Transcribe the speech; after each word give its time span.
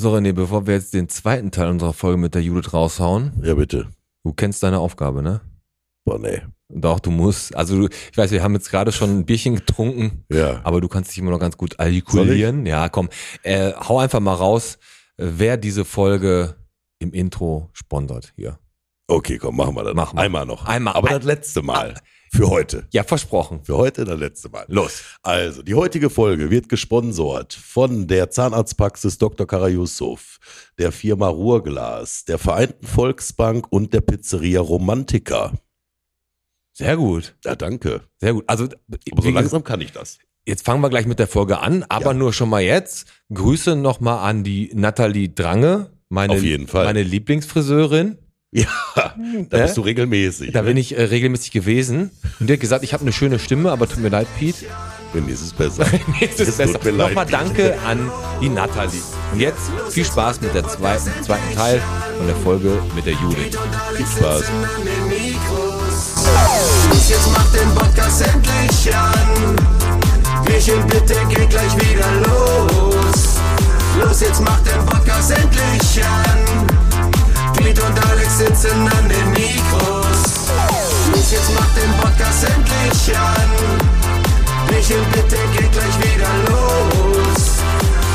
So, 0.00 0.14
René, 0.16 0.32
bevor 0.32 0.66
wir 0.66 0.74
jetzt 0.74 0.94
den 0.94 1.10
zweiten 1.10 1.50
Teil 1.50 1.68
unserer 1.68 1.92
Folge 1.92 2.16
mit 2.16 2.34
der 2.34 2.40
Judith 2.42 2.72
raushauen, 2.72 3.32
Ja, 3.42 3.54
bitte. 3.54 3.88
du 4.24 4.32
kennst 4.32 4.62
deine 4.62 4.78
Aufgabe, 4.78 5.22
ne? 5.22 5.42
Boah, 6.06 6.18
nee. 6.18 6.40
Doch, 6.70 7.00
du 7.00 7.10
musst. 7.10 7.54
Also, 7.54 7.76
du, 7.76 7.88
ich 8.10 8.16
weiß, 8.16 8.30
wir 8.30 8.42
haben 8.42 8.54
jetzt 8.54 8.70
gerade 8.70 8.92
schon 8.92 9.10
ein 9.18 9.26
Bierchen 9.26 9.56
getrunken, 9.56 10.24
Ja. 10.32 10.60
aber 10.64 10.80
du 10.80 10.88
kannst 10.88 11.10
dich 11.10 11.18
immer 11.18 11.32
noch 11.32 11.38
ganz 11.38 11.58
gut 11.58 11.78
artikulieren. 11.78 12.64
Ja, 12.64 12.88
komm, 12.88 13.10
äh, 13.42 13.72
hau 13.74 13.98
einfach 13.98 14.20
mal 14.20 14.32
raus, 14.32 14.78
äh, 15.18 15.26
wer 15.36 15.58
diese 15.58 15.84
Folge 15.84 16.54
im 16.98 17.12
Intro 17.12 17.68
sponsert 17.74 18.32
hier. 18.36 18.58
Okay, 19.06 19.36
komm, 19.36 19.56
machen 19.56 19.74
wir 19.74 19.82
das. 19.84 19.94
Machen 19.94 20.16
wir. 20.16 20.22
Einmal 20.22 20.46
noch. 20.46 20.64
Einmal. 20.64 20.94
Aber 20.94 21.08
Ein- 21.10 21.16
das 21.16 21.24
letzte 21.24 21.60
Mal. 21.60 21.94
Für 22.32 22.48
heute. 22.48 22.86
Ja, 22.92 23.02
versprochen. 23.02 23.60
Für 23.64 23.76
heute 23.76 24.04
das 24.04 24.18
letzte 24.18 24.48
Mal. 24.50 24.64
Los. 24.68 25.02
Also, 25.22 25.62
die 25.62 25.74
heutige 25.74 26.10
Folge 26.10 26.48
wird 26.48 26.68
gesponsert 26.68 27.52
von 27.54 28.06
der 28.06 28.30
Zahnarztpraxis 28.30 29.18
Dr. 29.18 29.46
Kara 29.48 29.68
Yusuf, 29.68 30.38
der 30.78 30.92
Firma 30.92 31.26
Ruhrglas, 31.28 32.24
der 32.24 32.38
Vereinten 32.38 32.86
Volksbank 32.86 33.66
und 33.70 33.92
der 33.92 34.00
Pizzeria 34.02 34.60
Romantica. 34.60 35.52
Sehr 36.72 36.96
gut. 36.96 37.34
Ja, 37.44 37.56
danke. 37.56 38.02
Sehr 38.18 38.32
gut. 38.34 38.44
Also, 38.46 38.68
Aber 39.10 39.22
so 39.22 39.30
langsam 39.30 39.64
kann 39.64 39.80
ich 39.80 39.90
das. 39.90 40.18
jetzt 40.46 40.64
fangen 40.64 40.80
wir 40.82 40.88
gleich 40.88 41.06
mit 41.06 41.18
der 41.18 41.26
Folge 41.26 41.58
an, 41.58 41.84
aber 41.88 42.12
Ja. 42.12 42.14
nur 42.14 42.32
schon 42.32 42.48
mal 42.48 42.62
jetzt. 42.62 43.06
Grüße 43.34 43.74
nochmal 43.74 44.18
an 44.30 44.44
die 44.44 44.70
Nathalie 44.72 45.28
Drange, 45.30 45.90
meine, 46.08 46.34
Auf 46.34 46.42
jeden 46.44 46.68
Fall. 46.68 46.84
meine 46.84 47.02
Lieblingsfriseurin. 47.02 48.18
Ja, 48.52 48.66
da 49.48 49.58
Äh? 49.58 49.62
bist 49.62 49.76
du 49.76 49.82
regelmäßig. 49.82 50.50
Da 50.52 50.62
ne? 50.62 50.68
bin 50.68 50.76
ich 50.76 50.96
äh, 50.98 51.02
regelmäßig 51.04 51.52
gewesen. 51.52 52.10
Und 52.40 52.48
die 52.48 52.54
hat 52.54 52.60
gesagt, 52.60 52.82
ich 52.82 52.92
habe 52.92 53.02
eine 53.02 53.12
schöne 53.12 53.38
Stimme, 53.38 53.70
aber 53.70 53.88
tut 53.88 53.98
mir 54.00 54.08
leid, 54.08 54.26
Pete. 54.38 54.66
Bei 55.12 55.20
mir 55.20 55.32
ist 55.34 55.42
es 55.42 55.52
besser. 55.52 55.84
Jetzt 56.20 56.40
ist 56.40 56.48
Es 56.48 56.56
besser. 56.56 56.80
mir 56.82 56.90
leid, 56.90 57.08
Nochmal 57.08 57.26
Pete. 57.26 57.36
danke 57.38 57.74
an 57.86 58.10
die 58.40 58.48
Nathalie. 58.48 59.00
Und 59.32 59.38
jetzt 59.40 59.70
viel 59.90 60.04
Spaß 60.04 60.40
mit 60.40 60.52
der 60.54 60.66
zweiten, 60.66 61.10
zweiten 61.22 61.54
Teil 61.54 61.80
von 62.16 62.26
der 62.26 62.34
Folge 62.36 62.82
mit 62.96 63.06
der 63.06 63.12
Judith. 63.14 63.56
Viel 63.96 64.06
Spaß. 64.06 64.42
jetzt 67.08 67.30
macht 67.32 67.54
den 67.54 67.74
Podcast 67.74 68.22
endlich 68.22 68.94
an. 68.94 69.56
Michel, 70.48 70.82
bitte 70.88 71.14
geht 71.28 71.50
gleich 71.50 71.76
wieder 71.76 72.10
los. 72.26 73.38
Los, 74.00 74.20
jetzt 74.20 74.40
macht 74.40 74.66
den 74.66 74.84
Podcast 74.86 75.30
endlich 75.32 76.04
an. 76.04 76.69
Piet 77.62 77.78
und 77.78 78.10
Alex 78.10 78.38
sitzen 78.38 78.88
an 78.88 79.08
den 79.08 79.30
Mikros. 79.32 80.20
Los, 81.12 81.30
jetzt 81.30 81.52
macht 81.54 81.76
den 81.76 81.92
Podcast 82.00 82.44
endlich 82.44 83.16
an. 83.16 83.50
Michel, 84.70 85.02
bitte 85.12 85.36
geht 85.52 85.72
gleich 85.72 85.98
wieder 85.98 86.30
los. 86.48 87.58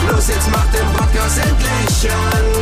Los, 0.09 0.27
jetzt 0.27 0.49
macht 0.49 0.73
den 0.73 0.87
Podcast 0.93 1.37
endlich 1.37 2.11
an. 2.11 2.54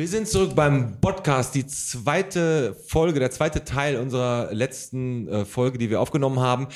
Wir 0.00 0.08
sind 0.08 0.26
zurück 0.26 0.54
beim 0.54 0.98
Podcast, 0.98 1.54
die 1.54 1.66
zweite 1.66 2.74
Folge, 2.86 3.20
der 3.20 3.30
zweite 3.30 3.66
Teil 3.66 3.98
unserer 3.98 4.48
letzten 4.50 5.28
äh, 5.28 5.44
Folge, 5.44 5.76
die 5.76 5.90
wir 5.90 6.00
aufgenommen 6.00 6.40
haben. 6.40 6.68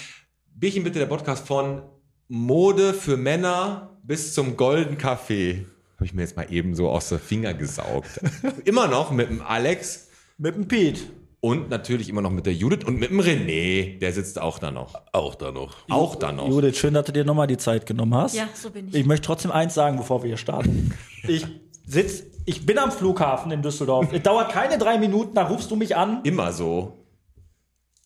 Bierchen 0.55 0.85
bitte 0.85 0.99
der 0.99 1.07
Podcast 1.07 1.47
von 1.47 1.81
Mode 2.29 2.93
für 2.93 3.17
Männer 3.17 3.97
bis 4.03 4.35
zum 4.35 4.59
Golden 4.59 4.99
Kaffee. 4.99 5.65
Habe 5.97 6.05
ich 6.05 6.13
mir 6.13 6.21
jetzt 6.21 6.37
mal 6.37 6.53
eben 6.53 6.75
so 6.75 6.91
aus 6.91 7.09
der 7.09 7.19
Finger 7.19 7.55
gesaugt. 7.55 8.21
immer 8.67 8.89
noch 8.89 9.11
mit 9.11 9.31
dem 9.31 9.41
Alex 9.41 10.09
Mit 10.37 10.57
dem 10.57 10.69
Pete. 10.69 11.05
und 11.41 11.71
natürlich 11.71 12.11
immer 12.11 12.21
noch 12.21 12.31
mit 12.31 12.45
der 12.45 12.53
Judith 12.53 12.85
und 12.85 12.99
mit 12.99 13.09
dem 13.09 13.23
René. 13.23 13.99
Der 14.01 14.13
sitzt 14.13 14.39
auch 14.39 14.59
da 14.59 14.71
noch. 14.71 15.01
Auch 15.13 15.35
da 15.35 15.51
noch. 15.51 15.89
Auch 15.89 16.17
da 16.17 16.31
noch. 16.31 16.51
Judith, 16.51 16.77
schön, 16.77 16.93
dass 16.93 17.07
du 17.07 17.13
dir 17.13 17.25
nochmal 17.25 17.47
die 17.47 17.57
Zeit 17.57 17.87
genommen 17.87 18.17
hast. 18.17 18.35
Ja, 18.35 18.51
so 18.53 18.69
bin 18.69 18.89
ich. 18.89 18.95
Ich 18.95 19.07
möchte 19.07 19.25
trotzdem 19.29 19.51
eins 19.51 19.73
sagen, 19.73 19.97
bevor 19.97 20.23
wir 20.23 20.29
hier 20.29 20.37
starten. 20.37 20.93
Ich 21.27 21.47
sitz, 21.87 22.23
ich 22.45 22.67
bin 22.67 22.79
am 22.79 22.93
Flughafen 22.93 23.51
in 23.53 23.63
Düsseldorf. 23.63 24.13
Es 24.13 24.23
dauert 24.23 24.51
keine 24.51 24.79
drei 24.79 24.99
Minuten, 24.99 25.35
da 25.35 25.45
rufst 25.45 25.71
du 25.71 25.77
mich 25.77 25.97
an. 25.97 26.21
Immer 26.25 26.53
so. 26.53 27.05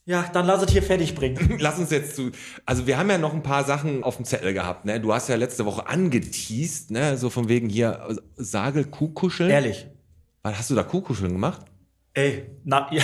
Ja, 0.04 0.24
dann 0.32 0.46
lass 0.46 0.62
es 0.62 0.72
hier 0.72 0.82
fertig 0.82 1.14
bringen. 1.14 1.56
Lass 1.60 1.78
uns 1.78 1.90
jetzt 1.90 2.16
zu. 2.16 2.30
Also 2.64 2.86
wir 2.86 2.96
haben 2.96 3.10
ja 3.10 3.18
noch 3.18 3.34
ein 3.34 3.42
paar 3.42 3.64
Sachen 3.64 4.02
auf 4.02 4.16
dem 4.16 4.24
Zettel 4.24 4.54
gehabt, 4.54 4.86
ne? 4.86 5.00
Du 5.00 5.12
hast 5.12 5.28
ja 5.28 5.36
letzte 5.36 5.66
Woche 5.66 5.86
angeteased, 5.86 6.90
ne? 6.90 7.18
So 7.18 7.28
von 7.28 7.50
wegen 7.50 7.68
hier 7.68 8.16
Sagel 8.36 8.84
Kuhkuscheln. 8.84 9.50
Ehrlich. 9.50 9.86
Was 10.42 10.56
hast 10.56 10.70
du 10.70 10.74
da 10.74 10.82
Kuhkuscheln 10.82 11.32
gemacht? 11.32 11.60
Ey, 12.14 12.46
na, 12.64 12.88
ja. 12.90 13.02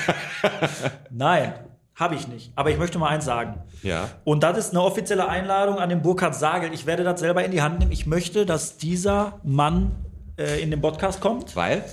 Nein, 1.10 1.52
habe 1.94 2.14
ich 2.14 2.28
nicht. 2.28 2.50
Aber 2.56 2.70
ich 2.70 2.78
möchte 2.78 2.98
mal 2.98 3.10
eins 3.10 3.26
sagen. 3.26 3.62
Ja. 3.82 4.08
Und 4.24 4.42
das 4.42 4.56
ist 4.56 4.70
eine 4.70 4.80
offizielle 4.80 5.28
Einladung 5.28 5.78
an 5.78 5.90
den 5.90 6.00
Burkhard 6.00 6.34
Sagel. 6.34 6.72
Ich 6.72 6.86
werde 6.86 7.04
das 7.04 7.20
selber 7.20 7.44
in 7.44 7.50
die 7.50 7.60
Hand 7.60 7.80
nehmen. 7.80 7.92
Ich 7.92 8.06
möchte, 8.06 8.46
dass 8.46 8.78
dieser 8.78 9.38
Mann 9.44 10.05
äh, 10.38 10.60
in 10.62 10.70
den 10.70 10.80
Podcast 10.80 11.20
kommt. 11.20 11.54
Weil? 11.56 11.84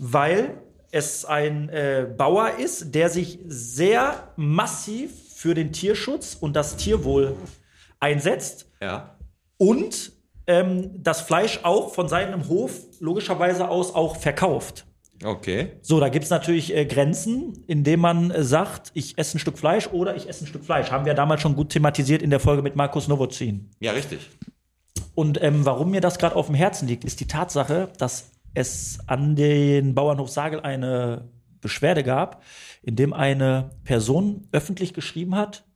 weil 0.00 0.58
es 0.92 1.24
ein 1.24 1.68
äh, 1.70 2.06
Bauer 2.16 2.52
ist, 2.58 2.94
der 2.94 3.10
sich 3.10 3.40
sehr 3.46 4.32
massiv 4.36 5.10
für 5.34 5.54
den 5.54 5.72
Tierschutz 5.72 6.36
und 6.38 6.54
das 6.56 6.76
Tierwohl 6.76 7.34
einsetzt 8.00 8.66
Ja. 8.80 9.16
und 9.56 10.12
ähm, 10.46 10.90
das 11.02 11.20
Fleisch 11.20 11.60
auch 11.64 11.92
von 11.94 12.08
seinem 12.08 12.48
Hof 12.48 12.72
logischerweise 13.00 13.68
aus 13.68 13.94
auch 13.94 14.16
verkauft. 14.16 14.86
Okay. 15.24 15.72
So, 15.82 15.98
da 15.98 16.08
gibt 16.08 16.24
es 16.24 16.30
natürlich 16.30 16.74
äh, 16.74 16.86
Grenzen, 16.86 17.64
indem 17.66 18.00
man 18.00 18.30
äh, 18.30 18.44
sagt, 18.44 18.92
ich 18.94 19.18
esse 19.18 19.36
ein 19.36 19.40
Stück 19.40 19.58
Fleisch 19.58 19.88
oder 19.88 20.14
ich 20.16 20.28
esse 20.28 20.44
ein 20.44 20.46
Stück 20.46 20.64
Fleisch. 20.64 20.90
Haben 20.92 21.04
wir 21.06 21.14
damals 21.14 21.42
schon 21.42 21.56
gut 21.56 21.70
thematisiert 21.70 22.22
in 22.22 22.30
der 22.30 22.38
Folge 22.40 22.62
mit 22.62 22.76
Markus 22.76 23.08
Novozin. 23.08 23.68
Ja, 23.80 23.92
richtig. 23.92 24.20
Und 25.18 25.42
ähm, 25.42 25.66
warum 25.66 25.90
mir 25.90 26.00
das 26.00 26.20
gerade 26.20 26.36
auf 26.36 26.46
dem 26.46 26.54
Herzen 26.54 26.86
liegt, 26.86 27.02
ist 27.02 27.18
die 27.18 27.26
Tatsache, 27.26 27.92
dass 27.98 28.30
es 28.54 29.00
an 29.08 29.34
den 29.34 29.92
Bauernhof 29.96 30.30
Sagel 30.30 30.60
eine 30.60 31.28
Beschwerde 31.60 32.04
gab, 32.04 32.44
in 32.82 32.94
dem 32.94 33.12
eine 33.12 33.70
Person 33.82 34.46
öffentlich 34.52 34.94
geschrieben 34.94 35.34
hat, 35.34 35.66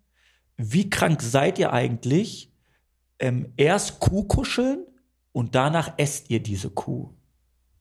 wie 0.57 0.89
krank 0.89 1.23
seid 1.23 1.59
ihr 1.59 1.73
eigentlich? 1.73 2.53
Ähm, 3.19 3.53
erst 3.57 3.99
Kuh 3.99 4.23
kuscheln 4.29 4.87
und 5.33 5.57
danach 5.57 5.95
esst 5.97 6.31
ihr 6.31 6.41
diese 6.41 6.71
Kuh. 6.71 7.13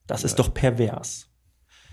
Das 0.08 0.24
ist 0.24 0.40
doch 0.40 0.52
pervers. 0.52 1.31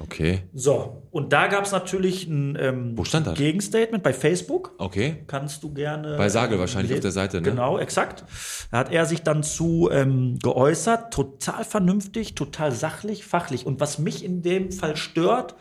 Okay. 0.02 0.44
So, 0.54 1.04
und 1.12 1.34
da 1.34 1.48
gab 1.48 1.66
es 1.66 1.72
natürlich 1.72 2.26
ein 2.28 2.58
ähm, 2.60 2.98
Wo 2.98 3.04
stand 3.04 3.28
das? 3.28 3.38
Gegenstatement 3.38 4.02
bei 4.04 4.14
Facebook 4.14 4.74
Okay. 4.78 5.24
kannst 5.28 5.62
du 5.64 5.74
gerne. 5.74 6.16
Bei 6.18 6.30
Sagel 6.30 6.54
ähm, 6.56 6.62
wahrscheinlich 6.62 6.94
auf 6.94 7.00
der 7.02 7.12
Seite, 7.12 7.42
ne? 7.42 7.50
Genau, 7.50 7.78
exakt. 7.78 8.24
Da 8.72 8.78
hat 8.78 8.92
er 8.92 9.06
sich 9.06 9.22
dann 9.24 9.44
zu 9.44 9.90
ähm, 9.92 10.40
geäußert, 10.42 11.14
total 11.14 11.64
vernünftig, 11.66 12.36
total 12.36 12.72
sachlich, 12.72 13.26
fachlich. 13.26 13.66
Und 13.66 13.80
was 13.80 14.00
mich 14.00 14.24
in 14.24 14.42
dem 14.42 14.72
Fall 14.72 14.96
stört, 14.96 15.56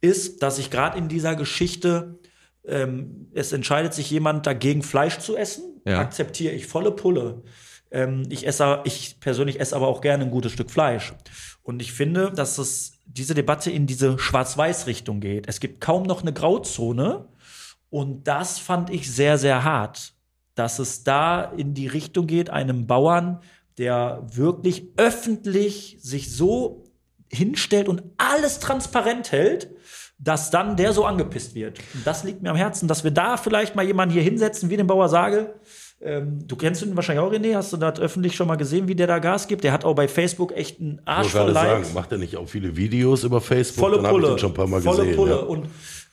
ist, 0.00 0.42
dass 0.42 0.58
ich 0.58 0.70
gerade 0.70 0.98
in 0.98 1.08
dieser 1.08 1.34
Geschichte, 1.36 2.18
ähm, 2.66 3.28
es 3.34 3.52
entscheidet 3.52 3.92
sich 3.94 4.10
jemand 4.10 4.46
dagegen, 4.46 4.82
Fleisch 4.82 5.18
zu 5.18 5.36
essen, 5.36 5.80
Ja. 5.84 5.98
akzeptiere 6.00 6.54
ich 6.54 6.66
volle 6.66 6.90
Pulle. 6.90 7.42
Ähm, 7.90 8.22
ich 8.30 8.46
esse, 8.46 8.80
ich 8.84 9.20
persönlich 9.20 9.60
esse 9.60 9.76
aber 9.76 9.88
auch 9.88 10.00
gerne 10.00 10.24
ein 10.24 10.30
gutes 10.30 10.52
Stück 10.52 10.70
Fleisch. 10.70 11.12
Und 11.62 11.80
ich 11.80 11.92
finde, 11.92 12.32
dass 12.34 12.58
es 12.58 12.93
diese 13.06 13.34
Debatte 13.34 13.70
in 13.70 13.86
diese 13.86 14.18
Schwarz-Weiß-Richtung 14.18 15.20
geht. 15.20 15.48
Es 15.48 15.60
gibt 15.60 15.80
kaum 15.80 16.04
noch 16.04 16.22
eine 16.22 16.32
Grauzone. 16.32 17.28
Und 17.90 18.26
das 18.26 18.58
fand 18.58 18.90
ich 18.90 19.10
sehr, 19.12 19.38
sehr 19.38 19.62
hart, 19.62 20.14
dass 20.56 20.78
es 20.80 21.04
da 21.04 21.44
in 21.44 21.74
die 21.74 21.86
Richtung 21.86 22.26
geht, 22.26 22.50
einem 22.50 22.86
Bauern, 22.86 23.40
der 23.78 24.22
wirklich 24.32 24.88
öffentlich 24.96 25.98
sich 26.00 26.34
so 26.34 26.84
hinstellt 27.32 27.88
und 27.88 28.02
alles 28.16 28.58
transparent 28.58 29.32
hält, 29.32 29.70
dass 30.18 30.50
dann 30.50 30.76
der 30.76 30.92
so 30.92 31.04
angepisst 31.04 31.54
wird. 31.54 31.78
Und 31.94 32.06
das 32.06 32.24
liegt 32.24 32.42
mir 32.42 32.50
am 32.50 32.56
Herzen, 32.56 32.88
dass 32.88 33.04
wir 33.04 33.10
da 33.10 33.36
vielleicht 33.36 33.74
mal 33.74 33.84
jemanden 33.84 34.12
hier 34.12 34.22
hinsetzen, 34.22 34.70
wie 34.70 34.76
den 34.76 34.86
Bauer 34.86 35.08
Sagel. 35.08 35.54
Ähm, 36.00 36.46
du 36.46 36.56
kennst 36.56 36.82
ihn 36.82 36.94
wahrscheinlich 36.96 37.24
auch, 37.24 37.32
René. 37.32 37.54
Hast 37.54 37.72
du 37.72 37.76
das 37.78 37.98
öffentlich 37.98 38.36
schon 38.36 38.46
mal 38.46 38.56
gesehen, 38.56 38.88
wie 38.88 38.94
der 38.94 39.06
da 39.06 39.18
Gas 39.20 39.48
gibt? 39.48 39.64
Der 39.64 39.72
hat 39.72 39.84
auch 39.84 39.94
bei 39.94 40.06
Facebook 40.08 40.54
echt 40.54 40.80
einen 40.80 41.00
Arsch 41.06 41.28
voll 41.28 41.50
Likes. 41.50 41.88
sagen, 41.88 41.94
macht 41.94 42.12
er 42.12 42.18
nicht 42.18 42.36
auch 42.36 42.48
viele 42.48 42.76
Videos 42.76 43.24
über 43.24 43.40
Facebook? 43.40 43.80
Volle 43.84 43.96
Dann 43.96 44.06
habe 44.08 44.16
ich 44.18 44.22
Pulle. 44.22 44.34
den 44.34 44.38
schon 44.38 44.50
ein 44.50 44.54
paar 44.54 44.66
Mal 44.66 44.82
Volle 44.82 44.98
gesehen. 44.98 45.16
Pulle. 45.16 45.30
Ja. 45.32 45.36
Und 45.38 45.68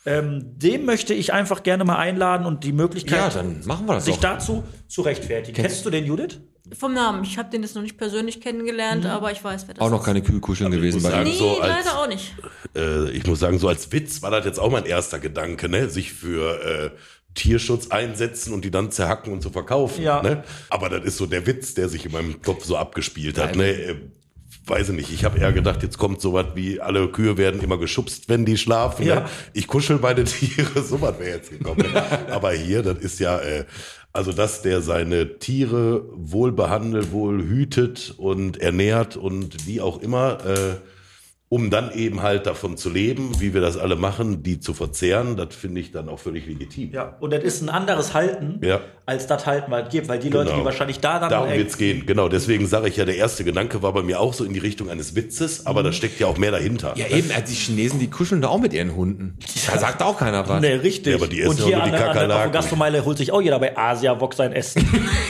ähm, 0.06 0.46
dem 0.58 0.86
möchte 0.86 1.14
ich 1.14 1.34
einfach 1.34 1.62
gerne 1.64 1.84
mal 1.84 1.98
einladen 1.98 2.46
und 2.46 2.64
die 2.64 2.72
Möglichkeit, 2.72 3.18
Ja, 3.20 3.30
dann 3.30 3.62
machen 3.66 3.86
wir 3.88 3.96
das 3.96 4.06
sich 4.06 4.16
doch. 4.16 4.22
dazu 4.22 4.64
zu 4.88 5.02
rechtfertigen. 5.02 5.56
Kennst 5.56 5.86
du 5.86 5.90
den, 5.90 6.06
Judith? 6.06 6.40
Vom 6.78 6.94
Namen. 6.94 7.24
Ich 7.26 7.38
habe 7.38 7.50
den 7.50 7.62
jetzt 7.64 7.76
noch 7.76 7.82
nicht 7.82 7.98
persönlich 7.98 8.40
kennengelernt, 8.40 9.06
aber 9.06 9.32
ich 9.32 9.44
weiß, 9.44 9.68
wer 9.68 9.74
das 9.76 9.82
Auch 9.86 9.90
noch 9.92 10.00
ist. 10.00 10.06
keine 10.06 10.22
Kühlkuscheln 10.22 10.72
gewesen 10.72 11.02
muss 11.02 11.12
bei. 11.12 11.24
Nee, 11.24 11.34
so 11.34 11.60
als- 11.60 11.68
leider 11.86 12.00
auch 12.00 12.08
nicht. 12.08 12.34
äh, 12.76 13.10
ich 13.12 13.26
muss 13.28 13.40
sagen, 13.42 13.60
so 13.60 13.68
als 13.68 13.92
Witz 13.92 14.22
war 14.22 14.32
das 14.32 14.46
jetzt 14.46 14.60
auch 14.60 14.72
mein 14.72 14.86
erster 14.86 15.20
Gedanke, 15.20 15.68
ne? 15.68 15.90
sich 15.90 16.14
für 16.14 16.64
äh, 16.64 16.90
Tierschutz 17.34 17.88
einsetzen 17.88 18.54
und 18.54 18.66
die 18.66 18.72
dann 18.72 18.92
zerhacken 18.92 19.32
und 19.32 19.42
zu 19.42 19.50
verkaufen. 19.50 20.04
Ja. 20.04 20.22
Ne? 20.22 20.44
Aber 20.70 20.90
das 20.90 21.06
ist 21.06 21.18
so 21.18 21.26
der 21.26 21.46
Witz, 21.48 21.74
der 21.74 21.90
sich 21.90 22.06
in 22.06 22.12
meinem 22.12 22.42
Kopf 22.42 22.66
so 22.66 22.78
abgespielt 22.78 23.38
hat. 23.38 23.56
Ne? 23.56 23.70
Äh, 23.70 23.96
weiß 24.66 24.90
ich 24.90 24.96
nicht, 24.96 25.12
ich 25.12 25.24
habe 25.24 25.40
eher 25.40 25.52
gedacht, 25.52 25.82
jetzt 25.82 25.98
kommt 25.98 26.22
sowas 26.22 26.48
wie, 26.56 26.80
alle 26.80 27.08
Kühe 27.10 27.38
werden 27.38 27.62
immer 27.62 27.78
geschubst, 27.78 28.30
wenn 28.30 28.46
die 28.46 28.58
schlafen. 28.58 29.06
Ja. 29.06 29.22
Ne? 29.22 29.26
Ich 29.54 29.68
kuschel 29.68 29.98
meine 29.98 30.24
Tiere, 30.26 30.84
sowas 30.84 31.20
wäre 31.20 31.38
jetzt 31.38 31.50
gekommen. 31.50 31.86
Aber 32.30 32.52
hier, 32.52 32.84
das 32.84 33.00
ist 33.00 33.20
ja, 33.20 33.40
äh, 33.40 33.66
also 34.14 34.34
dass 34.34 34.62
der 34.62 34.82
seine 34.82 35.40
Tiere 35.40 36.04
wohl 36.14 36.52
behandelt, 36.52 37.12
wohl 37.12 37.42
hütet 37.44 38.14
und 38.18 38.58
ernährt 38.58 39.16
und 39.16 39.66
wie 39.68 39.80
auch 39.80 40.02
immer, 40.02 40.46
äh, 40.46 40.76
um 41.54 41.70
dann 41.70 41.92
eben 41.92 42.22
halt 42.22 42.46
davon 42.46 42.78
zu 42.78 42.90
leben, 42.90 43.42
wie 43.42 43.54
wir 43.54 43.60
das 43.60 43.76
alle 43.76 43.98
machen, 43.98 44.42
die 44.42 44.62
zu 44.62 44.74
verzehren, 44.74 45.36
das 45.36 45.54
finde 45.54 45.82
ich 45.82 45.92
dann 45.92 46.08
auch 46.08 46.18
völlig 46.18 46.48
legitim. 46.48 46.92
Ja, 46.94 47.18
und 47.20 47.34
das 47.34 47.44
ist 47.44 47.62
ein 47.62 47.68
anderes 47.68 48.14
Halten, 48.14 48.62
Ja. 48.64 48.80
Als 49.06 49.28
das 49.28 49.46
Halten, 49.46 49.72
was 49.72 49.84
es 49.86 49.90
gibt, 49.90 50.08
weil 50.08 50.20
die 50.20 50.30
Leute, 50.30 50.46
Genau. 50.52 50.60
die 50.60 50.66
wahrscheinlich 50.66 51.00
da 51.00 51.20
dann 51.20 51.30
Darum 51.30 51.50
äh, 51.50 51.58
wird's 51.58 51.78
gehen, 51.78 52.06
genau. 52.06 52.30
Deswegen 52.30 52.68
sage 52.68 52.88
ich 52.88 52.98
ja, 52.98 53.06
der 53.06 53.16
erste 53.18 53.44
Gedanke 53.44 53.82
war 53.82 53.92
bei 53.94 54.04
mir 54.04 54.20
auch 54.20 54.34
so 54.34 54.44
in 54.46 54.54
die 54.54 54.60
Richtung 54.60 54.90
eines 54.90 55.16
Witzes, 55.16 55.66
aber 55.66 55.84
da 55.84 55.92
steckt 55.92 56.20
ja 56.20 56.28
auch 56.28 56.38
mehr 56.38 56.52
dahinter. 56.52 56.94
Ja, 56.96 57.08
eben, 57.08 57.30
äh, 57.32 57.42
die 57.42 57.54
Chinesen, 57.54 58.00
die 58.00 58.10
kuscheln 58.10 58.42
da 58.42 58.50
auch 58.50 58.60
mit 58.60 58.74
ihren 58.74 58.96
Hunden. 58.96 59.38
Da 59.72 59.78
sagt 59.80 60.02
auch 60.04 60.18
keiner 60.18 60.48
was. 60.48 60.62
Nee, 60.62 60.74
richtig. 60.74 61.08
Ja, 61.14 61.18
aber 61.18 61.28
die 61.28 61.42
essen 61.42 61.50
und 61.52 61.60
ja 61.60 61.66
hier 61.66 61.78
nur 61.78 61.86
die 61.88 61.92
an, 61.94 61.98
der- 62.00 62.00
an, 62.00 62.00
der- 62.00 62.08
auf 62.08 62.14
der 62.14 62.22
Kakerlaken. 62.28 62.52
Gastromeile 62.54 63.06
holt 63.06 63.18
sich 63.18 63.32
auch 63.32 63.42
jeder 63.42 63.60
bei 63.60 63.78
Asia 63.78 64.14
Bock 64.14 64.34
sein 64.34 64.54
Essen. 64.54 64.88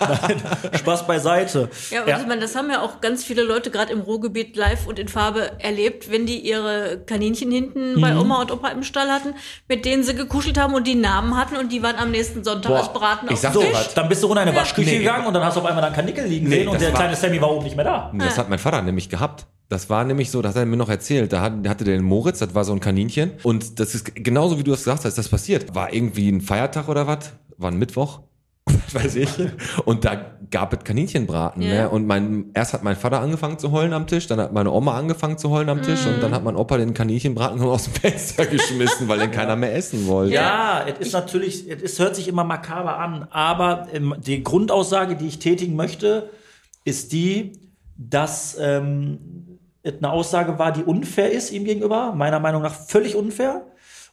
Nein, 0.00 0.42
Spaß 0.78 1.06
beiseite. 1.06 1.68
Ja, 1.90 2.02
aber 2.02 2.20
ich 2.20 2.26
meine, 2.26 2.40
das 2.40 2.54
haben 2.54 2.70
ja 2.70 2.82
auch 2.82 3.00
ganz 3.00 3.24
viele 3.24 3.42
Leute 3.42 3.70
gerade 3.70 3.92
im 3.92 4.00
Ruhrgebiet 4.00 4.56
live 4.56 4.86
und 4.86 4.98
in 4.98 5.08
Farbe 5.08 5.50
erlebt, 5.58 6.10
wenn 6.10 6.26
die 6.26 6.38
ihre 6.38 7.00
Kaninchen 7.06 7.50
hinten 7.50 8.00
bei 8.00 8.12
Mhm. 8.12 8.20
Oma 8.20 8.40
und 8.42 8.50
Opa 8.52 8.68
im 8.68 8.82
Stall 8.82 9.08
hatten, 9.10 9.34
mit 9.68 9.84
denen 9.84 10.02
sie 10.02 10.14
gekuschelt 10.14 10.58
haben 10.58 10.74
und 10.74 10.86
die 10.86 10.94
Namen 10.94 11.36
hatten 11.36 11.56
und 11.56 11.72
die 11.72 11.82
waren 11.82 11.96
am 11.96 12.10
nächsten 12.10 12.44
Sonntag 12.44 12.70
Boah, 12.72 12.78
als 12.78 12.85
Braten 12.92 13.26
ich 13.28 13.34
auf 13.34 13.40
sag 13.40 13.52
Tisch. 13.52 13.68
was. 13.72 13.94
Dann 13.94 14.08
bist 14.08 14.22
du 14.22 14.26
runter 14.26 14.42
in 14.42 14.48
eine 14.48 14.56
Waschküche 14.56 14.90
Nee. 14.90 14.98
gegangen 14.98 15.26
und 15.26 15.34
dann 15.34 15.44
hast 15.44 15.56
du 15.56 15.60
auf 15.60 15.66
einmal 15.66 15.82
dann 15.82 15.92
Kanickel 15.92 16.26
liegen 16.26 16.48
Nee, 16.48 16.56
sehen 16.60 16.68
und 16.68 16.74
das 16.74 16.82
der 16.82 16.92
war- 16.92 17.00
kleine 17.00 17.16
Sammy 17.16 17.40
war 17.40 17.50
oben 17.50 17.64
nicht 17.64 17.76
mehr 17.76 17.84
da. 17.84 18.12
Das 18.18 18.38
hat 18.38 18.48
mein 18.48 18.58
Vater 18.58 18.82
nämlich 18.82 19.08
gehabt. 19.08 19.46
Das 19.68 19.90
war 19.90 20.04
nämlich 20.04 20.30
so, 20.30 20.42
das 20.42 20.54
hat 20.54 20.60
er 20.62 20.66
mir 20.66 20.76
noch 20.76 20.88
erzählt. 20.88 21.32
Da 21.32 21.40
hat- 21.40 21.66
hatte 21.68 21.84
der 21.84 21.96
den 21.96 22.04
Moritz, 22.04 22.38
das 22.38 22.54
war 22.54 22.64
so 22.64 22.72
ein 22.72 22.78
Kaninchen. 22.80 23.32
Und 23.42 23.80
das 23.80 23.94
ist 23.96 24.14
genauso 24.14 24.58
wie 24.58 24.62
du 24.62 24.70
das 24.70 24.80
gesagt 24.84 25.04
hast, 25.04 25.18
das 25.18 25.28
passiert. 25.28 25.74
War 25.74 25.92
irgendwie 25.92 26.28
ein 26.30 26.40
Feiertag 26.40 26.88
oder 26.88 27.06
was? 27.06 27.32
War 27.58 27.70
ein 27.72 27.78
Mittwoch? 27.78 28.20
Weiß 28.92 29.16
ich. 29.16 29.28
Und 29.84 30.04
da 30.04 30.35
gab 30.50 30.72
es 30.72 30.84
Kaninchenbraten. 30.84 31.62
Ja. 31.62 31.82
Ne? 31.82 31.88
Und 31.90 32.06
mein, 32.06 32.50
erst 32.54 32.72
hat 32.72 32.82
mein 32.82 32.96
Vater 32.96 33.20
angefangen 33.20 33.58
zu 33.58 33.72
heulen 33.72 33.92
am 33.92 34.06
Tisch, 34.06 34.26
dann 34.26 34.40
hat 34.40 34.52
meine 34.52 34.70
Oma 34.70 34.96
angefangen 34.96 35.38
zu 35.38 35.50
heulen 35.50 35.68
am 35.68 35.82
Tisch 35.82 36.06
und 36.06 36.22
dann 36.22 36.34
hat 36.34 36.44
mein 36.44 36.56
Opa 36.56 36.76
den 36.76 36.94
Kaninchenbraten 36.94 37.60
aus 37.62 37.84
dem 37.84 37.94
Fenster 37.94 38.46
geschmissen, 38.46 39.08
weil 39.08 39.18
den 39.18 39.30
keiner 39.30 39.56
mehr 39.56 39.74
essen 39.74 40.06
wollte. 40.06 40.34
Ja, 40.34 40.84
es 40.86 40.98
ist 41.06 41.12
natürlich, 41.12 41.68
es 41.68 41.98
hört 41.98 42.16
sich 42.16 42.28
immer 42.28 42.44
makaber 42.44 42.98
an, 42.98 43.26
aber 43.30 43.88
ähm, 43.92 44.14
die 44.18 44.42
Grundaussage, 44.42 45.16
die 45.16 45.26
ich 45.26 45.38
tätigen 45.38 45.76
möchte, 45.76 46.30
ist 46.84 47.12
die, 47.12 47.52
dass 47.96 48.56
ähm, 48.60 49.58
es 49.82 49.94
eine 49.98 50.10
Aussage 50.10 50.58
war, 50.58 50.72
die 50.72 50.82
unfair 50.82 51.30
ist 51.30 51.52
ihm 51.52 51.64
gegenüber, 51.64 52.12
meiner 52.12 52.40
Meinung 52.40 52.62
nach 52.62 52.74
völlig 52.74 53.16
unfair. 53.16 53.66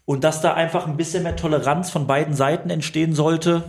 Und 0.06 0.26
dass 0.26 0.42
da 0.42 0.54
einfach 0.54 0.86
ein 0.86 0.98
bisschen 0.98 1.24
mehr 1.24 1.38
Toleranz 1.38 1.90
von 1.90 2.08
beiden 2.08 2.34
Seiten 2.34 2.70
entstehen 2.70 3.16
sollte, 3.16 3.64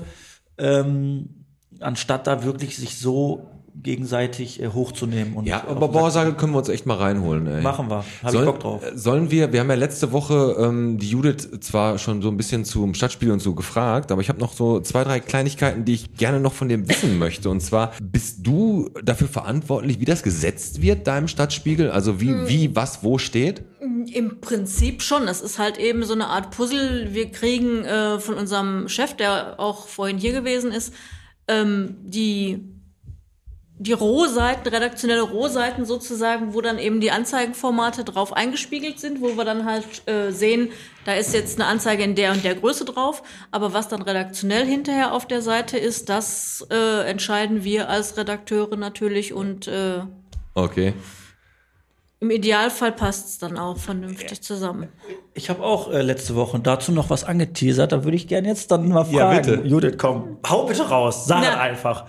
ähm, 0.58 1.43
anstatt 1.84 2.26
da 2.26 2.42
wirklich 2.44 2.76
sich 2.76 2.98
so 2.98 3.46
gegenseitig 3.82 4.62
äh, 4.62 4.68
hochzunehmen. 4.68 5.34
Und 5.34 5.46
Ja, 5.46 5.64
aber 5.66 5.88
Borsage 5.88 6.34
können 6.34 6.52
wir 6.52 6.58
uns 6.58 6.68
echt 6.68 6.86
mal 6.86 6.96
reinholen. 6.96 7.46
Ey. 7.48 7.60
Machen 7.60 7.90
wir. 7.90 8.04
Hab 8.22 8.32
ich 8.32 8.44
Bock 8.44 8.60
drauf. 8.60 8.82
Sollen 8.94 9.32
wir, 9.32 9.52
wir 9.52 9.58
haben 9.58 9.68
ja 9.68 9.74
letzte 9.74 10.12
Woche 10.12 10.54
ähm, 10.60 10.98
die 10.98 11.08
Judith 11.10 11.48
zwar 11.60 11.98
schon 11.98 12.22
so 12.22 12.28
ein 12.28 12.36
bisschen 12.36 12.64
zum 12.64 12.94
Stadtspiel 12.94 13.32
und 13.32 13.40
so 13.40 13.52
gefragt, 13.54 14.12
aber 14.12 14.20
ich 14.20 14.28
habe 14.28 14.38
noch 14.38 14.52
so 14.52 14.78
zwei, 14.80 15.02
drei 15.02 15.18
Kleinigkeiten, 15.18 15.84
die 15.84 15.94
ich 15.94 16.14
gerne 16.14 16.38
noch 16.38 16.52
von 16.52 16.68
dem 16.68 16.88
wissen 16.88 17.18
möchte. 17.18 17.50
Und 17.50 17.62
zwar, 17.62 17.92
bist 18.00 18.46
du 18.46 18.90
dafür 19.02 19.26
verantwortlich, 19.26 19.98
wie 19.98 20.04
das 20.04 20.22
gesetzt 20.22 20.80
wird 20.80 21.08
da 21.08 21.18
im 21.18 21.26
Stadtspiegel? 21.26 21.90
Also 21.90 22.20
wie, 22.20 22.28
Hm. 22.28 22.48
wie, 22.48 22.76
was, 22.76 23.02
wo 23.02 23.18
steht? 23.18 23.64
Im 24.12 24.40
Prinzip 24.40 25.02
schon. 25.02 25.26
Es 25.26 25.40
ist 25.40 25.58
halt 25.58 25.78
eben 25.78 26.04
so 26.04 26.14
eine 26.14 26.28
Art 26.28 26.52
Puzzle. 26.52 27.08
Wir 27.12 27.30
kriegen 27.32 27.84
äh, 27.84 28.20
von 28.20 28.34
unserem 28.36 28.88
Chef, 28.88 29.14
der 29.16 29.58
auch 29.58 29.88
vorhin 29.88 30.18
hier 30.18 30.32
gewesen 30.32 30.70
ist, 30.70 30.92
ähm, 31.48 31.96
die 32.02 32.74
die 33.76 33.92
Rohseiten, 33.92 34.68
redaktionelle 34.68 35.22
Rohseiten 35.22 35.84
sozusagen, 35.84 36.54
wo 36.54 36.60
dann 36.60 36.78
eben 36.78 37.00
die 37.00 37.10
Anzeigenformate 37.10 38.04
drauf 38.04 38.32
eingespiegelt 38.32 39.00
sind, 39.00 39.20
wo 39.20 39.36
wir 39.36 39.44
dann 39.44 39.64
halt 39.64 40.06
äh, 40.06 40.30
sehen, 40.30 40.70
da 41.04 41.14
ist 41.14 41.34
jetzt 41.34 41.60
eine 41.60 41.68
Anzeige 41.68 42.04
in 42.04 42.14
der 42.14 42.30
und 42.32 42.44
der 42.44 42.54
Größe 42.54 42.84
drauf, 42.84 43.24
aber 43.50 43.72
was 43.74 43.88
dann 43.88 44.02
redaktionell 44.02 44.64
hinterher 44.64 45.12
auf 45.12 45.26
der 45.26 45.42
Seite 45.42 45.76
ist, 45.76 46.08
das 46.08 46.64
äh, 46.70 47.10
entscheiden 47.10 47.64
wir 47.64 47.88
als 47.88 48.16
Redakteure 48.16 48.76
natürlich 48.76 49.32
und 49.34 49.66
äh, 49.66 50.02
Okay. 50.54 50.94
Im 52.24 52.30
Idealfall 52.30 52.92
passt 52.92 53.28
es 53.28 53.38
dann 53.38 53.58
auch 53.58 53.76
vernünftig 53.76 54.40
zusammen. 54.40 54.88
Ich 55.34 55.50
habe 55.50 55.62
auch 55.62 55.92
äh, 55.92 56.00
letzte 56.00 56.34
Woche 56.34 56.58
dazu 56.58 56.90
noch 56.90 57.10
was 57.10 57.22
angeteasert. 57.22 57.92
Da 57.92 58.04
würde 58.04 58.16
ich 58.16 58.28
gerne 58.28 58.48
jetzt 58.48 58.70
dann 58.70 58.88
mal 58.88 59.04
fragen. 59.04 59.16
Ja, 59.16 59.54
bitte. 59.56 59.68
Judith, 59.68 59.96
komm, 59.98 60.38
hau 60.48 60.64
bitte 60.64 60.88
raus. 60.88 61.26
Sag 61.26 61.42
Na. 61.42 61.50
es 61.50 61.56
einfach. 61.56 62.06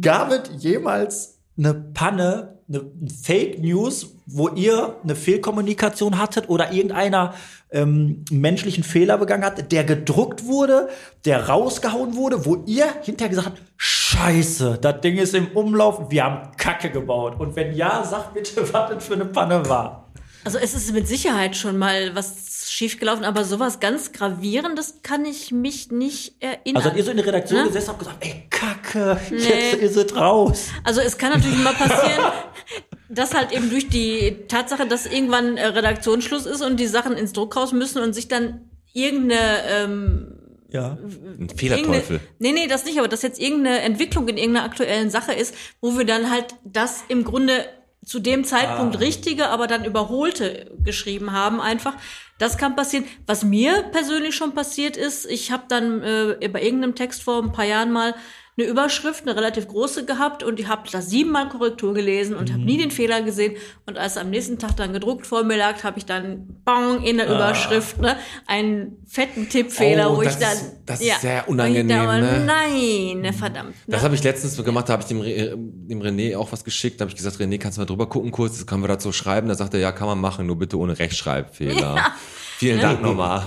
Gab 0.00 0.30
es 0.30 0.62
jemals 0.62 1.38
eine 1.56 1.72
Panne, 1.74 2.58
eine 2.70 2.82
Fake 3.22 3.60
News, 3.60 4.14
wo 4.26 4.48
ihr 4.48 4.96
eine 5.02 5.16
Fehlkommunikation 5.16 6.18
hattet 6.18 6.48
oder 6.48 6.72
irgendeiner 6.72 7.34
ähm, 7.72 8.24
menschlichen 8.30 8.84
Fehler 8.84 9.18
begangen 9.18 9.44
hat, 9.44 9.72
der 9.72 9.84
gedruckt 9.84 10.46
wurde, 10.46 10.88
der 11.24 11.48
rausgehauen 11.48 12.14
wurde, 12.14 12.44
wo 12.46 12.62
ihr 12.66 12.86
hinterher 13.02 13.30
gesagt 13.30 13.48
habt, 13.48 13.62
Scheiße, 13.76 14.78
das 14.80 15.00
Ding 15.00 15.18
ist 15.18 15.34
im 15.34 15.48
Umlauf, 15.48 16.10
wir 16.10 16.24
haben 16.24 16.56
Kacke 16.56 16.90
gebaut. 16.90 17.38
Und 17.38 17.56
wenn 17.56 17.74
ja, 17.74 18.04
sagt 18.04 18.34
bitte, 18.34 18.62
was 18.72 18.90
das 18.90 19.04
für 19.04 19.14
eine 19.14 19.26
Panne 19.26 19.68
war. 19.68 20.08
Also 20.44 20.58
es 20.58 20.74
ist 20.74 20.92
mit 20.92 21.06
Sicherheit 21.06 21.54
schon 21.54 21.76
mal 21.76 22.14
was 22.14 22.49
schiefgelaufen, 22.80 23.24
aber 23.26 23.44
sowas 23.44 23.78
ganz 23.78 24.12
Gravierendes 24.12 25.00
kann 25.02 25.26
ich 25.26 25.52
mich 25.52 25.90
nicht 25.90 26.34
erinnern. 26.40 26.76
Also, 26.76 26.88
dass 26.88 26.96
ihr 26.98 27.04
so 27.04 27.10
in 27.10 27.18
der 27.18 27.26
Redaktion 27.26 27.60
Ne? 27.60 27.66
gesessen 27.66 27.88
habt 27.90 28.00
und 28.00 28.06
gesagt, 28.06 28.24
ey, 28.24 28.46
Kacke, 28.48 29.20
Nee. 29.30 29.36
jetzt 29.36 29.74
ist 29.82 29.96
es 29.96 30.16
raus. 30.16 30.68
Also 30.82 31.02
es 31.02 31.18
kann 31.18 31.32
natürlich 31.32 31.58
mal 31.58 31.74
passieren, 31.74 32.24
dass 33.10 33.34
halt 33.34 33.52
eben 33.52 33.68
durch 33.68 33.88
die 33.88 34.38
Tatsache, 34.48 34.86
dass 34.86 35.04
irgendwann 35.04 35.58
äh, 35.58 35.66
Redaktionsschluss 35.66 36.46
ist 36.46 36.62
und 36.62 36.80
die 36.80 36.86
Sachen 36.86 37.12
ins 37.12 37.32
Druckhaus 37.34 37.72
müssen 37.72 38.00
und 38.02 38.14
sich 38.14 38.28
dann 38.28 38.70
irgendeine 38.94 39.62
ähm, 39.68 40.38
Ja. 40.70 40.96
Ein 41.38 41.50
Fehlerteufel. 41.54 42.20
Nee, 42.38 42.52
nee, 42.52 42.66
das 42.66 42.86
nicht, 42.86 42.98
aber 42.98 43.08
dass 43.08 43.20
jetzt 43.20 43.38
irgendeine 43.40 43.80
Entwicklung 43.80 44.26
in 44.28 44.38
irgendeiner 44.38 44.64
aktuellen 44.64 45.10
Sache 45.10 45.32
ist, 45.34 45.54
wo 45.82 45.98
wir 45.98 46.06
dann 46.06 46.30
halt 46.30 46.54
das 46.64 47.04
im 47.08 47.24
Grunde 47.24 47.66
zu 48.04 48.18
dem 48.18 48.44
Zeitpunkt 48.44 48.98
richtige, 49.00 49.48
aber 49.48 49.66
dann 49.66 49.84
überholte 49.84 50.70
geschrieben 50.82 51.32
haben 51.32 51.60
einfach. 51.60 51.94
Das 52.38 52.56
kann 52.56 52.74
passieren. 52.74 53.04
Was 53.26 53.44
mir 53.44 53.82
persönlich 53.92 54.34
schon 54.34 54.54
passiert 54.54 54.96
ist, 54.96 55.26
ich 55.26 55.52
habe 55.52 55.64
dann 55.68 56.02
äh, 56.02 56.48
bei 56.48 56.62
irgendeinem 56.62 56.94
Text 56.94 57.22
vor 57.22 57.42
ein 57.42 57.52
paar 57.52 57.66
Jahren 57.66 57.92
mal 57.92 58.14
eine 58.60 58.68
Überschrift, 58.70 59.22
eine 59.26 59.34
relativ 59.36 59.68
große 59.68 60.04
gehabt 60.04 60.42
und 60.42 60.60
ich 60.60 60.68
habe 60.68 60.82
da 60.90 61.00
siebenmal 61.00 61.48
Korrektur 61.48 61.94
gelesen 61.94 62.36
und 62.36 62.52
habe 62.52 62.62
nie 62.62 62.76
den 62.78 62.90
Fehler 62.90 63.22
gesehen. 63.22 63.56
Und 63.86 63.96
als 63.98 64.16
am 64.16 64.30
nächsten 64.30 64.58
Tag 64.58 64.76
dann 64.76 64.92
gedruckt 64.92 65.26
vor 65.26 65.42
mir 65.44 65.56
lag, 65.56 65.82
habe 65.82 65.98
ich 65.98 66.06
dann 66.06 66.60
bong 66.64 67.02
in 67.02 67.16
der 67.16 67.26
Überschrift 67.26 67.98
ne, 68.00 68.16
einen 68.46 68.98
fetten 69.06 69.48
Tippfehler, 69.48 70.10
Oh, 70.12 70.16
wo 70.18 70.22
ich 70.22 70.28
das 70.28 70.38
dann 70.40 70.52
ist- 70.52 70.74
das 70.86 71.00
ist 71.00 71.20
sehr 71.20 71.48
unangenehm, 71.48 71.88
da, 71.88 72.18
ne? 72.18 72.44
Nein, 72.44 73.20
ne, 73.20 73.32
verdammt. 73.32 73.74
Das 73.86 74.00
ne? 74.00 74.04
habe 74.04 74.14
ich 74.14 74.22
letztens 74.24 74.56
so 74.56 74.62
gemacht, 74.64 74.88
da 74.88 74.94
habe 74.94 75.02
ich 75.02 75.08
dem, 75.08 75.22
äh, 75.22 75.50
dem 75.56 76.02
René 76.02 76.36
auch 76.36 76.50
was 76.52 76.64
geschickt. 76.64 77.00
Da 77.00 77.04
habe 77.04 77.10
ich 77.10 77.16
gesagt, 77.16 77.36
René, 77.36 77.58
kannst 77.58 77.78
du 77.78 77.82
mal 77.82 77.86
drüber 77.86 78.08
gucken 78.08 78.30
kurz, 78.30 78.56
das 78.58 78.66
können 78.66 78.82
wir 78.82 78.88
dazu 78.88 79.12
schreiben. 79.12 79.48
Da 79.48 79.54
sagt 79.54 79.72
er, 79.74 79.80
ja, 79.80 79.92
kann 79.92 80.08
man 80.08 80.20
machen, 80.20 80.46
nur 80.46 80.58
bitte 80.58 80.78
ohne 80.78 80.98
Rechtschreibfehler. 80.98 82.06
Vielen 82.60 82.78
Dank 82.78 83.00
nochmal. 83.00 83.42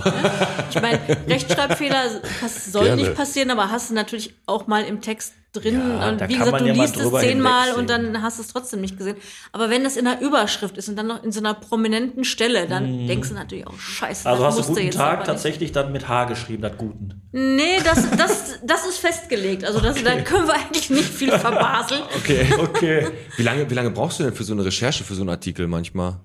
Ich 0.70 0.82
meine, 0.82 0.98
Rechtschreibfehler 1.28 2.20
pass, 2.40 2.72
soll 2.72 2.86
Gerne. 2.86 3.02
nicht 3.02 3.14
passieren, 3.14 3.48
aber 3.52 3.70
hast 3.70 3.90
du 3.90 3.94
natürlich 3.94 4.34
auch 4.46 4.66
mal 4.66 4.82
im 4.82 5.00
Text 5.00 5.34
drin. 5.52 5.80
Ja, 5.88 6.08
und 6.08 6.28
wie 6.28 6.36
gesagt, 6.36 6.60
du 6.60 6.66
ja 6.66 6.72
liest 6.72 6.96
es 6.96 7.12
zehnmal 7.20 7.74
und 7.74 7.88
dann 7.88 8.22
hast 8.22 8.38
du 8.38 8.42
es 8.42 8.48
trotzdem 8.48 8.80
nicht 8.80 8.98
gesehen. 8.98 9.16
Aber 9.52 9.70
wenn 9.70 9.84
das 9.84 9.96
in 9.96 10.08
einer 10.08 10.20
Überschrift 10.20 10.76
ist 10.78 10.88
und 10.88 10.96
dann 10.96 11.06
noch 11.06 11.22
in 11.22 11.30
so 11.30 11.38
einer 11.38 11.54
prominenten 11.54 12.24
Stelle, 12.24 12.66
dann 12.66 13.06
denkst 13.06 13.28
du 13.28 13.34
natürlich 13.36 13.68
auch, 13.68 13.78
scheiße. 13.78 14.28
Also 14.28 14.42
das 14.42 14.58
hast 14.58 14.68
du 14.70 14.72
guten 14.72 14.86
jetzt 14.86 14.96
Tag 14.96 15.24
tatsächlich 15.24 15.70
dann 15.70 15.92
mit 15.92 16.08
H 16.08 16.24
geschrieben, 16.24 16.62
das 16.62 16.76
Guten. 16.76 17.22
Nee, 17.30 17.78
das, 17.84 18.10
das, 18.16 18.58
das 18.64 18.84
ist 18.84 18.98
festgelegt. 18.98 19.64
Also 19.64 19.78
das, 19.78 20.02
da 20.02 20.20
können 20.22 20.48
wir 20.48 20.54
eigentlich 20.54 20.90
nicht 20.90 21.04
viel 21.08 21.30
verbaseln. 21.30 22.02
Okay. 22.16 22.46
Okay. 22.58 23.06
Wie 23.36 23.42
lange, 23.42 23.70
wie 23.70 23.74
lange 23.74 23.90
brauchst 23.90 24.18
du 24.18 24.24
denn 24.24 24.34
für 24.34 24.42
so 24.42 24.54
eine 24.54 24.64
Recherche, 24.64 25.04
für 25.04 25.14
so 25.14 25.22
einen 25.22 25.30
Artikel 25.30 25.68
manchmal? 25.68 26.18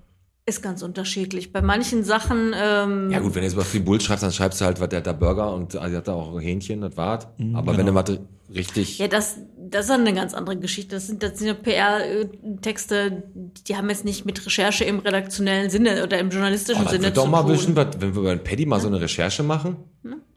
Ist 0.50 0.62
ganz 0.62 0.82
unterschiedlich. 0.82 1.52
Bei 1.52 1.62
manchen 1.62 2.02
Sachen, 2.02 2.52
ähm, 2.60 3.08
Ja 3.10 3.20
gut, 3.20 3.34
wenn 3.36 3.42
du 3.42 3.46
jetzt 3.46 3.56
was 3.56 3.68
viel 3.68 3.82
Bull 3.82 4.00
schreibst, 4.00 4.24
dann 4.24 4.32
schreibst 4.32 4.60
du 4.60 4.64
halt, 4.64 4.80
was 4.80 4.88
der 4.88 4.98
hat 4.98 5.06
da 5.06 5.12
Burger 5.12 5.54
und 5.54 5.74
der 5.74 5.82
hat 5.82 6.08
da 6.08 6.14
auch 6.14 6.40
Hähnchen, 6.40 6.80
das 6.80 6.96
war's. 6.96 7.28
Aber 7.54 7.76
wenn 7.76 7.86
du 7.86 7.94
was 7.94 8.18
richtig... 8.52 8.98
Ja, 8.98 9.06
das, 9.06 9.36
das 9.56 9.84
ist 9.84 9.90
eine 9.92 10.12
ganz 10.12 10.34
andere 10.34 10.56
Geschichte. 10.56 10.96
Das 10.96 11.06
sind, 11.06 11.22
das 11.22 11.38
sind 11.38 11.46
ja 11.46 11.54
PR-Texte, 11.54 13.22
die 13.68 13.76
haben 13.76 13.88
jetzt 13.90 14.04
nicht 14.04 14.24
mit 14.26 14.44
Recherche 14.44 14.84
im 14.84 14.98
redaktionellen 14.98 15.70
Sinne 15.70 16.02
oder 16.02 16.18
im 16.18 16.30
journalistischen 16.30 16.84
Oh, 16.86 16.90
Sinne 16.90 17.08
zu 17.08 17.20
doch 17.20 17.28
mal 17.28 17.42
tun. 17.42 17.52
wissen, 17.52 17.76
was, 17.76 17.86
wenn 18.00 18.14
wir 18.14 18.22
bei 18.22 18.36
Paddy 18.36 18.66
mal 18.66 18.80
so 18.80 18.88
eine 18.88 19.00
Recherche 19.00 19.42
machen. 19.42 19.76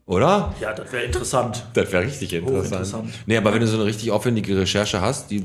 Oder? 0.05 0.53
Ja, 0.59 0.73
das 0.73 0.91
wäre 0.91 1.05
interessant. 1.05 1.65
Das 1.73 1.91
wäre 1.91 2.03
richtig 2.05 2.33
interessant. 2.33 2.65
interessant. 2.73 3.09
Nee, 3.25 3.37
aber 3.37 3.53
wenn 3.53 3.61
du 3.61 3.67
so 3.67 3.77
eine 3.77 3.85
richtig 3.85 4.11
aufwendige 4.11 4.57
Recherche 4.59 5.01
hast, 5.01 5.31
die 5.31 5.43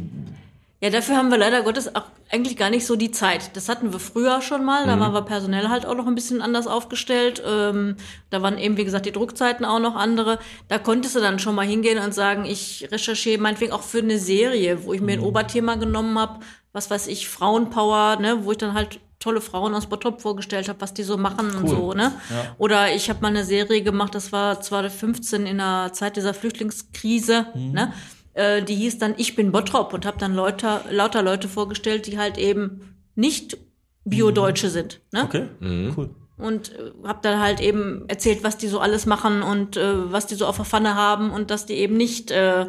Ja, 0.80 0.90
dafür 0.90 1.16
haben 1.16 1.30
wir 1.30 1.38
leider 1.38 1.62
Gottes 1.62 1.94
auch 1.96 2.04
eigentlich 2.30 2.56
gar 2.56 2.70
nicht 2.70 2.86
so 2.86 2.94
die 2.94 3.10
Zeit. 3.10 3.56
Das 3.56 3.68
hatten 3.68 3.92
wir 3.92 3.98
früher 3.98 4.40
schon 4.42 4.64
mal, 4.64 4.86
da 4.86 5.00
waren 5.00 5.12
wir 5.12 5.22
personell 5.22 5.68
halt 5.70 5.84
auch 5.84 5.96
noch 5.96 6.06
ein 6.06 6.14
bisschen 6.14 6.40
anders 6.40 6.68
aufgestellt. 6.68 7.42
Ähm, 7.44 7.96
da 8.30 8.42
waren 8.42 8.58
eben, 8.58 8.76
wie 8.76 8.84
gesagt, 8.84 9.06
die 9.06 9.12
Druckzeiten 9.12 9.64
auch 9.66 9.80
noch 9.80 9.96
andere. 9.96 10.38
Da 10.68 10.78
konntest 10.78 11.16
du 11.16 11.20
dann 11.20 11.40
schon 11.40 11.56
mal 11.56 11.66
hingehen 11.66 11.98
und 11.98 12.14
sagen, 12.14 12.44
ich 12.44 12.86
recherchiere 12.92 13.40
meinetwegen 13.40 13.72
auch 13.72 13.82
für 13.82 13.98
eine 13.98 14.18
Serie, 14.18 14.84
wo 14.84 14.92
ich 14.92 15.00
mir 15.00 15.14
ein 15.14 15.20
Oberthema 15.20 15.74
genommen 15.74 16.16
habe, 16.16 16.40
was 16.72 16.90
weiß 16.90 17.08
ich, 17.08 17.28
Frauenpower, 17.28 18.18
ne, 18.20 18.44
wo 18.44 18.52
ich 18.52 18.58
dann 18.58 18.74
halt 18.74 19.00
tolle 19.18 19.40
Frauen 19.40 19.74
aus 19.74 19.86
Bottrop 19.86 20.20
vorgestellt 20.22 20.68
habe, 20.68 20.80
was 20.80 20.94
die 20.94 21.02
so 21.02 21.16
machen 21.16 21.50
und 21.56 21.64
so, 21.68 21.92
ne? 21.92 22.12
Oder 22.58 22.94
ich 22.94 23.10
habe 23.10 23.20
mal 23.20 23.28
eine 23.28 23.42
Serie 23.44 23.82
gemacht, 23.82 24.14
das 24.14 24.30
war 24.30 24.60
2015 24.60 25.44
in 25.44 25.56
der 25.58 25.90
Zeit 25.92 26.14
dieser 26.16 26.34
Flüchtlingskrise, 26.34 27.46
ne? 27.72 27.92
Äh, 28.38 28.62
die 28.62 28.76
hieß 28.76 28.98
dann 28.98 29.14
Ich 29.16 29.34
bin 29.34 29.50
Bottrop 29.50 29.92
und 29.92 30.06
habe 30.06 30.16
dann 30.18 30.32
Leute, 30.32 30.80
lauter 30.90 31.22
Leute 31.22 31.48
vorgestellt, 31.48 32.06
die 32.06 32.18
halt 32.18 32.38
eben 32.38 32.96
nicht 33.16 33.58
Bio-Deutsche 34.04 34.70
sind, 34.70 35.00
ne? 35.10 35.24
Okay, 35.24 35.46
cool. 35.96 36.10
und 36.36 36.70
äh, 36.72 37.06
habe 37.06 37.18
dann 37.22 37.40
halt 37.40 37.60
eben 37.60 38.04
erzählt, 38.06 38.44
was 38.44 38.56
die 38.56 38.68
so 38.68 38.78
alles 38.78 39.06
machen 39.06 39.42
und 39.42 39.76
äh, 39.76 40.12
was 40.12 40.26
die 40.28 40.36
so 40.36 40.46
auf 40.46 40.54
der 40.54 40.64
Pfanne 40.64 40.94
haben 40.94 41.32
und 41.32 41.50
dass 41.50 41.66
die 41.66 41.74
eben 41.74 41.96
nicht 41.96 42.30
äh, 42.30 42.66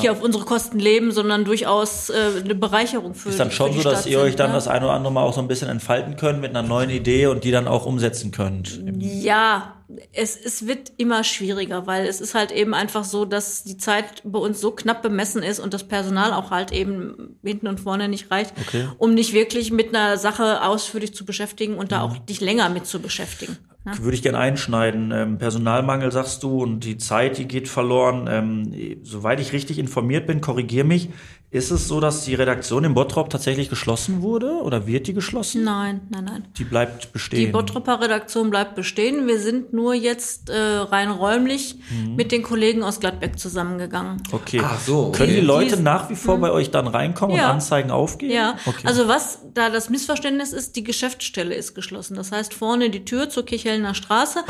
hier 0.00 0.12
auf 0.12 0.22
unsere 0.22 0.44
Kosten 0.44 0.78
leben, 0.78 1.10
sondern 1.10 1.44
durchaus 1.44 2.10
äh, 2.10 2.40
eine 2.44 2.54
Bereicherung 2.54 3.14
für 3.14 3.30
Ist 3.30 3.40
dann 3.40 3.50
schon 3.50 3.72
so, 3.72 3.82
dass 3.82 4.02
Stadt 4.02 4.12
ihr 4.12 4.20
euch 4.20 4.36
dann 4.36 4.50
ne? 4.50 4.54
das 4.54 4.68
eine 4.68 4.84
oder 4.84 4.94
andere 4.94 5.12
Mal 5.12 5.24
auch 5.24 5.34
so 5.34 5.40
ein 5.40 5.48
bisschen 5.48 5.68
entfalten 5.68 6.16
könnt 6.16 6.40
mit 6.40 6.50
einer 6.50 6.66
neuen 6.66 6.90
Idee 6.90 7.26
und 7.26 7.42
die 7.42 7.50
dann 7.50 7.66
auch 7.66 7.84
umsetzen 7.84 8.30
könnt. 8.30 8.80
Ja, 9.00 9.75
es, 10.12 10.36
es 10.36 10.66
wird 10.66 10.92
immer 10.96 11.22
schwieriger, 11.22 11.86
weil 11.86 12.06
es 12.06 12.20
ist 12.20 12.34
halt 12.34 12.50
eben 12.52 12.74
einfach 12.74 13.04
so, 13.04 13.24
dass 13.24 13.62
die 13.64 13.76
Zeit 13.76 14.22
bei 14.24 14.38
uns 14.38 14.60
so 14.60 14.72
knapp 14.72 15.02
bemessen 15.02 15.42
ist 15.42 15.60
und 15.60 15.72
das 15.74 15.84
Personal 15.86 16.32
auch 16.32 16.50
halt 16.50 16.72
eben 16.72 17.36
hinten 17.44 17.68
und 17.68 17.78
vorne 17.80 18.08
nicht 18.08 18.30
reicht, 18.30 18.52
Okay. 18.66 18.88
um 18.98 19.14
nicht 19.14 19.32
wirklich 19.32 19.70
mit 19.70 19.94
einer 19.94 20.16
Sache 20.18 20.62
ausführlich 20.64 21.14
zu 21.14 21.24
beschäftigen 21.24 21.74
und 21.76 21.92
da 21.92 21.98
Mhm. 21.98 22.04
auch 22.12 22.18
dich 22.18 22.40
länger 22.40 22.68
mit 22.68 22.86
zu 22.86 23.00
beschäftigen. 23.00 23.56
Ne? 23.84 23.92
Würde 24.00 24.16
ich 24.16 24.22
gerne 24.22 24.38
einschneiden. 24.38 25.12
Ähm, 25.12 25.38
Personalmangel 25.38 26.10
sagst 26.10 26.42
du 26.42 26.60
und 26.62 26.80
die 26.80 26.98
Zeit, 26.98 27.38
die 27.38 27.46
geht 27.46 27.68
verloren. 27.68 28.26
Ähm, 28.28 28.98
soweit 29.04 29.38
ich 29.38 29.52
richtig 29.52 29.78
informiert 29.78 30.26
bin, 30.26 30.40
korrigier 30.40 30.82
mich. 30.82 31.10
Ist 31.52 31.70
es 31.70 31.86
so, 31.86 32.00
dass 32.00 32.24
die 32.24 32.34
Redaktion 32.34 32.82
in 32.84 32.92
Bottrop 32.92 33.30
tatsächlich 33.30 33.70
geschlossen 33.70 34.20
wurde 34.20 34.50
oder 34.62 34.86
wird 34.88 35.06
die 35.06 35.14
geschlossen? 35.14 35.62
Nein, 35.62 36.00
nein, 36.10 36.24
nein. 36.24 36.44
Die 36.58 36.64
bleibt 36.64 37.12
bestehen. 37.12 37.38
Die 37.38 37.46
Bottroper 37.46 38.00
Redaktion 38.00 38.50
bleibt 38.50 38.74
bestehen. 38.74 39.26
Wir 39.28 39.38
sind 39.38 39.72
nur 39.72 39.94
jetzt 39.94 40.50
äh, 40.50 40.56
rein 40.56 41.08
räumlich 41.10 41.76
mit 42.16 42.32
den 42.32 42.42
Kollegen 42.42 42.82
aus 42.82 42.98
Gladbeck 42.98 43.38
zusammengegangen. 43.38 44.20
okay. 44.32 44.60
Ach 44.62 44.80
so, 44.80 45.06
okay. 45.06 45.18
Können 45.18 45.34
die 45.36 45.40
Leute 45.40 45.76
Die- 45.76 45.82
nach 45.82 46.10
wie 46.10 46.16
vor 46.16 46.36
bei 46.38 46.50
euch 46.50 46.72
dann 46.72 46.88
reinkommen 46.88 47.36
Ja. 47.36 47.44
und 47.46 47.50
Anzeigen 47.54 47.92
aufgeben? 47.92 48.32
Ja, 48.34 48.56
Okay. 48.66 48.82
also 48.84 49.06
was 49.06 49.38
da 49.54 49.70
das 49.70 49.88
Missverständnis 49.88 50.52
ist, 50.52 50.74
die 50.74 50.82
Geschäftsstelle 50.84 51.54
ist 51.54 51.74
geschlossen. 51.74 52.16
Das 52.16 52.32
heißt, 52.32 52.54
vorne 52.54 52.90
die 52.90 53.04
Tür 53.04 53.30
zur 53.30 53.46
Kirchhellner 53.46 53.94
Straße, 53.94 54.40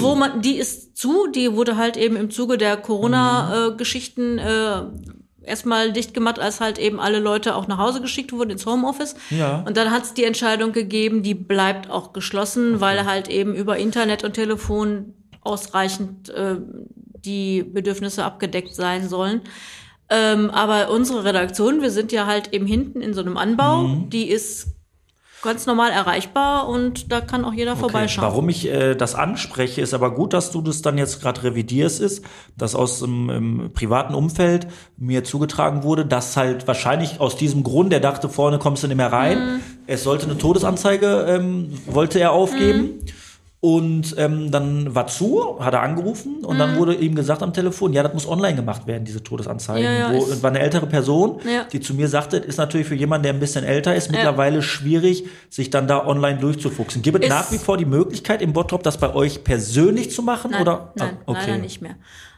wo 0.00 0.16
man, 0.16 0.42
die 0.42 0.56
ist 0.56 0.96
zu, 0.98 1.28
die 1.32 1.52
wurde 1.54 1.76
halt 1.76 1.96
eben 1.96 2.16
im 2.16 2.28
Zuge 2.30 2.58
der 2.58 2.76
Corona-Geschichten 2.76 4.38
äh, 4.38 4.82
erstmal 5.42 5.92
dicht 5.92 6.14
gemacht, 6.14 6.38
als 6.38 6.60
halt 6.60 6.78
eben 6.78 7.00
alle 7.00 7.18
Leute 7.18 7.54
auch 7.54 7.66
nach 7.66 7.78
Hause 7.78 8.00
geschickt 8.00 8.32
wurden 8.32 8.50
ins 8.50 8.66
Homeoffice. 8.66 9.14
Ja. 9.30 9.62
Und 9.66 9.76
dann 9.76 9.90
hat 9.90 10.04
es 10.04 10.14
die 10.14 10.24
Entscheidung 10.24 10.72
gegeben, 10.72 11.22
die 11.22 11.34
bleibt 11.34 11.90
auch 11.90 12.12
geschlossen, 12.12 12.80
weil 12.80 13.04
halt 13.06 13.28
eben 13.28 13.54
über 13.54 13.76
Internet 13.78 14.24
und 14.24 14.34
Telefon 14.34 15.14
ausreichend 15.42 16.28
äh, 16.30 16.56
die 17.24 17.62
Bedürfnisse 17.62 18.24
abgedeckt 18.24 18.74
sein 18.74 19.08
sollen. 19.08 19.42
Ähm, 20.08 20.50
aber 20.50 20.90
unsere 20.90 21.24
Redaktion, 21.24 21.82
wir 21.82 21.90
sind 21.90 22.12
ja 22.12 22.26
halt 22.26 22.52
eben 22.52 22.66
hinten 22.66 23.00
in 23.00 23.14
so 23.14 23.20
einem 23.20 23.36
Anbau, 23.36 23.84
Mhm. 23.84 24.10
die 24.10 24.28
ist 24.28 24.68
ganz 25.42 25.66
normal 25.66 25.90
erreichbar 25.90 26.68
und 26.68 27.10
da 27.10 27.20
kann 27.20 27.44
auch 27.44 27.52
jeder 27.52 27.76
vorbeischauen. 27.76 28.26
Warum 28.28 28.48
ich 28.48 28.66
äh, 28.68 28.94
das 28.94 29.14
anspreche, 29.14 29.80
ist 29.80 29.94
aber 29.94 30.14
gut, 30.14 30.32
dass 30.32 30.50
du 30.50 30.60
das 30.60 30.82
dann 30.82 30.98
jetzt 30.98 31.20
gerade 31.22 31.42
revidierst, 31.42 32.00
ist, 32.00 32.24
dass 32.58 32.74
aus 32.74 33.00
dem 33.00 33.70
privaten 33.72 34.14
Umfeld 34.14 34.66
mir 34.96 35.24
zugetragen 35.24 35.82
wurde, 35.82 36.04
dass 36.04 36.36
halt 36.36 36.66
wahrscheinlich 36.66 37.20
aus 37.20 37.36
diesem 37.36 37.62
Grund, 37.62 37.92
er 37.92 38.00
dachte, 38.00 38.28
vorne 38.28 38.58
kommst 38.58 38.82
du 38.82 38.88
nicht 38.88 38.96
mehr 38.96 39.12
rein, 39.12 39.38
Mhm. 39.38 39.60
es 39.86 40.04
sollte 40.04 40.26
eine 40.26 40.36
Todesanzeige, 40.38 41.24
ähm, 41.28 41.72
wollte 41.86 42.18
er 42.20 42.32
aufgeben. 42.32 42.80
Mhm. 42.82 42.98
Und 43.62 44.14
ähm, 44.16 44.50
dann 44.50 44.94
war 44.94 45.06
zu, 45.06 45.58
hat 45.60 45.74
er 45.74 45.82
angerufen 45.82 46.36
und 46.46 46.54
Mhm. 46.54 46.58
dann 46.58 46.76
wurde 46.78 46.94
ihm 46.94 47.14
gesagt 47.14 47.42
am 47.42 47.52
Telefon, 47.52 47.92
ja, 47.92 48.02
das 48.02 48.14
muss 48.14 48.26
online 48.26 48.54
gemacht 48.56 48.86
werden, 48.86 49.04
diese 49.04 49.22
Todesanzeigen. 49.22 49.84
Ja, 49.84 50.10
ja, 50.10 50.14
Wo, 50.14 50.42
war 50.42 50.48
eine 50.48 50.60
ältere 50.60 50.86
Person, 50.86 51.40
Ja. 51.44 51.64
die 51.70 51.80
zu 51.80 51.92
mir 51.92 52.08
sagte, 52.08 52.38
ist 52.38 52.56
natürlich 52.56 52.86
für 52.86 52.94
jemanden, 52.94 53.24
der 53.24 53.34
ein 53.34 53.40
bisschen 53.40 53.62
älter 53.64 53.94
ist, 53.94 54.10
mittlerweile 54.10 54.62
schwierig, 54.62 55.24
sich 55.50 55.68
dann 55.68 55.86
da 55.88 56.06
online 56.06 56.38
durchzufuchsen. 56.38 57.02
Gibt 57.02 57.22
es 57.22 57.28
nach 57.28 57.52
wie 57.52 57.58
vor 57.58 57.76
die 57.76 57.84
Möglichkeit 57.84 58.40
im 58.40 58.54
Bottrop, 58.54 58.82
das 58.82 58.96
bei 58.96 59.14
euch 59.14 59.44
persönlich 59.44 60.10
zu 60.10 60.22
machen? 60.22 60.52
Nein, 60.52 60.62
oder? 60.62 60.92
nein 60.96 61.18
Ah, 61.26 61.32
okay. 61.32 61.40
leider 61.50 61.58
nicht 61.58 61.82
mehr. 61.82 61.96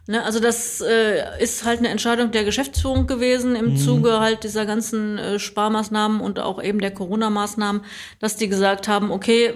Ne, 0.08 0.24
also 0.24 0.40
das 0.40 0.80
äh, 0.80 1.40
ist 1.40 1.64
halt 1.64 1.78
eine 1.78 1.88
Entscheidung 1.90 2.32
der 2.32 2.42
Geschäftsführung 2.42 3.06
gewesen 3.06 3.50
Mhm. 3.50 3.56
im 3.56 3.76
Zuge 3.76 4.18
halt 4.18 4.42
dieser 4.42 4.66
ganzen 4.66 5.18
äh, 5.18 5.38
Sparmaßnahmen 5.38 6.20
und 6.20 6.40
auch 6.40 6.60
eben 6.60 6.80
der 6.80 6.90
Corona-Maßnahmen, 6.90 7.82
dass 8.18 8.34
die 8.34 8.48
gesagt 8.48 8.88
haben, 8.88 9.12
okay, 9.12 9.52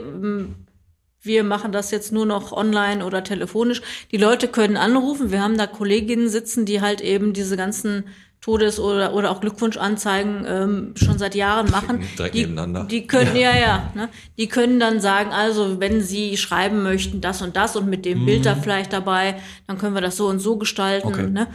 wir 1.27 1.45
machen 1.45 1.73
das 1.73 1.91
jetzt 1.91 2.13
nur 2.13 2.27
noch 2.27 2.53
online 2.53 3.05
oder 3.05 3.25
telefonisch. 3.25 3.83
Die 4.13 4.17
Leute 4.17 4.49
können 4.49 4.77
anrufen. 4.77 5.31
Wir 5.31 5.43
haben 5.43 5.59
da 5.59 5.67
Kolleginnen 5.67 6.29
sitzen, 6.29 6.65
die 6.65 6.81
halt 6.81 7.01
eben 7.01 7.33
diese 7.33 7.57
ganzen 7.57 8.05
Todes- 8.47 8.79
oder, 8.79 9.13
oder 9.13 9.33
auch 9.33 9.41
Glückwunschanzeigen 9.41 10.45
ähm, 10.47 10.95
schon 10.95 11.19
seit 11.19 11.35
Jahren 11.35 11.69
machen. 11.71 12.05
direkt 12.17 12.35
die, 12.35 12.43
nebeneinander. 12.43 12.85
Die 12.85 13.07
können, 13.09 13.35
ja, 13.35 13.57
ja, 13.57 13.91
ne? 13.95 14.09
die 14.39 14.47
können 14.47 14.79
dann 14.79 15.01
sagen, 15.01 15.33
also 15.33 15.81
wenn 15.81 16.01
sie 16.01 16.37
schreiben 16.37 16.85
möchten, 16.85 17.21
das 17.21 17.43
und 17.43 17.57
das 17.57 17.75
und 17.75 17.89
mit 17.89 18.05
dem 18.05 18.25
Bild 18.25 18.47
da 18.47 18.55
vielleicht 18.55 18.93
dabei, 18.93 19.41
dann 19.67 19.79
können 19.79 19.95
wir 19.95 20.01
das 20.01 20.17
so 20.17 20.29
und 20.29 20.39
so 20.39 20.59
gestalten. 20.59 21.09
Okay. 21.09 21.29
Ne? 21.29 21.49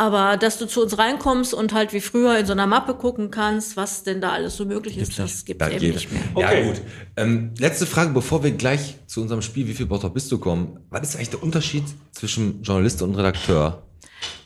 Aber 0.00 0.38
dass 0.38 0.56
du 0.58 0.66
zu 0.66 0.80
uns 0.82 0.96
reinkommst 0.96 1.52
und 1.52 1.74
halt 1.74 1.92
wie 1.92 2.00
früher 2.00 2.38
in 2.38 2.46
so 2.46 2.52
einer 2.52 2.66
Mappe 2.66 2.94
gucken 2.94 3.30
kannst, 3.30 3.76
was 3.76 4.02
denn 4.02 4.22
da 4.22 4.30
alles 4.30 4.56
so 4.56 4.64
möglich 4.64 4.96
ist, 4.96 5.18
das 5.18 5.44
gibt 5.44 5.60
es 5.60 5.68
Ja, 5.68 5.74
eben 5.74 5.80
geht. 5.84 5.94
nicht 5.94 6.10
mehr. 6.12 6.22
Okay. 6.32 6.60
Ja, 6.62 6.66
gut. 6.68 6.80
Ähm, 7.18 7.50
letzte 7.58 7.84
Frage, 7.84 8.10
bevor 8.14 8.42
wir 8.42 8.50
gleich 8.52 8.94
zu 9.06 9.20
unserem 9.20 9.42
Spiel 9.42 9.66
Wie 9.68 9.74
viel 9.74 9.84
Bottrop 9.84 10.14
bist 10.14 10.32
du 10.32 10.38
kommen. 10.38 10.78
Was 10.88 11.02
ist 11.02 11.16
eigentlich 11.16 11.30
der 11.30 11.42
Unterschied 11.42 11.84
zwischen 12.12 12.62
Journalist 12.62 13.02
und 13.02 13.14
Redakteur? 13.14 13.82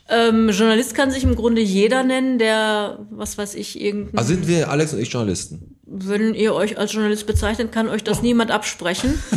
Ähm, 0.08 0.50
Journalist 0.50 0.94
kann 0.96 1.10
sich 1.12 1.22
im 1.22 1.36
Grunde 1.36 1.60
jeder 1.62 2.02
nennen, 2.02 2.38
der, 2.38 2.98
was 3.10 3.38
weiß 3.38 3.54
ich, 3.54 3.80
irgendein, 3.80 4.18
Also 4.18 4.34
sind 4.34 4.48
wir 4.48 4.70
Alex 4.70 4.92
und 4.92 4.98
ich 5.00 5.12
Journalisten? 5.12 5.70
wenn 5.86 6.34
ihr 6.34 6.52
euch 6.54 6.76
als 6.78 6.92
Journalist 6.92 7.26
bezeichnet, 7.28 7.70
kann 7.70 7.88
euch 7.88 8.00
Oh. 8.02 8.06
das 8.06 8.22
niemand 8.22 8.50
absprechen. 8.50 9.22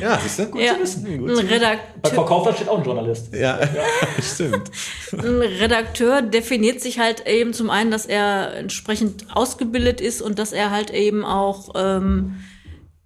Ja, 0.00 0.18
siehst 0.22 0.38
du? 0.38 0.58
ja, 0.58 0.74
ein 0.74 1.24
Bei 1.26 1.54
Redakteur, 1.54 2.12
Verkauf 2.12 2.54
steht 2.54 2.68
auch 2.68 2.78
ein 2.78 2.84
Journalist. 2.84 3.32
Ja, 3.34 3.60
stimmt. 4.22 4.70
ein 5.12 5.40
Redakteur 5.40 6.22
definiert 6.22 6.80
sich 6.80 6.98
halt 6.98 7.26
eben 7.26 7.52
zum 7.52 7.70
einen, 7.70 7.90
dass 7.90 8.06
er 8.06 8.54
entsprechend 8.54 9.26
ausgebildet 9.34 10.00
ist 10.00 10.22
und 10.22 10.38
dass 10.38 10.52
er 10.52 10.70
halt 10.70 10.90
eben 10.90 11.24
auch 11.24 11.70
ähm, 11.74 12.36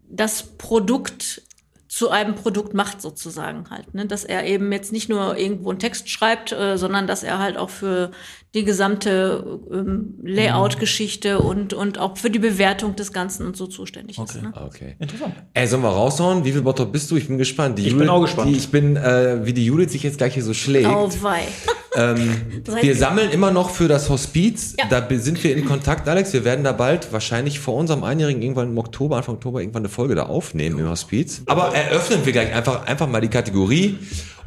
das 0.09 0.43
Produkt 0.43 1.43
zu 1.91 2.09
einem 2.09 2.37
Produkt 2.37 2.73
macht 2.73 3.03
sozusagen 3.03 3.69
halt, 3.69 3.95
ne? 3.95 4.07
dass 4.07 4.23
er 4.23 4.45
eben 4.45 4.71
jetzt 4.71 4.93
nicht 4.93 5.09
nur 5.09 5.37
irgendwo 5.37 5.71
einen 5.71 5.81
Text 5.81 6.09
schreibt, 6.09 6.53
äh, 6.53 6.79
sondern 6.79 7.09
dass 7.09 7.25
er 7.25 7.41
halt 7.41 7.57
auch 7.57 7.69
für 7.69 8.13
die 8.55 8.65
gesamte 8.65 9.61
ähm, 9.73 10.15
Layout-Geschichte 10.23 11.39
und 11.39 11.73
und 11.73 11.99
auch 11.99 12.19
für 12.19 12.31
die 12.31 12.41
Bewertung 12.41 12.97
des 12.97 13.13
Ganzen 13.13 13.47
und 13.47 13.57
so 13.57 13.69
zuständig 13.69 14.19
ist. 14.19 14.37
Okay. 14.37 14.43
Ne? 14.43 14.53
Okay. 14.67 14.97
Interessant. 14.99 15.35
Ey, 15.55 15.67
sollen 15.69 15.83
wir 15.83 15.91
raushauen? 15.91 16.45
Wie 16.45 16.51
viel 16.51 16.63
Bottrop 16.63 16.91
bist 16.91 17.11
du? 17.11 17.17
Ich 17.17 17.29
bin 17.29 17.39
gespannt. 17.39 17.79
Die 17.79 17.87
Ich 17.87 17.97
bin 17.97 18.09
auch 18.09 18.21
gespannt. 18.21 18.51
Die, 18.51 18.57
ich 18.57 18.69
bin, 18.71 18.97
äh, 18.97 19.47
wie 19.47 19.53
die 19.53 19.65
Judith 19.65 19.93
sich 19.93 20.03
jetzt 20.03 20.19
gleich 20.19 20.35
hier 20.35 20.43
so 20.43 20.55
schlägt. 20.55 20.89
Oh 20.89 21.09
wei. 21.23 21.43
Ähm, 21.97 22.63
wir 22.83 22.95
sammeln 22.95 23.31
immer 23.31 23.51
noch 23.51 23.71
für 23.71 23.89
das 23.89 24.09
Hospiz. 24.11 24.77
Ja. 24.79 24.87
Da 24.89 25.07
sind 25.19 25.43
wir 25.43 25.57
in 25.57 25.65
Kontakt, 25.65 26.09
Alex. 26.09 26.33
Wir 26.33 26.45
werden 26.45 26.63
da 26.65 26.71
bald 26.73 27.13
wahrscheinlich 27.13 27.59
vor 27.59 27.75
unserem 27.75 28.05
Einjährigen 28.05 28.41
irgendwann 28.43 28.69
im 28.69 28.79
Oktober, 28.79 29.17
Anfang 29.17 29.35
Oktober 29.35 29.61
irgendwann 29.61 29.83
eine 29.83 29.89
Folge 29.89 30.15
da 30.15 30.27
aufnehmen 30.27 30.79
im 30.79 30.89
Hospiz. 30.89 31.43
Aber 31.47 31.75
eröffnen 31.75 32.25
wir 32.25 32.33
gleich 32.33 32.55
einfach, 32.55 32.87
einfach 32.87 33.09
mal 33.09 33.21
die 33.21 33.29
Kategorie. 33.29 33.99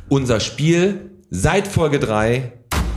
Unser 0.08 0.40
Spiel 0.40 1.12
seit 1.30 1.68
Folge 1.68 2.00
3. 2.00 2.54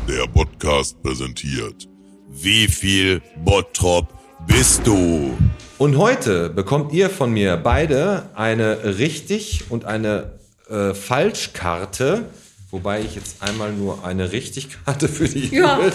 Der 0.09 0.27
Podcast 0.29 1.03
präsentiert. 1.03 1.89
Wie 2.29 2.69
viel 2.69 3.21
Bottrop 3.45 4.07
bist 4.47 4.87
du? 4.87 5.37
Und 5.79 5.99
heute 5.99 6.49
bekommt 6.49 6.93
ihr 6.93 7.11
von 7.11 7.33
mir 7.33 7.57
beide 7.57 8.29
eine 8.35 8.99
richtig 8.99 9.65
und 9.69 9.85
eine 9.85 10.39
äh, 10.69 10.95
Falschkarte. 10.95 12.27
Wobei 12.71 13.01
ich 13.01 13.17
jetzt 13.17 13.43
einmal 13.43 13.73
nur 13.73 14.05
eine 14.05 14.31
Richtigkarte 14.31 15.09
für 15.09 15.29
die 15.29 15.55
Ja. 15.55 15.77
Habe. 15.79 15.93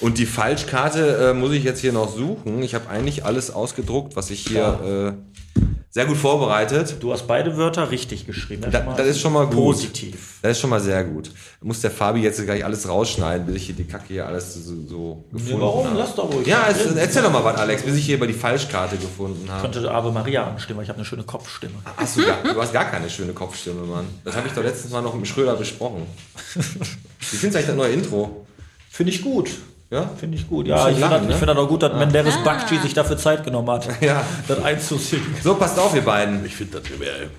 Und 0.00 0.18
die 0.18 0.26
Falschkarte 0.26 1.30
äh, 1.30 1.34
muss 1.34 1.52
ich 1.52 1.64
jetzt 1.64 1.80
hier 1.80 1.92
noch 1.92 2.14
suchen. 2.14 2.62
Ich 2.62 2.74
habe 2.74 2.88
eigentlich 2.88 3.24
alles 3.24 3.50
ausgedruckt, 3.50 4.16
was 4.16 4.30
ich 4.30 4.46
hier 4.46 5.14
äh, 5.54 5.62
Sehr 5.96 6.04
gut 6.04 6.18
vorbereitet. 6.18 6.96
Du 7.00 7.10
hast 7.10 7.26
beide 7.26 7.56
Wörter 7.56 7.90
richtig 7.90 8.26
geschrieben. 8.26 8.66
Da, 8.70 8.80
das 8.80 9.06
ist 9.06 9.18
schon 9.18 9.32
mal 9.32 9.46
gut. 9.46 9.76
Positiv. 9.76 10.40
Das 10.42 10.52
ist 10.52 10.60
schon 10.60 10.68
mal 10.68 10.78
sehr 10.78 11.02
gut. 11.02 11.30
Muss 11.62 11.80
der 11.80 11.90
Fabi 11.90 12.20
jetzt 12.20 12.44
gleich 12.44 12.62
alles 12.62 12.86
rausschneiden, 12.86 13.46
bis 13.46 13.56
ich 13.56 13.62
hier 13.64 13.74
die 13.74 13.84
Kacke 13.84 14.08
hier 14.08 14.26
alles 14.26 14.56
so, 14.56 14.74
so 14.86 15.24
gefunden 15.32 15.62
warum? 15.62 15.86
habe. 15.86 15.98
Lass 15.98 16.14
doch 16.14 16.30
ruhig. 16.30 16.46
Ja, 16.46 16.66
es, 16.68 16.84
erzähl 16.96 17.22
doch 17.22 17.32
mal 17.32 17.42
was, 17.42 17.56
Alex, 17.56 17.82
bis 17.82 17.96
ich 17.96 18.04
hier 18.04 18.16
über 18.16 18.26
die 18.26 18.34
Falschkarte 18.34 18.98
gefunden 18.98 19.50
habe. 19.50 19.62
könnte 19.62 19.90
Ave 19.90 20.12
Maria 20.12 20.46
anstimmen, 20.46 20.76
weil 20.76 20.84
ich 20.84 20.90
habe 20.90 20.98
eine 20.98 21.06
schöne 21.06 21.22
Kopfstimme. 21.22 21.76
Hast 21.96 22.18
du, 22.18 22.26
gar, 22.26 22.42
du 22.42 22.60
hast 22.60 22.74
gar 22.74 22.84
keine 22.84 23.08
schöne 23.08 23.32
Kopfstimme, 23.32 23.86
Mann. 23.86 24.04
Das 24.22 24.36
habe 24.36 24.48
ich 24.48 24.52
doch 24.52 24.62
letztens 24.62 24.92
mal 24.92 25.00
noch 25.00 25.14
mit 25.14 25.26
Schröder 25.26 25.56
besprochen. 25.56 26.02
Wie 26.54 26.60
findest 26.60 27.42
du 27.42 27.46
eigentlich 27.56 27.66
das 27.68 27.74
neue 27.74 27.92
Intro? 27.92 28.46
Finde 28.90 29.12
ich 29.12 29.22
gut. 29.22 29.48
Ja? 29.90 30.10
Finde 30.18 30.36
ich 30.36 30.48
gut. 30.48 30.66
Ja, 30.66 30.88
ich 30.88 30.96
finde 30.96 31.20
ne? 31.20 31.34
find 31.34 31.48
das 31.48 31.56
auch 31.56 31.68
gut, 31.68 31.82
dass 31.82 31.92
Menderes 31.94 32.36
Bakci 32.42 32.78
sich 32.78 32.92
dafür 32.92 33.16
Zeit 33.16 33.44
genommen 33.44 33.70
hat, 33.70 33.88
Ja. 34.02 34.24
das 34.48 34.62
einzusingen. 34.62 35.34
So, 35.42 35.54
passt 35.54 35.78
auf, 35.78 35.94
ihr 35.94 36.02
beiden. 36.02 36.44
Ich 36.44 36.56
finde 36.56 36.80
das 36.80 36.90
wäre 36.98 37.30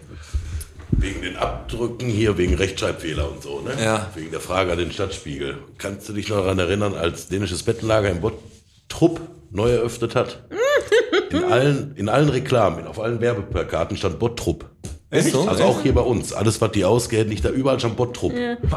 wegen 0.91 1.21
den 1.21 1.35
Abdrücken 1.37 2.07
hier, 2.07 2.37
wegen 2.37 2.55
Rechtschreibfehler 2.55 3.29
und 3.29 3.43
so, 3.43 3.59
ne? 3.61 3.71
Ja. 3.83 4.07
Wegen 4.15 4.31
der 4.31 4.39
Frage 4.39 4.71
an 4.71 4.77
den 4.77 4.91
Stadtspiegel. 4.91 5.57
Kannst 5.77 6.07
du 6.09 6.13
dich 6.13 6.29
noch 6.29 6.37
daran 6.37 6.57
erinnern, 6.59 6.93
als 6.95 7.27
dänisches 7.27 7.63
Bettenlager 7.63 8.09
in 8.09 8.21
Bottrop 8.21 9.21
neu 9.51 9.69
eröffnet 9.71 10.15
hat? 10.15 10.43
In 11.29 11.43
allen, 11.43 11.93
in 11.97 12.07
allen 12.07 12.29
Reklamen, 12.29 12.87
auf 12.87 13.01
allen 13.01 13.19
Werbeplakaten 13.19 13.97
stand 13.97 14.17
Bottrop. 14.17 14.63
Ist 15.09 15.31
so? 15.31 15.47
Also 15.47 15.63
auch 15.63 15.81
hier 15.81 15.93
bei 15.93 16.01
uns. 16.01 16.33
Alles, 16.33 16.59
was 16.59 16.71
die 16.71 16.83
ausgehen, 16.83 17.29
nicht 17.29 17.45
da 17.45 17.49
überall 17.49 17.79
schon 17.79 17.95
Bottrop. 17.95 18.33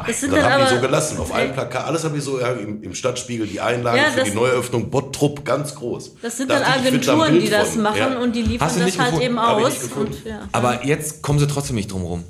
Das 0.07 0.21
sind 0.21 0.33
Das 0.33 0.43
dann 0.43 0.53
haben 0.53 0.65
die 0.69 0.75
so 0.77 0.81
gelassen. 0.81 1.19
Auf 1.19 1.35
allen 1.35 1.53
Plakat, 1.53 1.85
alles 1.87 2.05
haben 2.05 2.15
die 2.15 2.21
so 2.21 2.39
ja, 2.39 2.53
im, 2.53 2.83
im 2.85 2.95
Stadtspiegel, 2.95 3.49
die 3.49 3.61
Einlagen 3.61 3.97
Ja, 3.99 4.11
für 4.11 4.21
das- 4.21 4.29
die 4.29 4.35
Neueröffnung 4.37 4.91
Bottrop 4.91 5.45
ganz 5.45 5.75
groß. 5.75 6.15
das 6.23 6.37
sind 6.37 6.49
Da 6.51 6.61
dann 6.61 6.63
ich, 6.63 6.69
ich 6.69 7.07
da 7.07 7.13
Agenturen, 7.15 7.31
Bild 7.33 7.43
die 7.47 7.51
das 7.51 7.71
von. 7.71 7.83
machen 7.83 7.97
Ja. 7.99 8.19
und 8.21 8.37
die 8.37 8.43
liefern 8.43 8.69
das 8.69 8.79
halt 8.79 8.95
gefunden? 8.95 9.21
eben 9.23 9.35
ich 9.35 9.41
aus. 9.41 9.75
Und, 9.97 10.25
ja. 10.25 10.49
Aber 10.53 10.85
jetzt 10.87 11.21
kommen 11.23 11.41
sie 11.41 11.49
trotzdem 11.49 11.75
nicht 11.75 11.91
drum 11.91 12.03
rum. 12.05 12.25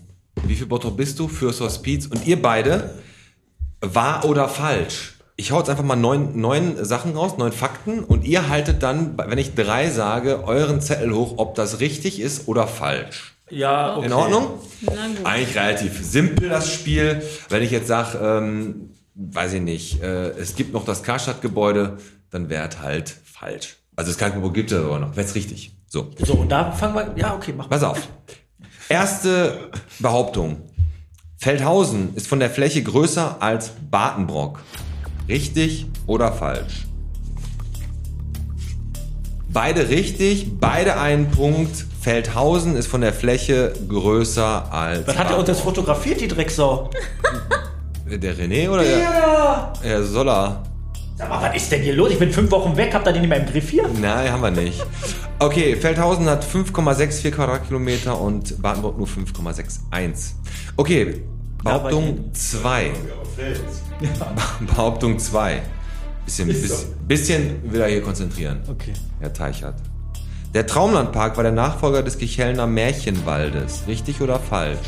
Wie 0.44 0.54
viel 0.54 0.66
Bottrop 0.66 0.96
bist 0.96 1.18
du 1.18 1.28
für 1.28 1.52
Speeds? 1.52 2.06
Und 2.06 2.26
ihr 2.26 2.40
beide, 2.40 2.94
wahr 3.82 4.24
oder 4.24 4.48
falsch? 4.48 5.16
Ich 5.36 5.52
hau 5.52 5.58
jetzt 5.58 5.70
einfach 5.70 5.84
mal 5.84 5.96
neun, 5.96 6.38
neun 6.40 6.82
Sachen 6.84 7.16
raus, 7.16 7.38
neun 7.38 7.52
Fakten 7.52 8.00
und 8.04 8.24
ihr 8.24 8.48
haltet 8.48 8.82
dann, 8.82 9.14
wenn 9.26 9.38
ich 9.38 9.54
drei 9.54 9.88
sage, 9.90 10.44
euren 10.44 10.80
Zettel 10.82 11.14
hoch, 11.14 11.34
ob 11.38 11.54
das 11.54 11.80
richtig 11.80 12.20
ist 12.20 12.46
oder 12.48 12.66
falsch. 12.66 13.34
Ja, 13.50 13.96
okay. 13.96 14.06
In 14.06 14.12
Ordnung? 14.12 14.60
Na 14.82 15.06
gut. 15.08 15.26
Eigentlich 15.26 15.56
relativ 15.56 16.04
simpel 16.04 16.48
das 16.48 16.72
Spiel. 16.72 17.22
Wenn 17.48 17.62
ich 17.62 17.70
jetzt 17.70 17.88
sage, 17.88 18.18
ähm, 18.18 18.90
weiß 19.14 19.54
ich 19.54 19.62
nicht, 19.62 20.02
äh, 20.02 20.30
es 20.30 20.54
gibt 20.54 20.72
noch 20.72 20.84
das 20.84 21.02
Karstadt-Gebäude, 21.02 21.98
dann 22.30 22.48
wäre 22.48 22.68
es 22.68 22.78
halt 22.80 23.08
falsch. 23.24 23.76
Also 23.96 24.10
das 24.10 24.18
Karstadt-Gebäude 24.18 24.54
gibt 24.54 24.72
es 24.72 24.78
aber 24.78 24.98
noch, 24.98 25.16
wäre 25.16 25.26
es 25.26 25.34
richtig. 25.34 25.72
So. 25.86 26.10
So, 26.18 26.34
und 26.34 26.50
da 26.50 26.70
fangen 26.70 26.94
wir. 26.94 27.12
Ja, 27.16 27.34
okay, 27.34 27.52
mach 27.56 27.64
mal. 27.64 27.70
Pass 27.70 27.82
auf. 27.82 28.08
Erste 28.88 29.70
Behauptung. 29.98 30.62
Feldhausen 31.36 32.14
ist 32.14 32.28
von 32.28 32.38
der 32.38 32.50
Fläche 32.50 32.82
größer 32.82 33.40
als 33.40 33.72
Badenbrock. 33.90 34.60
Richtig 35.28 35.86
oder 36.06 36.32
falsch? 36.32 36.86
Beide 39.52 39.88
richtig, 39.88 40.60
beide 40.60 40.96
einen 40.98 41.28
Punkt. 41.30 41.84
Feldhausen 42.00 42.76
ist 42.76 42.86
von 42.86 43.00
der 43.00 43.12
Fläche 43.12 43.72
größer 43.88 44.72
als. 44.72 45.06
Was 45.08 45.18
hat 45.18 45.30
er 45.30 45.38
uns 45.38 45.48
jetzt 45.48 45.60
fotografiert, 45.62 46.20
die 46.20 46.28
Drecksau? 46.28 46.88
Der 48.10 48.36
René 48.36 48.68
oder 48.68 48.82
der? 48.82 49.72
Der 49.84 50.02
Soller. 50.02 50.64
Sag 51.16 51.28
mal, 51.28 51.42
was 51.42 51.54
ist 51.54 51.70
denn 51.70 51.82
hier 51.82 51.94
los? 51.94 52.10
Ich 52.10 52.18
bin 52.18 52.32
fünf 52.32 52.50
Wochen 52.50 52.76
weg, 52.76 52.92
habt 52.92 53.06
ihr 53.06 53.12
den 53.12 53.22
nicht 53.22 53.28
mehr 53.28 53.38
im 53.38 53.46
Griff 53.46 53.70
hier? 53.70 53.88
Nein, 54.00 54.32
haben 54.32 54.42
wir 54.42 54.50
nicht. 54.50 54.84
Okay, 55.38 55.76
Feldhausen 55.76 56.28
hat 56.28 56.44
5,64 56.44 57.30
Quadratkilometer 57.30 58.20
und 58.20 58.60
Badenbrock 58.60 58.98
nur 58.98 59.06
5,61. 59.06 60.32
Okay, 60.76 61.22
Behauptung 61.62 62.32
2. 62.32 62.90
Behauptung 64.66 65.18
2. 65.18 65.62
Bisschen, 66.30 66.48
bisschen, 66.48 66.94
bisschen 67.08 67.72
will 67.72 67.80
er 67.80 67.88
hier 67.88 68.02
konzentrieren, 68.02 68.60
Okay. 68.68 68.92
Herr 69.18 69.32
Teichert. 69.32 69.74
Der 70.54 70.66
Traumlandpark 70.66 71.36
war 71.36 71.42
der 71.44 71.52
Nachfolger 71.52 72.02
des 72.02 72.18
Kichelner 72.18 72.66
Märchenwaldes. 72.66 73.84
Richtig 73.86 74.20
oder 74.20 74.38
falsch? 74.38 74.78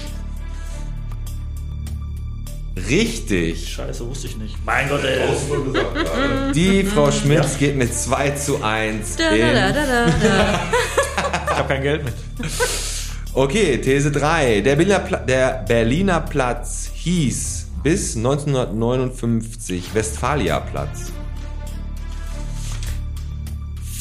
Richtig. 2.88 3.68
Scheiße, 3.74 4.08
wusste 4.08 4.26
ich 4.28 4.36
nicht. 4.38 4.56
Mein 4.64 4.88
Gott, 4.88 5.02
ey. 5.04 6.52
Die 6.54 6.84
Frau 6.84 7.10
Schmitz 7.10 7.58
geht 7.58 7.76
mit 7.76 7.94
2 7.94 8.30
zu 8.30 8.62
1 8.62 9.16
Da, 9.16 9.30
da, 9.30 9.52
da, 9.52 9.72
da, 9.72 10.06
da. 10.06 10.60
Ich 11.50 11.58
hab 11.58 11.68
kein 11.68 11.82
Geld 11.82 12.04
mit. 12.04 12.14
Okay, 13.34 13.78
These 13.78 14.10
3. 14.10 14.62
Der 14.62 14.76
Berliner, 14.76 14.98
Pla 15.00 15.18
der 15.18 15.64
Berliner 15.68 16.20
Platz 16.20 16.90
hieß 16.94 17.66
bis 17.82 18.16
1959 18.16 19.94
Westfaliaplatz. 19.94 21.12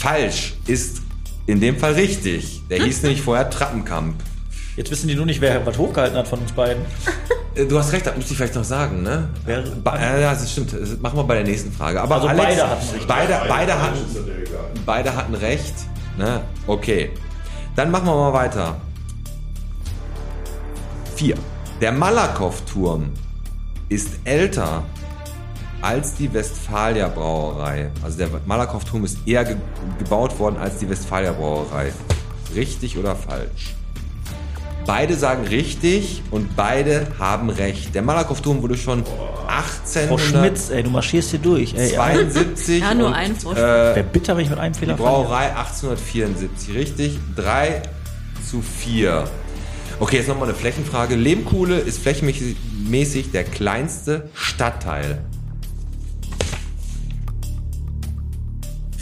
Falsch 0.01 0.55
ist 0.65 1.01
in 1.45 1.59
dem 1.59 1.77
Fall 1.77 1.93
richtig. 1.93 2.63
Der 2.69 2.83
hieß 2.83 3.01
nämlich 3.03 3.21
vorher 3.21 3.49
Trappenkamp. 3.49 4.15
Jetzt 4.75 4.89
wissen 4.89 5.07
die 5.07 5.15
nur 5.15 5.25
nicht, 5.27 5.41
wer 5.41 5.63
was 5.65 5.77
hochgehalten 5.77 6.17
hat 6.17 6.27
von 6.27 6.39
uns 6.39 6.51
beiden. 6.51 6.83
Äh, 7.53 7.65
Du 7.65 7.77
hast 7.77 7.91
recht, 7.91 8.05
das 8.07 8.15
müsste 8.15 8.31
ich 8.31 8.37
vielleicht 8.37 8.55
noch 8.55 8.63
sagen, 8.63 9.03
ne? 9.03 9.27
Wer- 9.45 9.61
Ba 9.83 9.99
ja, 9.99 10.17
ja, 10.17 10.31
das 10.33 10.49
stimmt. 10.49 10.71
Das 10.71 10.97
machen 11.01 11.17
wir 11.17 11.25
bei 11.25 11.35
der 11.35 11.43
nächsten 11.43 11.69
Frage. 11.73 11.99
Aber 12.01 12.15
Also 12.15 12.29
Alex, 12.29 12.45
beide 12.45 12.69
hatten 12.69 12.89
recht. 12.95 13.07
Beide, 13.09 13.41
beide, 13.49 13.81
hatten, 13.81 13.99
beide 14.85 15.15
hatten 15.17 15.35
recht. 15.35 15.73
Ne? 16.17 16.41
Okay. 16.65 17.09
Dann 17.75 17.91
machen 17.91 18.05
wir 18.05 18.15
mal 18.15 18.31
weiter. 18.31 18.77
Vier. 21.17 21.35
Der 21.81 21.91
Malakow-Turm 21.91 23.11
ist 23.89 24.07
älter 24.23 24.83
als 25.81 26.15
die 26.15 26.31
Westfalia 26.33 27.07
Brauerei. 27.07 27.89
Also 28.03 28.17
der 28.17 28.29
Malakow-Turm 28.45 29.03
ist 29.05 29.17
eher 29.25 29.43
ge 29.45 29.55
gebaut 29.99 30.37
worden 30.39 30.57
als 30.57 30.77
die 30.77 30.89
Westfalia 30.89 31.31
Brauerei. 31.31 31.91
Richtig 32.55 32.97
oder 32.97 33.15
falsch? 33.15 33.75
Beide 34.85 35.15
sagen 35.15 35.45
richtig 35.47 36.23
und 36.31 36.55
beide 36.55 37.07
haben 37.19 37.49
recht. 37.49 37.93
Der 37.93 38.01
Malakow-Turm 38.01 38.61
wurde 38.61 38.77
schon 38.77 39.03
Frau 40.07 40.17
Schmitz, 40.17 40.69
ey, 40.69 40.81
du 40.83 40.89
marschierst 40.89 41.31
hier 41.31 41.39
durch. 41.39 41.73
Ey, 41.75 41.93
ja. 41.93 42.01
1872 42.03 42.81
Ja, 42.81 42.93
nur 42.93 43.07
und, 43.07 43.13
ein 43.13 43.35
Vorsprung. 43.35 43.63
äh, 43.67 43.95
Wäre 43.95 44.03
bitter, 44.03 44.35
wenn 44.37 44.43
ich 44.45 44.49
mit 44.49 44.59
einem 44.59 44.73
die 44.73 44.79
Fehler 44.79 44.97
verliere. 44.97 45.23
Brauerei 45.23 45.55
1874, 45.55 46.73
richtig? 46.75 47.19
3 47.35 47.81
zu 48.49 48.61
4. 48.61 49.25
Okay, 49.99 50.17
jetzt 50.17 50.29
nochmal 50.29 50.47
eine 50.49 50.57
Flächenfrage. 50.57 51.15
Lehmkuhle 51.15 51.77
ist 51.77 52.01
flächenmäßig 52.01 53.31
der 53.31 53.43
kleinste 53.43 54.29
Stadtteil. 54.33 55.19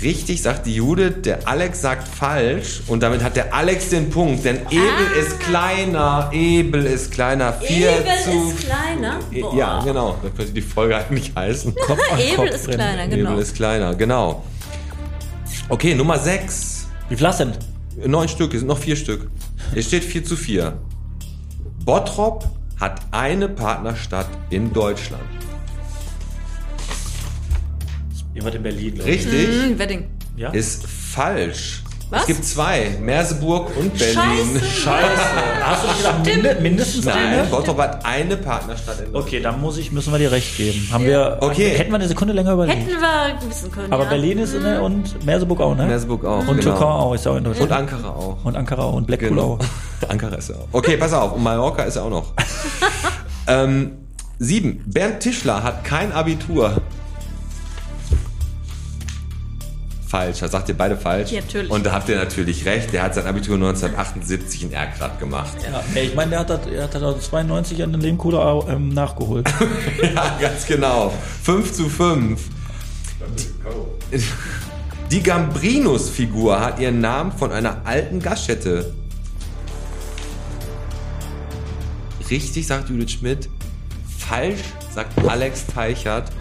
Richtig, 0.02 0.42
sagt 0.42 0.66
die 0.66 0.76
Judith, 0.76 1.24
der 1.26 1.48
Alex 1.48 1.82
sagt 1.82 2.08
falsch 2.08 2.82
und 2.88 3.04
damit 3.04 3.22
hat 3.22 3.36
der 3.36 3.54
Alex 3.54 3.90
den 3.90 4.10
Punkt, 4.10 4.46
denn 4.46 4.62
Ebel 4.70 5.08
ist 5.20 5.40
kleiner, 5.42 6.30
Ebel 6.32 6.86
ist 6.86 7.12
kleiner, 7.12 7.54
4 7.54 8.00
Ebel 8.00 8.06
zu... 8.24 8.50
ist 8.50 8.66
kleiner. 8.66 9.20
Boah. 9.42 9.56
Ja, 9.56 9.82
genau, 9.84 10.18
das 10.24 10.34
könnte 10.36 10.54
die 10.54 10.62
Folge 10.62 10.96
eigentlich 10.96 11.34
heißen. 11.36 11.76
Kopf 11.88 12.00
an 12.12 12.20
Ebel 12.20 12.36
Kopf 12.36 12.50
ist 12.52 12.68
rennen. 12.68 12.78
kleiner, 12.78 13.08
genau. 13.08 13.32
Ebel 13.32 13.42
ist 13.42 13.56
kleiner, 13.56 13.96
genau. 13.96 14.44
Okay, 15.68 15.94
Nummer 15.96 16.18
6. 16.18 16.88
Wie 17.10 17.16
viel 17.18 17.28
hast 17.28 17.42
du 17.42 17.46
denn? 17.46 18.12
Neun 18.12 18.30
Stück, 18.30 18.54
es 18.54 18.60
sind 18.60 18.68
noch 18.70 18.78
vier 18.78 18.96
Stück. 18.96 19.30
Es 19.76 19.88
steht 19.88 20.04
4 20.06 20.24
zu 20.24 20.38
4. 20.38 20.78
Bottrop 21.84 22.46
hat 22.80 23.02
eine 23.12 23.50
Partnerstadt 23.50 24.30
in 24.50 24.72
Deutschland. 24.72 25.24
Jemand 28.40 28.56
in 28.56 28.64
Berlin. 28.64 28.96
glaub 28.96 29.08
ich. 29.08 29.14
Richtig? 29.16 29.48
Hm, 29.48 29.80
Wedding. 29.80 30.06
Ja? 30.38 30.50
Ist 30.52 30.86
falsch. 30.88 31.84
Was? 32.12 32.22
Es 32.22 32.28
gibt 32.28 32.44
zwei, 32.46 32.98
Merseburg 33.00 33.70
und 33.78 33.96
Berlin. 33.96 34.16
Scheiße. 34.16 34.66
Scheiße. 34.66 35.22
Hast 35.64 35.84
du 35.84 35.88
nicht 35.90 35.98
gedacht, 36.00 36.26
minde, 36.26 36.58
mindestens 36.60 37.06
Nein, 37.06 37.18
eine? 37.18 37.44
Bottrop 37.44 37.78
hat 37.78 38.04
eine 38.04 38.36
Partnerstadt 38.36 39.02
in. 39.02 39.16
Okay, 39.16 39.40
dann 39.42 39.62
muss 39.62 39.78
ich, 39.78 39.92
müssen 39.92 40.12
wir 40.12 40.18
dir 40.18 40.32
recht 40.32 40.58
geben. 40.58 40.88
Haben 40.92 41.06
wir, 41.06 41.38
Okay. 41.42 41.70
hätten 41.78 41.92
wir 41.92 41.98
eine 41.98 42.08
Sekunde 42.08 42.34
länger 42.34 42.54
überlegt. 42.54 42.80
Hätten 42.80 43.00
wir 43.00 43.48
wissen 43.48 43.72
können. 43.72 43.94
Aber 43.94 44.06
ja. 44.06 44.10
Berlin 44.10 44.40
ist, 44.40 44.56
ne, 44.60 44.82
und 44.82 45.24
Merseburg 45.24 45.60
auch, 45.62 45.76
ne? 45.76 45.86
Merseburg 45.86 46.26
auch. 46.26 46.40
Und 46.40 46.58
genau. 46.58 46.62
Türkei 46.62 46.86
auch, 46.86 47.14
ist 47.14 47.26
ja 47.26 47.32
auch 47.32 47.36
in 47.38 47.46
Und 47.46 47.60
Deutschland. 47.60 47.72
Ankara 47.74 48.10
auch. 48.10 48.38
Und 48.44 48.56
Ankara 48.58 48.82
auch. 48.82 48.94
Und 48.94 49.06
Blackpool 49.06 49.30
Genau. 49.30 49.60
auch. 50.02 50.10
Ankara 50.10 50.36
ist 50.38 50.50
er 50.50 50.56
auch. 50.56 50.68
Okay, 50.72 50.98
pass 50.98 51.14
auf. 51.14 51.34
Und 51.34 51.44
Mallorca 51.44 51.84
ist 51.84 51.96
er 51.98 52.06
auch 52.06 52.10
noch. 52.10 52.34
ähm, 53.48 53.92
sieben. 54.40 54.84
Bernd 54.88 55.20
Tischler 55.20 55.62
hat 55.62 55.84
kein 55.84 56.12
Abitur. 56.12 56.82
Falsch, 60.10 60.40
da 60.40 60.48
sagt 60.48 60.68
ihr 60.70 60.76
beide 60.76 60.98
falsch. 60.98 61.32
Ja, 61.32 61.42
natürlich. 61.42 61.70
Und 61.70 61.86
da 61.86 61.92
habt 61.92 62.10
ihr 62.10 62.16
natürlich 62.16 62.66
recht. 62.66 62.92
Der 62.92 63.04
hat 63.04 63.14
sein 63.14 63.28
Abitur 63.28 63.54
1978 63.54 64.64
in 64.64 64.74
Erkrath 64.74 65.20
gemacht. 65.20 65.56
Ja, 65.64 66.02
ich 66.02 66.16
meine, 66.16 66.32
der 66.32 66.40
hat 66.40 66.50
das, 66.50 66.66
er 66.66 66.86
hat 66.86 66.96
das 66.96 67.26
92 67.30 67.84
an 67.84 67.92
den 67.92 68.02
Lehmkohle 68.02 68.66
ähm, 68.68 68.90
nachgeholt. 68.90 69.48
ja, 70.02 70.36
ganz 70.42 70.66
genau. 70.66 71.14
5 71.44 71.74
zu 71.74 71.90
5. 71.90 72.42
Die 75.12 75.22
Gambrinus-Figur 75.22 76.60
hat 76.60 76.80
ihren 76.80 77.02
Namen 77.02 77.32
von 77.32 77.52
einer 77.52 77.82
alten 77.86 78.20
Gaststätte. 78.20 78.96
Richtig, 82.32 82.66
sagt 82.66 82.90
Judith 82.90 83.12
Schmidt. 83.12 83.48
Falsch, 84.18 84.62
sagt 84.92 85.24
Alex 85.30 85.68
Teichert. 85.68 86.32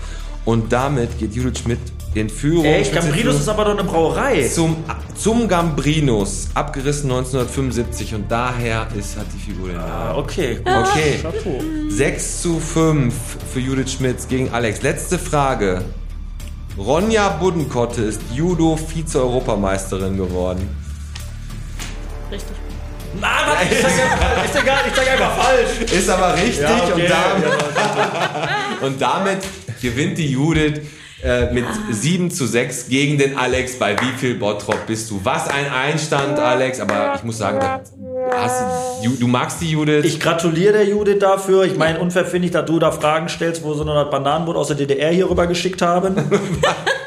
Und 0.47 0.73
damit 0.73 1.19
geht 1.19 1.35
Judith 1.35 1.59
Schmidt 1.59 1.81
in 2.19 2.31
Führung. 2.31 2.65
Echt? 2.65 2.91
Spitze 2.91 3.07
Gambrinus 3.07 3.41
ist 3.41 3.49
aber 3.49 3.65
doch 3.65 3.73
eine 3.73 3.85
Brauerei. 3.85 4.49
zum, 4.49 4.77
zum 5.15 5.49
Gambrinus, 5.49 6.49
abgerissen 6.55 7.11
1975 7.11 8.15
und 8.15 8.31
daher 8.31 8.89
ist, 8.97 9.17
hat 9.17 9.27
die 9.35 9.39
Figur 9.39 9.69
den 9.69 9.77
Namen. 9.77 9.91
Ah, 9.91 10.17
okay. 10.17 10.61
Okay. 10.61 11.19
Chapeau. 11.23 11.61
6 11.89 12.43
zu 12.43 12.61
5 12.61 13.15
für 13.53 13.61
Judith 13.61 13.93
Schmitz 13.93 14.29
gegen 14.29 14.51
Alex. 14.53 14.83
Letzte 14.83 15.19
Frage. 15.19 15.83
Ronja 16.77 17.29
Buddenkotte 17.31 18.03
ist 18.03 18.21
Judo-Vize-Europameisterin 18.35 20.17
geworden. 20.17 20.69
Richtig. 22.31 22.55
Nein, 23.21 23.31
warte, 23.47 23.75
ich 23.75 23.81
sag 23.81 23.91
ja, 23.99 24.43
ist 24.45 24.63
egal, 24.63 24.79
ich 24.87 24.95
sag 24.95 25.11
einfach 25.11 25.37
falsch. 25.37 25.93
Ist 25.93 26.09
aber 26.11 26.35
richtig 26.35 26.61
Ja, 26.61 26.83
okay. 26.85 26.93
und, 26.93 27.11
damit, 27.11 28.83
und 28.83 29.01
damit 29.01 29.39
gewinnt 29.81 30.19
die 30.19 30.31
Judith 30.31 30.83
äh, 31.23 31.53
mit 31.53 31.65
7 31.91 32.31
zu 32.31 32.47
6 32.47 32.89
gegen 32.89 33.19
den 33.19 33.37
Alex. 33.37 33.79
Bei 33.79 33.97
wie 34.01 34.19
viel 34.19 34.35
Bottrop 34.37 34.87
bist 34.87 35.11
du? 35.11 35.21
Was 35.25 35.49
ein 35.49 35.71
Einstand, 35.73 36.39
Alex. 36.39 36.81
Aber 36.81 37.15
ich 37.17 37.25
muss 37.25 37.39
sagen, 37.39 37.59
da 37.61 37.81
hast 38.37 38.63
du, 39.05 39.11
du 39.17 39.27
magst 39.27 39.61
die 39.61 39.71
Judith. 39.71 40.05
Ich 40.05 40.21
gratuliere 40.21 40.75
der 40.75 40.87
Judith 40.89 41.19
dafür. 41.19 41.65
Ich 41.65 41.77
meine, 41.77 41.99
unfair 41.99 42.25
finde 42.25 42.47
ich, 42.47 42.53
dass 42.53 42.67
du 42.67 42.79
da 42.79 42.93
Fragen 42.93 43.29
stellst, 43.29 43.63
wo 43.63 43.75
sie 43.75 43.85
noch 43.85 43.95
das 43.95 44.11
Bananenbrot 44.11 44.57
aus 44.57 44.69
der 44.69 44.77
DDR 44.77 45.11
hier 45.11 45.29
rüber 45.29 45.47
geschickt 45.47 45.83
haben. 45.83 46.15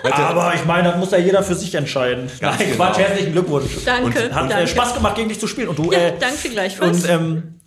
Aber 0.04 0.54
ich 0.56 0.66
meine, 0.66 0.90
das 0.90 0.98
muss 0.98 1.12
ja 1.12 1.20
jeder 1.20 1.44
für 1.44 1.56
sich 1.56 1.74
entscheiden. 1.76 2.30
Ganz 2.40 2.60
Nein, 2.60 2.72
genau. 2.72 2.84
Quatsch, 2.86 2.98
herzlichen 2.98 3.32
Glückwunsch. 3.34 3.72
Danke, 3.86 4.34
Hat 4.34 4.46
äh, 4.46 4.50
danke. 4.50 4.68
Spaß 4.68 4.96
gemacht, 4.96 5.16
gegen 5.16 5.30
dich 5.30 5.40
zu 5.40 5.48
spielen. 5.48 5.70
Und 5.70 5.78
du, 5.80 5.92
Ja, 5.92 6.00
äh, 6.00 6.14
danke 6.20 6.50
gleichfalls. 6.50 7.04
und 7.04 7.10
ähm, 7.10 7.61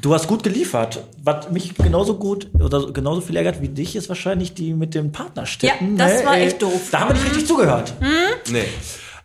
du 0.00 0.14
hast 0.14 0.26
gut 0.26 0.42
geliefert. 0.42 1.04
Was 1.22 1.50
mich 1.50 1.74
genauso 1.74 2.14
gut 2.14 2.48
oder 2.58 2.92
genauso 2.92 3.20
viel 3.20 3.36
ärgert 3.36 3.60
wie 3.60 3.68
dich, 3.68 3.96
ist 3.96 4.08
wahrscheinlich 4.08 4.54
die 4.54 4.74
mit 4.74 4.94
den 4.94 5.12
Partnerstädten. 5.12 5.96
Ja, 5.96 6.06
das 6.06 6.20
ne? 6.20 6.26
war 6.26 6.36
Äh, 6.38 6.46
echt 6.46 6.62
doof. 6.62 6.88
Da 6.90 7.00
haben 7.00 7.08
wir 7.10 7.14
nicht 7.14 7.26
richtig 7.26 7.46
zugehört. 7.46 7.92
Nee. 8.50 8.64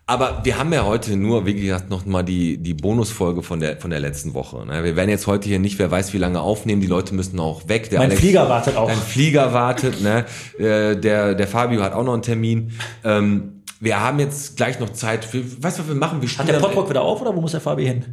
Aber 0.08 0.42
wir 0.44 0.60
haben 0.60 0.72
ja 0.72 0.86
heute 0.86 1.16
nur, 1.18 1.48
wie 1.48 1.56
gesagt, 1.56 1.90
noch 1.90 2.06
mal 2.06 2.22
die, 2.22 2.60
die 2.60 2.76
Bonusfolge 2.76 3.42
von 3.42 3.60
der, 3.60 3.78
von 3.78 3.90
der 3.90 4.00
letzten 4.00 4.36
Woche. 4.36 4.64
ne? 4.64 4.84
Wir 4.84 4.96
werden 4.96 5.10
jetzt 5.10 5.26
heute 5.26 5.50
hier 5.50 5.58
nicht, 5.58 5.80
wer 5.80 5.90
weiß 5.90 6.14
wie 6.14 6.20
lange 6.20 6.40
aufnehmen. 6.42 6.80
Die 6.80 6.86
Leute 6.88 7.16
müssen 7.16 7.40
auch 7.40 7.68
weg. 7.68 7.90
Der 7.90 7.98
Mein 8.00 8.12
Flieger 8.12 8.48
wartet 8.48 8.78
auch. 8.78 8.88
Dein 8.88 9.00
Flieger 9.00 9.52
wartet, 9.52 10.02
ne? 10.02 10.26
Äh, 10.60 10.96
Der, 10.96 11.34
der 11.34 11.48
Fabio 11.48 11.82
hat 11.82 11.94
auch 11.94 12.04
noch 12.04 12.14
einen 12.14 12.22
Termin. 12.22 12.74
Ähm, 13.04 13.64
wir 13.80 14.00
haben 14.00 14.20
jetzt 14.20 14.58
gleich 14.58 14.80
noch 14.80 14.92
Zeit 14.92 15.26
für, 15.26 15.40
weißt 15.40 15.80
du, 15.80 15.82
was 15.82 15.88
wir 15.88 15.96
machen? 15.96 16.22
Wir 16.22 16.30
Hat 16.30 16.48
der 16.48 16.60
Potrock 16.60 16.88
wieder 16.90 17.02
auf 17.02 17.22
oder 17.22 17.36
wo 17.36 17.42
muss 17.42 17.52
der 17.52 17.62
Fabi 17.62 17.86
hin? 17.86 18.06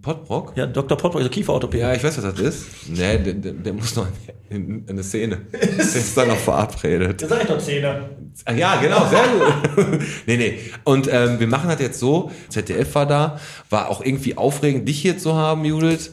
Potrock? 0.00 0.56
Ja, 0.56 0.66
Dr. 0.66 0.96
Potrock, 0.96 1.16
also 1.16 1.28
Kieferorthopäde. 1.28 1.82
Ja, 1.82 1.94
ich 1.94 2.02
weiß, 2.02 2.16
was 2.22 2.34
das 2.34 2.40
ist. 2.40 2.66
Nee, 2.88 3.18
der, 3.18 3.34
der, 3.34 3.52
der 3.52 3.72
muss 3.72 3.94
noch 3.96 4.06
in, 4.48 4.80
in 4.80 4.88
eine 4.88 5.02
Szene. 5.02 5.42
Der 5.52 5.70
ist 5.78 6.16
dann 6.16 6.28
noch 6.28 6.36
verabredet. 6.36 7.20
Das 7.20 7.28
sag 7.28 7.42
ich 7.42 7.48
doch 7.48 7.58
Zähne. 7.58 8.10
Ah, 8.44 8.52
Ja, 8.52 8.76
genau, 8.80 9.06
sehr 9.06 9.24
gut. 9.28 10.00
nee, 10.26 10.36
nee. 10.36 10.58
Und 10.84 11.08
ähm, 11.12 11.38
wir 11.40 11.46
machen 11.46 11.68
das 11.68 11.80
jetzt 11.80 11.98
so, 11.98 12.30
ZDF 12.48 12.94
war 12.94 13.06
da, 13.06 13.40
war 13.70 13.90
auch 13.90 14.04
irgendwie 14.04 14.36
aufregend, 14.36 14.88
dich 14.88 15.00
hier 15.00 15.18
zu 15.18 15.34
haben, 15.34 15.64
Judith. 15.64 16.12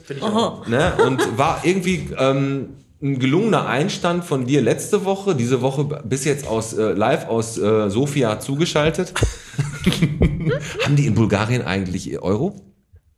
Ne? 0.68 0.94
Und 1.06 1.38
war 1.38 1.62
irgendwie 1.64 2.10
ähm, 2.18 2.70
ein 3.02 3.20
gelungener 3.20 3.68
Einstand 3.68 4.26
von 4.26 4.46
dir 4.46 4.62
letzte 4.62 5.06
Woche, 5.06 5.36
diese 5.36 5.62
Woche 5.62 5.86
bis 6.04 6.26
jetzt 6.26 6.48
aus 6.48 6.74
äh, 6.74 6.92
live 6.94 7.28
aus 7.28 7.58
äh, 7.58 7.90
Sofia 7.90 8.40
zugeschaltet. 8.40 9.14
haben 10.84 10.96
die 10.96 11.08
in 11.08 11.16
Bulgarien 11.16 11.64
eigentlich 11.64 12.20
Euro? 12.22 12.71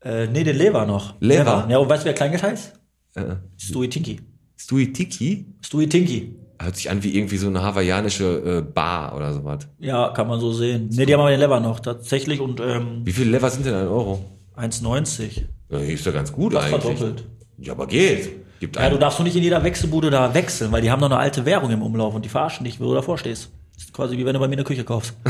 Äh, 0.03 0.27
nee, 0.27 0.43
den 0.43 0.55
Lever 0.57 0.85
noch. 0.85 1.15
Lever? 1.19 1.65
Ja, 1.69 1.77
und 1.77 1.89
weißt 1.89 2.03
du, 2.03 2.07
wer 2.07 2.13
Kleingeld 2.13 2.43
heißt? 2.43 2.73
Äh, 3.15 3.21
Stui 3.57 3.89
Tinky. 3.89 4.19
Stuitiki? 4.57 5.45
Stui 5.61 5.87
Tinky. 5.87 6.35
Hört 6.61 6.75
sich 6.75 6.89
an 6.89 7.03
wie 7.03 7.15
irgendwie 7.17 7.37
so 7.37 7.47
eine 7.47 7.61
hawaiianische 7.61 8.59
äh, 8.59 8.61
Bar 8.61 9.15
oder 9.15 9.33
sowas. 9.33 9.67
Ja, 9.79 10.09
kann 10.09 10.27
man 10.27 10.39
so 10.39 10.53
sehen. 10.53 10.89
Nee, 10.91 11.05
die 11.05 11.13
haben 11.13 11.19
aber 11.21 11.31
den 11.31 11.39
Lever 11.39 11.59
noch, 11.59 11.79
tatsächlich. 11.79 12.39
Und 12.39 12.59
ähm, 12.61 13.01
Wie 13.03 13.11
viele 13.11 13.31
Lever 13.31 13.49
sind 13.49 13.65
denn 13.65 13.73
ein 13.75 13.87
Euro? 13.87 14.23
1,90. 14.57 15.43
Ja, 15.69 15.79
ist 15.79 16.05
ja 16.05 16.11
ganz 16.11 16.31
gut 16.31 16.53
Das 16.53 16.65
eigentlich. 16.65 16.81
verdoppelt. 16.97 17.25
Ja, 17.57 17.73
aber 17.73 17.87
geht. 17.87 18.29
Gibt 18.59 18.77
Ja, 18.77 18.89
du 18.89 18.97
darfst 18.97 19.19
doch 19.19 19.23
nicht 19.25 19.35
in 19.35 19.43
jeder 19.43 19.63
Wechselbude 19.63 20.09
da 20.09 20.33
wechseln, 20.33 20.71
weil 20.71 20.81
die 20.81 20.89
haben 20.91 20.99
noch 21.01 21.09
eine 21.11 21.17
alte 21.19 21.45
Währung 21.45 21.71
im 21.71 21.81
Umlauf 21.81 22.13
und 22.15 22.23
die 22.23 22.29
verarschen 22.29 22.63
dich, 22.63 22.79
wo 22.79 22.85
du 22.85 22.93
davor 22.93 23.17
stehst. 23.17 23.49
Das 23.75 23.85
ist 23.85 23.93
quasi 23.93 24.17
wie 24.17 24.25
wenn 24.25 24.33
du 24.33 24.39
bei 24.39 24.47
mir 24.47 24.53
eine 24.55 24.63
Küche 24.63 24.83
kaufst. 24.83 25.13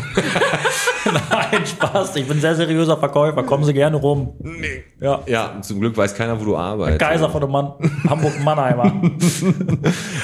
Nein, 1.30 1.66
Spaß. 1.66 2.16
Ich 2.16 2.28
bin 2.28 2.38
ein 2.38 2.42
sehr 2.42 2.56
seriöser 2.56 2.98
Verkäufer. 2.98 3.44
Kommen 3.44 3.64
Sie 3.64 3.74
gerne 3.74 3.98
rum. 3.98 4.34
Nee. 4.40 4.84
Ja. 5.02 5.22
Ja, 5.26 5.62
zum 5.62 5.80
Glück 5.80 5.96
weiß 5.98 6.16
keiner, 6.16 6.40
wo 6.40 6.46
du 6.46 6.56
arbeitest. 6.58 7.00
Kaiser 7.00 7.30
von 7.30 7.42
dem 7.42 7.52
Mann, 7.52 7.74
Hamburg-Mannheimer. 8.10 9.02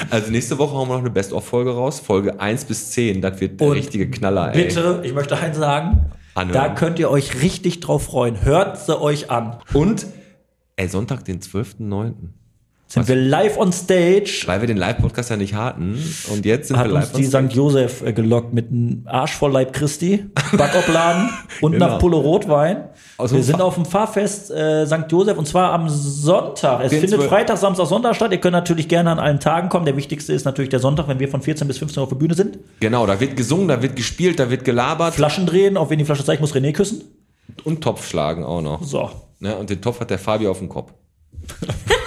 Also 0.09 0.31
nächste 0.31 0.57
Woche 0.57 0.75
hauen 0.75 0.87
wir 0.87 0.93
noch 0.93 1.01
eine 1.01 1.09
Best-of-Folge 1.11 1.71
raus. 1.71 1.99
Folge 1.99 2.39
1 2.39 2.65
bis 2.65 2.91
10. 2.91 3.21
Das 3.21 3.39
wird 3.39 3.59
der 3.59 3.67
Und 3.67 3.73
richtige 3.73 4.09
Knaller, 4.09 4.53
ey. 4.53 4.63
Bitte, 4.63 5.01
ich 5.03 5.13
möchte 5.13 5.37
eins 5.37 5.57
sagen. 5.57 6.11
Anhören. 6.35 6.53
Da 6.53 6.69
könnt 6.69 6.99
ihr 6.99 7.09
euch 7.11 7.41
richtig 7.41 7.79
drauf 7.79 8.03
freuen. 8.05 8.43
Hört 8.43 8.77
sie 8.77 8.99
euch 8.99 9.29
an. 9.29 9.57
Und, 9.73 10.07
ey, 10.77 10.87
Sonntag, 10.87 11.25
den 11.25 11.41
12.09. 11.41 12.13
Sind 12.91 13.07
wir 13.07 13.15
live 13.15 13.55
on 13.59 13.71
stage. 13.71 14.41
Weil 14.47 14.61
wir 14.61 14.67
den 14.67 14.77
Live-Podcast 14.77 15.29
ja 15.29 15.37
nicht 15.37 15.53
hatten. 15.53 16.03
Und 16.33 16.43
jetzt 16.43 16.69
sind 16.69 16.77
Hat 16.77 16.87
wir 16.87 16.95
uns 16.95 17.13
live 17.13 17.29
die 17.29 17.35
on 17.35 17.47
St. 17.49 17.55
Josef 17.55 18.01
äh, 18.01 18.13
gelockt 18.13 18.51
mit 18.51 18.71
einem 18.71 19.03
Arsch 19.05 19.33
voll 19.33 19.51
Leib 19.51 19.73
Christi, 19.73 20.25
Backopladen 20.57 21.29
und 21.61 21.73
Genau. 21.73 21.85
einer 21.85 21.97
Pulle 21.99 22.15
Rotwein. 22.17 22.85
Aus 23.17 23.31
wir 23.31 23.43
sind 23.43 23.57
Fa- 23.57 23.63
auf 23.63 23.75
dem 23.75 23.85
Fahrfest 23.85 24.49
äh, 24.49 24.87
St. 24.87 25.05
Josef 25.07 25.37
und 25.37 25.47
zwar 25.47 25.71
am 25.71 25.87
Sonntag. 25.87 26.81
Es 26.83 26.89
Den 26.89 27.01
findet 27.01 27.21
Freitag, 27.23 27.59
Samstag, 27.59 27.85
Sonntag 27.85 28.15
statt. 28.15 28.31
Ihr 28.31 28.39
könnt 28.39 28.53
natürlich 28.53 28.87
gerne 28.87 29.11
an 29.11 29.19
allen 29.19 29.39
Tagen 29.39 29.69
kommen. 29.69 29.85
Der 29.85 29.95
wichtigste 29.95 30.33
ist 30.33 30.45
natürlich 30.45 30.69
der 30.71 30.79
Sonntag, 30.79 31.07
wenn 31.07 31.19
wir 31.19 31.27
von 31.27 31.43
14 31.43 31.67
bis 31.67 31.77
15 31.77 31.99
Uhr 31.99 32.03
auf 32.05 32.09
der 32.09 32.15
Bühne 32.15 32.33
sind. 32.33 32.57
Genau, 32.79 33.05
da 33.05 33.19
wird 33.19 33.37
gesungen, 33.37 33.67
da 33.67 33.83
wird 33.83 33.97
gespielt, 33.97 34.39
da 34.39 34.49
wird 34.49 34.65
gelabert. 34.65 35.13
Flaschen 35.13 35.45
drehen, 35.45 35.77
auf 35.77 35.91
wen 35.91 35.99
die 35.99 36.05
Flasche 36.05 36.25
zeigt, 36.25 36.41
muss 36.41 36.55
René 36.55 36.73
küssen. 36.73 37.03
Und 37.65 37.81
Topf 37.83 38.07
schlagen 38.09 38.43
auch 38.43 38.61
noch. 38.61 38.81
So. 38.81 39.11
Ne? 39.39 39.55
Und 39.55 39.69
den 39.69 39.79
Topf 39.79 39.99
hat 39.99 40.09
der 40.09 40.17
Fabio 40.17 40.49
auf 40.49 40.57
dem 40.57 40.69
Kopf. 40.69 40.91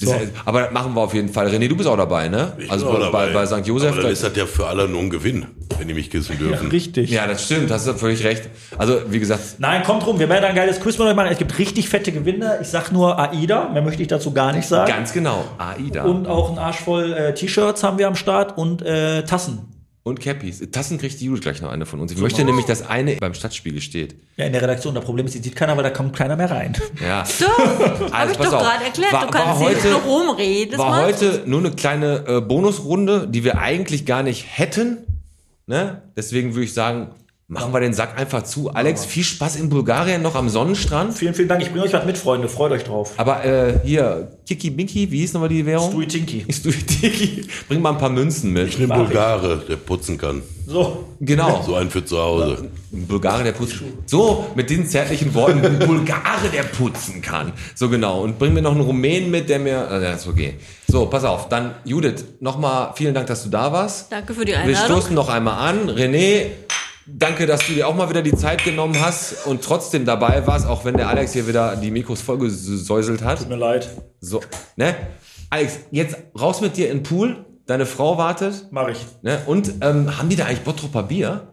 Das 0.00 0.12
heißt, 0.12 0.32
aber 0.44 0.62
das 0.62 0.72
machen 0.72 0.94
wir 0.94 1.00
auf 1.00 1.14
jeden 1.14 1.28
Fall. 1.28 1.48
René, 1.48 1.68
du 1.68 1.76
bist 1.76 1.88
auch 1.88 1.96
dabei, 1.96 2.28
ne? 2.28 2.52
Ich 2.58 2.70
also 2.70 2.90
bin 2.90 3.00
bei, 3.00 3.06
auch 3.06 3.12
bei, 3.12 3.26
dabei. 3.26 3.46
bei 3.46 3.46
St. 3.46 3.66
Josef. 3.66 3.92
Aber 3.92 4.02
dann 4.02 4.12
ist 4.12 4.22
das 4.22 4.36
ja 4.36 4.46
für 4.46 4.66
alle 4.66 4.88
nur 4.88 5.00
ein 5.00 5.10
Gewinn, 5.10 5.46
wenn 5.78 5.88
die 5.88 5.94
mich 5.94 6.10
küssen 6.10 6.38
dürfen. 6.38 6.68
Richtig. 6.68 7.10
ja, 7.10 7.26
das 7.26 7.44
stimmt, 7.44 7.70
hast 7.70 7.86
du 7.86 7.94
völlig 7.94 8.24
recht. 8.24 8.48
Also, 8.78 9.00
wie 9.08 9.18
gesagt, 9.18 9.42
Nein, 9.58 9.82
kommt 9.82 10.06
rum, 10.06 10.18
wir 10.18 10.28
werden 10.28 10.44
ein 10.44 10.54
geiles 10.54 10.80
Quiz 10.80 10.98
mit 10.98 11.08
euch 11.08 11.14
machen. 11.14 11.28
Es 11.30 11.38
gibt 11.38 11.58
richtig 11.58 11.88
fette 11.88 12.12
Gewinne. 12.12 12.58
Ich 12.60 12.68
sag 12.68 12.92
nur 12.92 13.18
AIDA, 13.18 13.68
mehr 13.68 13.82
möchte 13.82 14.02
ich 14.02 14.08
dazu 14.08 14.32
gar 14.32 14.52
nicht 14.52 14.66
sagen. 14.66 14.90
ganz 14.90 15.12
genau. 15.12 15.44
AIDA. 15.58 16.04
Und 16.04 16.26
auch 16.26 16.50
ein 16.50 16.58
Arsch 16.58 16.80
voll 16.80 17.12
äh, 17.12 17.34
T-Shirts 17.34 17.82
haben 17.82 17.98
wir 17.98 18.08
am 18.08 18.16
Start 18.16 18.56
und 18.56 18.82
äh, 18.82 19.24
Tassen. 19.24 19.71
Und 20.04 20.18
Cappies. 20.20 20.60
Tassen 20.72 20.98
kriegt 20.98 21.20
die 21.20 21.26
Judith 21.26 21.42
gleich 21.42 21.62
noch 21.62 21.70
eine 21.70 21.86
von 21.86 22.00
uns. 22.00 22.10
Ich 22.10 22.18
möchte 22.18 22.44
nämlich, 22.44 22.66
dass 22.66 22.82
eine 22.84 23.14
beim 23.16 23.34
Stadtspiegel 23.34 23.80
steht. 23.80 24.16
Ja, 24.36 24.46
in 24.46 24.52
der 24.52 24.60
Redaktion. 24.62 24.96
Das 24.96 25.04
Problem 25.04 25.26
ist, 25.26 25.34
die 25.36 25.38
sieht 25.38 25.54
keiner, 25.54 25.76
weil 25.76 25.84
da 25.84 25.90
kommt 25.90 26.16
keiner 26.16 26.34
mehr 26.34 26.50
rein. 26.50 26.76
Ja. 27.00 27.22
Doch, 27.38 27.58
habe 27.58 28.12
Also, 28.12 28.32
ich 28.32 28.38
pass 28.38 28.50
doch 28.50 28.58
gerade 28.62 28.84
erklärt. 28.84 29.12
War- 29.12 29.26
du 29.26 29.30
kannst 29.30 29.60
heute- 29.60 29.88
nur 29.90 30.00
rumreden. 30.00 30.70
Das 30.72 30.78
War 30.80 30.90
macht- 30.90 31.02
heute 31.04 31.42
nur 31.46 31.60
eine 31.60 31.70
kleine 31.70 32.24
äh, 32.26 32.40
Bonusrunde, 32.40 33.28
die 33.28 33.44
wir 33.44 33.58
eigentlich 33.58 34.04
gar 34.04 34.24
nicht 34.24 34.44
hätten. 34.58 34.98
Ne? 35.68 36.02
Deswegen 36.16 36.54
würde 36.54 36.64
ich 36.64 36.74
sagen, 36.74 37.10
machen 37.52 37.72
wir 37.72 37.80
den 37.80 37.92
Sack 37.92 38.18
einfach 38.18 38.42
zu. 38.42 38.70
Alex, 38.70 39.04
viel 39.04 39.24
Spaß 39.24 39.56
in 39.56 39.68
Bulgarien 39.68 40.22
noch 40.22 40.34
am 40.34 40.48
Sonnenstrand. 40.48 41.12
Vielen, 41.14 41.34
vielen 41.34 41.48
Dank. 41.48 41.62
Ich 41.62 41.70
bringe 41.70 41.84
euch 41.84 41.92
was 41.92 42.06
mit, 42.06 42.16
Freunde. 42.16 42.48
Freut 42.48 42.72
euch 42.72 42.84
drauf. 42.84 43.12
Aber 43.18 43.44
äh, 43.44 43.78
hier, 43.84 44.32
Kiki 44.46 44.70
Binki, 44.70 45.10
wie 45.10 45.18
hieß 45.20 45.34
nochmal 45.34 45.50
die 45.50 45.64
Währung? 45.64 45.90
Stui 45.90 46.06
Tinky. 46.06 46.46
Stuitiki. 46.50 47.46
Bring 47.68 47.82
mal 47.82 47.90
ein 47.92 47.98
paar 47.98 48.08
Münzen 48.10 48.52
mit. 48.52 48.68
Ich 48.68 48.78
bin 48.78 48.88
Bulgare, 48.88 49.62
der 49.68 49.76
putzen 49.76 50.16
kann. 50.16 50.42
So. 50.66 51.04
Genau. 51.20 51.62
So 51.66 51.74
einen 51.74 51.90
für 51.90 52.04
zu 52.04 52.18
Hause. 52.18 52.70
Ein 52.92 53.06
Bulgare, 53.06 53.44
der 53.44 53.52
putzen 53.52 53.92
So, 54.06 54.46
mit 54.54 54.70
diesen 54.70 54.86
zärtlichen 54.86 55.34
Worten, 55.34 55.64
ein 55.64 55.78
Bulgare, 55.86 56.48
der 56.52 56.62
putzen 56.62 57.20
kann. 57.20 57.52
So 57.74 57.88
genau. 57.88 58.22
Und 58.22 58.38
bring 58.38 58.54
mir 58.54 58.62
noch 58.62 58.72
einen 58.72 58.80
Rumänen 58.80 59.30
mit, 59.30 59.48
der 59.50 59.58
mir. 59.58 59.88
Äh, 59.90 60.02
ja, 60.04 60.12
ist 60.12 60.26
okay. 60.26 60.54
So, 60.88 61.06
pass 61.06 61.24
auf. 61.24 61.48
Dann, 61.48 61.74
Judith, 61.84 62.24
nochmal 62.40 62.92
vielen 62.96 63.12
Dank, 63.14 63.26
dass 63.26 63.42
du 63.42 63.50
da 63.50 63.72
warst. 63.72 64.10
Danke 64.10 64.32
für 64.34 64.44
die 64.44 64.52
Wir 64.52 64.60
Einladung. 64.60 64.86
stoßen 64.96 65.14
noch 65.14 65.28
einmal 65.28 65.68
an. 65.68 65.90
René, 65.90 66.46
danke, 67.06 67.46
dass 67.46 67.66
du 67.66 67.74
dir 67.74 67.88
auch 67.88 67.94
mal 67.94 68.08
wieder 68.08 68.22
die 68.22 68.34
Zeit 68.34 68.64
genommen 68.64 69.00
hast 69.00 69.46
und 69.46 69.62
trotzdem 69.62 70.04
dabei 70.04 70.46
warst, 70.46 70.66
auch 70.66 70.84
wenn 70.84 70.96
der 70.96 71.08
Alex 71.08 71.32
hier 71.32 71.46
wieder 71.46 71.76
die 71.76 71.90
Mikros 71.90 72.20
vollgesäuselt 72.20 73.22
hat. 73.22 73.38
Tut 73.38 73.48
mir 73.48 73.56
leid. 73.56 73.88
So, 74.20 74.40
ne? 74.76 74.94
Alex, 75.50 75.80
jetzt 75.90 76.16
raus 76.38 76.60
mit 76.60 76.76
dir 76.76 76.90
in 76.90 76.98
den 76.98 77.02
Pool. 77.02 77.44
Deine 77.66 77.86
Frau 77.86 78.18
wartet. 78.18 78.68
Mach 78.70 78.88
ich. 78.88 79.06
Ne? 79.22 79.40
Und 79.46 79.74
ähm, 79.82 80.18
haben 80.18 80.28
die 80.28 80.36
da 80.36 80.46
eigentlich 80.46 80.62
Bottroper 80.62 81.04
Bier? 81.04 81.48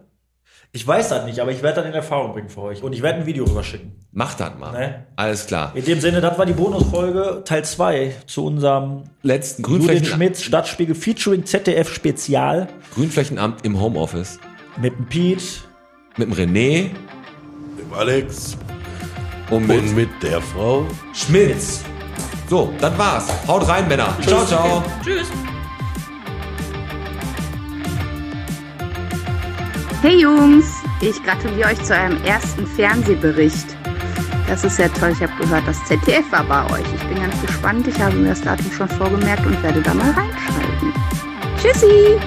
Ich 0.72 0.86
weiß 0.86 1.08
das 1.08 1.24
nicht, 1.24 1.40
aber 1.40 1.50
ich 1.50 1.62
werde 1.62 1.80
das 1.80 1.86
in 1.86 1.94
Erfahrung 1.94 2.32
bringen 2.32 2.48
für 2.48 2.62
euch. 2.62 2.82
Und 2.82 2.92
ich 2.92 3.02
werde 3.02 3.20
ein 3.20 3.26
Video 3.26 3.44
rüberschicken. 3.44 3.92
Mach 4.12 4.34
das 4.34 4.52
mal. 4.58 4.72
Ne? 4.72 5.06
Alles 5.16 5.46
klar. 5.46 5.72
In 5.74 5.84
dem 5.84 6.00
Sinne, 6.00 6.20
das 6.20 6.38
war 6.38 6.46
die 6.46 6.52
Bonusfolge 6.52 7.42
Teil 7.44 7.64
2 7.64 8.14
zu 8.26 8.44
unserem 8.44 9.04
Letzten 9.22 9.62
Judith 9.62 9.86
Grünflächen 9.86 10.06
Schmitz 10.06 10.42
Stadtspiegel 10.42 10.94
featuring 10.94 11.44
ZDF 11.44 11.92
Spezial 11.92 12.68
Grünflächenamt 12.94 13.64
im 13.64 13.80
Homeoffice. 13.80 14.38
Mit 14.80 14.96
dem 14.96 15.06
Pete. 15.06 15.44
Mit 16.16 16.28
dem 16.28 16.34
René 16.34 16.90
Alex 17.96 18.56
und 19.50 19.66
mit 19.66 19.78
und 19.78 19.94
mit 19.94 20.08
der 20.22 20.40
Frau. 20.40 20.86
Schmitz. 21.12 21.82
So, 22.48 22.72
das 22.80 22.96
war's. 22.98 23.28
Haut 23.46 23.66
rein, 23.68 23.88
Männer. 23.88 24.16
Ciao, 24.22 24.44
ciao. 24.44 24.82
Tschüss. 25.04 25.28
Hey 30.02 30.20
Jungs, 30.20 30.66
ich 31.00 31.22
gratuliere 31.22 31.70
euch 31.70 31.82
zu 31.82 31.94
eurem 31.94 32.22
ersten 32.24 32.66
Fernsehbericht. 32.66 33.76
Das 34.48 34.64
ist 34.64 34.78
ja 34.78 34.88
toll. 34.88 35.12
Ich 35.12 35.22
habe 35.22 35.32
gehört, 35.38 35.66
das 35.66 35.84
ZDF 35.84 36.30
war 36.32 36.44
bei 36.44 36.64
euch. 36.74 36.86
Ich 36.94 37.02
bin 37.04 37.20
ganz 37.20 37.40
gespannt. 37.40 37.86
Ich 37.86 38.00
habe 38.00 38.16
mir 38.16 38.30
das 38.30 38.40
Datum 38.40 38.72
schon 38.72 38.88
vorgemerkt 38.88 39.46
und 39.46 39.62
werde 39.62 39.80
da 39.82 39.94
mal 39.94 40.10
reinschalten. 40.10 40.92
Tschüssi! 41.60 42.18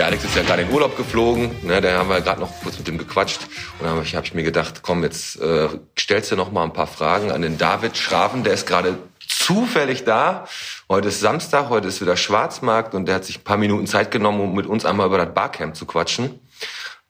Der 0.00 0.06
Alex 0.06 0.24
ist 0.24 0.34
ja 0.34 0.42
gerade 0.42 0.62
in 0.62 0.70
Urlaub 0.70 0.96
geflogen, 0.96 1.54
ne, 1.62 1.78
da 1.82 1.98
haben 1.98 2.08
wir 2.08 2.22
gerade 2.22 2.40
noch 2.40 2.50
kurz 2.62 2.78
mit 2.78 2.88
dem 2.88 2.96
gequatscht 2.96 3.42
und 3.78 3.84
dann 3.84 3.96
habe 3.96 4.02
ich, 4.02 4.16
hab 4.16 4.24
ich 4.24 4.32
mir 4.32 4.42
gedacht, 4.42 4.80
komm, 4.80 5.02
jetzt 5.02 5.38
äh, 5.38 5.68
stellst 5.98 6.32
du 6.32 6.36
noch 6.36 6.52
mal 6.52 6.64
ein 6.64 6.72
paar 6.72 6.86
Fragen 6.86 7.30
an 7.30 7.42
den 7.42 7.58
David 7.58 7.98
Schraven, 7.98 8.42
der 8.42 8.54
ist 8.54 8.66
gerade 8.66 8.96
zufällig 9.28 10.04
da. 10.04 10.46
Heute 10.88 11.08
ist 11.08 11.20
Samstag, 11.20 11.68
heute 11.68 11.88
ist 11.88 12.00
wieder 12.00 12.16
Schwarzmarkt 12.16 12.94
und 12.94 13.04
der 13.08 13.16
hat 13.16 13.26
sich 13.26 13.40
ein 13.40 13.44
paar 13.44 13.58
Minuten 13.58 13.86
Zeit 13.86 14.10
genommen, 14.10 14.40
um 14.40 14.54
mit 14.54 14.64
uns 14.64 14.86
einmal 14.86 15.06
über 15.06 15.18
das 15.18 15.34
Barcamp 15.34 15.76
zu 15.76 15.84
quatschen. 15.84 16.40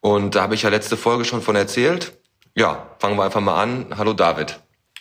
Und 0.00 0.34
da 0.34 0.42
habe 0.42 0.56
ich 0.56 0.62
ja 0.62 0.68
letzte 0.68 0.96
Folge 0.96 1.24
schon 1.24 1.42
von 1.42 1.54
erzählt. 1.54 2.18
Ja, 2.56 2.88
fangen 2.98 3.16
wir 3.16 3.22
einfach 3.22 3.40
mal 3.40 3.62
an. 3.62 3.86
Hallo 3.96 4.14
David. 4.14 4.58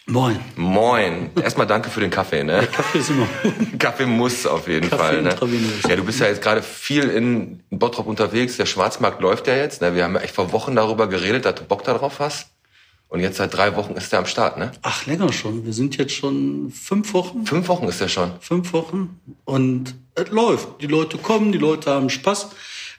Moin. 0.09 0.39
Moin. 0.55 1.29
Erstmal 1.39 1.67
danke 1.67 1.91
für 1.91 1.99
den 1.99 2.09
Kaffee, 2.09 2.43
ne? 2.43 2.67
Kaffee 2.71 2.97
ist 2.97 3.11
immer. 3.11 3.27
Kaffee 3.77 4.07
muss 4.07 4.47
auf 4.47 4.67
jeden 4.67 4.89
Kaffee 4.89 5.03
Fall. 5.03 5.21
Ne? 5.21 5.35
Ja, 5.87 5.95
du 5.95 6.03
bist 6.03 6.19
ja 6.19 6.25
jetzt 6.25 6.41
gerade 6.41 6.63
viel 6.63 7.03
in 7.09 7.61
Bottrop 7.69 8.07
unterwegs. 8.07 8.57
Der 8.57 8.65
Schwarzmarkt 8.65 9.21
läuft 9.21 9.45
ja 9.45 9.55
jetzt. 9.55 9.81
Ne? 9.81 9.93
Wir 9.93 10.05
haben 10.05 10.15
ja 10.15 10.21
echt 10.21 10.33
vor 10.33 10.51
Wochen 10.51 10.75
darüber 10.75 11.05
geredet, 11.05 11.45
dass 11.45 11.55
du 11.55 11.63
Bock 11.63 11.83
darauf 11.83 12.19
hast. 12.19 12.47
Und 13.07 13.19
jetzt 13.19 13.37
seit 13.37 13.55
drei 13.55 13.75
Wochen 13.75 13.93
ist 13.93 14.11
der 14.11 14.19
am 14.19 14.25
Start, 14.25 14.57
ne? 14.57 14.71
Ach, 14.81 15.05
länger 15.05 15.31
schon. 15.31 15.63
Wir 15.65 15.73
sind 15.73 15.95
jetzt 15.97 16.13
schon 16.13 16.71
fünf 16.71 17.13
Wochen. 17.13 17.45
Fünf 17.45 17.67
Wochen 17.67 17.87
ist 17.87 18.01
der 18.01 18.07
schon. 18.07 18.31
Fünf 18.39 18.73
Wochen. 18.73 19.19
Und 19.45 19.93
es 20.15 20.29
läuft. 20.29 20.81
Die 20.81 20.87
Leute 20.87 21.19
kommen, 21.19 21.51
die 21.51 21.59
Leute 21.59 21.91
haben 21.91 22.09
Spaß. 22.09 22.49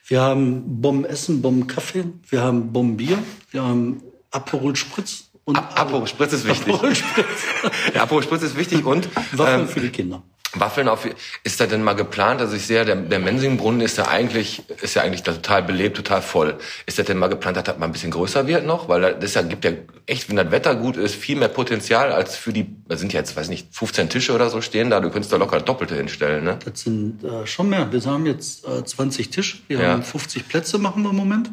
Wir 0.06 0.20
haben 0.20 0.80
Bombenessen, 0.80 1.42
Bombenkaffee. 1.42 2.04
Wir 2.28 2.42
haben 2.42 2.72
Bombenbier. 2.72 3.18
Wir 3.50 3.62
haben 3.62 4.00
Aperol 4.30 4.76
Spritz. 4.76 5.29
Und 5.50 5.78
Aperol 5.78 6.06
Spritz 6.06 6.32
ist 6.32 6.46
wichtig. 6.46 6.74
Ja, 7.94 8.02
Aperol 8.02 8.22
Spritz 8.22 8.42
ist 8.42 8.56
wichtig 8.56 8.84
und 8.84 9.08
Waffeln 9.32 9.60
ähm, 9.60 9.68
für 9.68 9.80
die 9.80 9.90
Kinder. 9.90 10.22
Waffeln 10.54 10.88
auf. 10.88 11.06
Ist 11.44 11.60
da 11.60 11.66
denn 11.66 11.84
mal 11.84 11.92
geplant? 11.92 12.40
Also 12.40 12.56
ich 12.56 12.66
sehe, 12.66 12.84
der, 12.84 12.96
der 12.96 13.20
Mensingbrunnen 13.20 13.80
ist 13.80 13.98
ja 13.98 14.08
eigentlich 14.08 14.62
ist 14.82 14.94
ja 14.94 15.02
eigentlich 15.02 15.22
total 15.22 15.62
belebt, 15.62 15.96
total 15.96 16.22
voll. 16.22 16.58
Ist 16.86 16.98
das 16.98 17.06
denn 17.06 17.18
mal 17.18 17.28
geplant, 17.28 17.56
dass 17.56 17.62
das 17.64 17.78
mal 17.78 17.86
ein 17.86 17.92
bisschen 17.92 18.10
größer 18.10 18.48
wird 18.48 18.66
noch? 18.66 18.88
Weil 18.88 19.14
das 19.14 19.34
ja, 19.34 19.42
gibt 19.42 19.64
ja 19.64 19.70
echt, 20.06 20.28
wenn 20.28 20.34
das 20.34 20.50
Wetter 20.50 20.74
gut 20.74 20.96
ist, 20.96 21.14
viel 21.14 21.36
mehr 21.36 21.46
Potenzial 21.48 22.10
als 22.10 22.34
für 22.36 22.52
die. 22.52 22.66
Da 22.88 22.96
sind 22.96 23.12
ja 23.12 23.20
jetzt, 23.20 23.36
weiß 23.36 23.48
nicht, 23.48 23.68
15 23.70 24.08
Tische 24.08 24.32
oder 24.34 24.50
so 24.50 24.60
stehen 24.60 24.90
da. 24.90 24.98
Du 24.98 25.10
könntest 25.10 25.32
da 25.32 25.36
locker 25.36 25.58
das 25.58 25.64
Doppelte 25.66 25.94
hinstellen, 25.94 26.42
ne? 26.42 26.58
Das 26.64 26.80
sind 26.80 27.22
äh, 27.22 27.46
schon 27.46 27.68
mehr. 27.68 27.92
Wir 27.92 28.02
haben 28.04 28.26
jetzt 28.26 28.66
äh, 28.66 28.84
20 28.84 29.30
Tische. 29.30 29.58
Wir 29.68 29.78
Ja. 29.80 29.88
haben 29.92 30.02
50 30.02 30.48
Plätze, 30.48 30.78
machen 30.78 31.04
wir 31.04 31.10
im 31.10 31.16
Moment. 31.16 31.50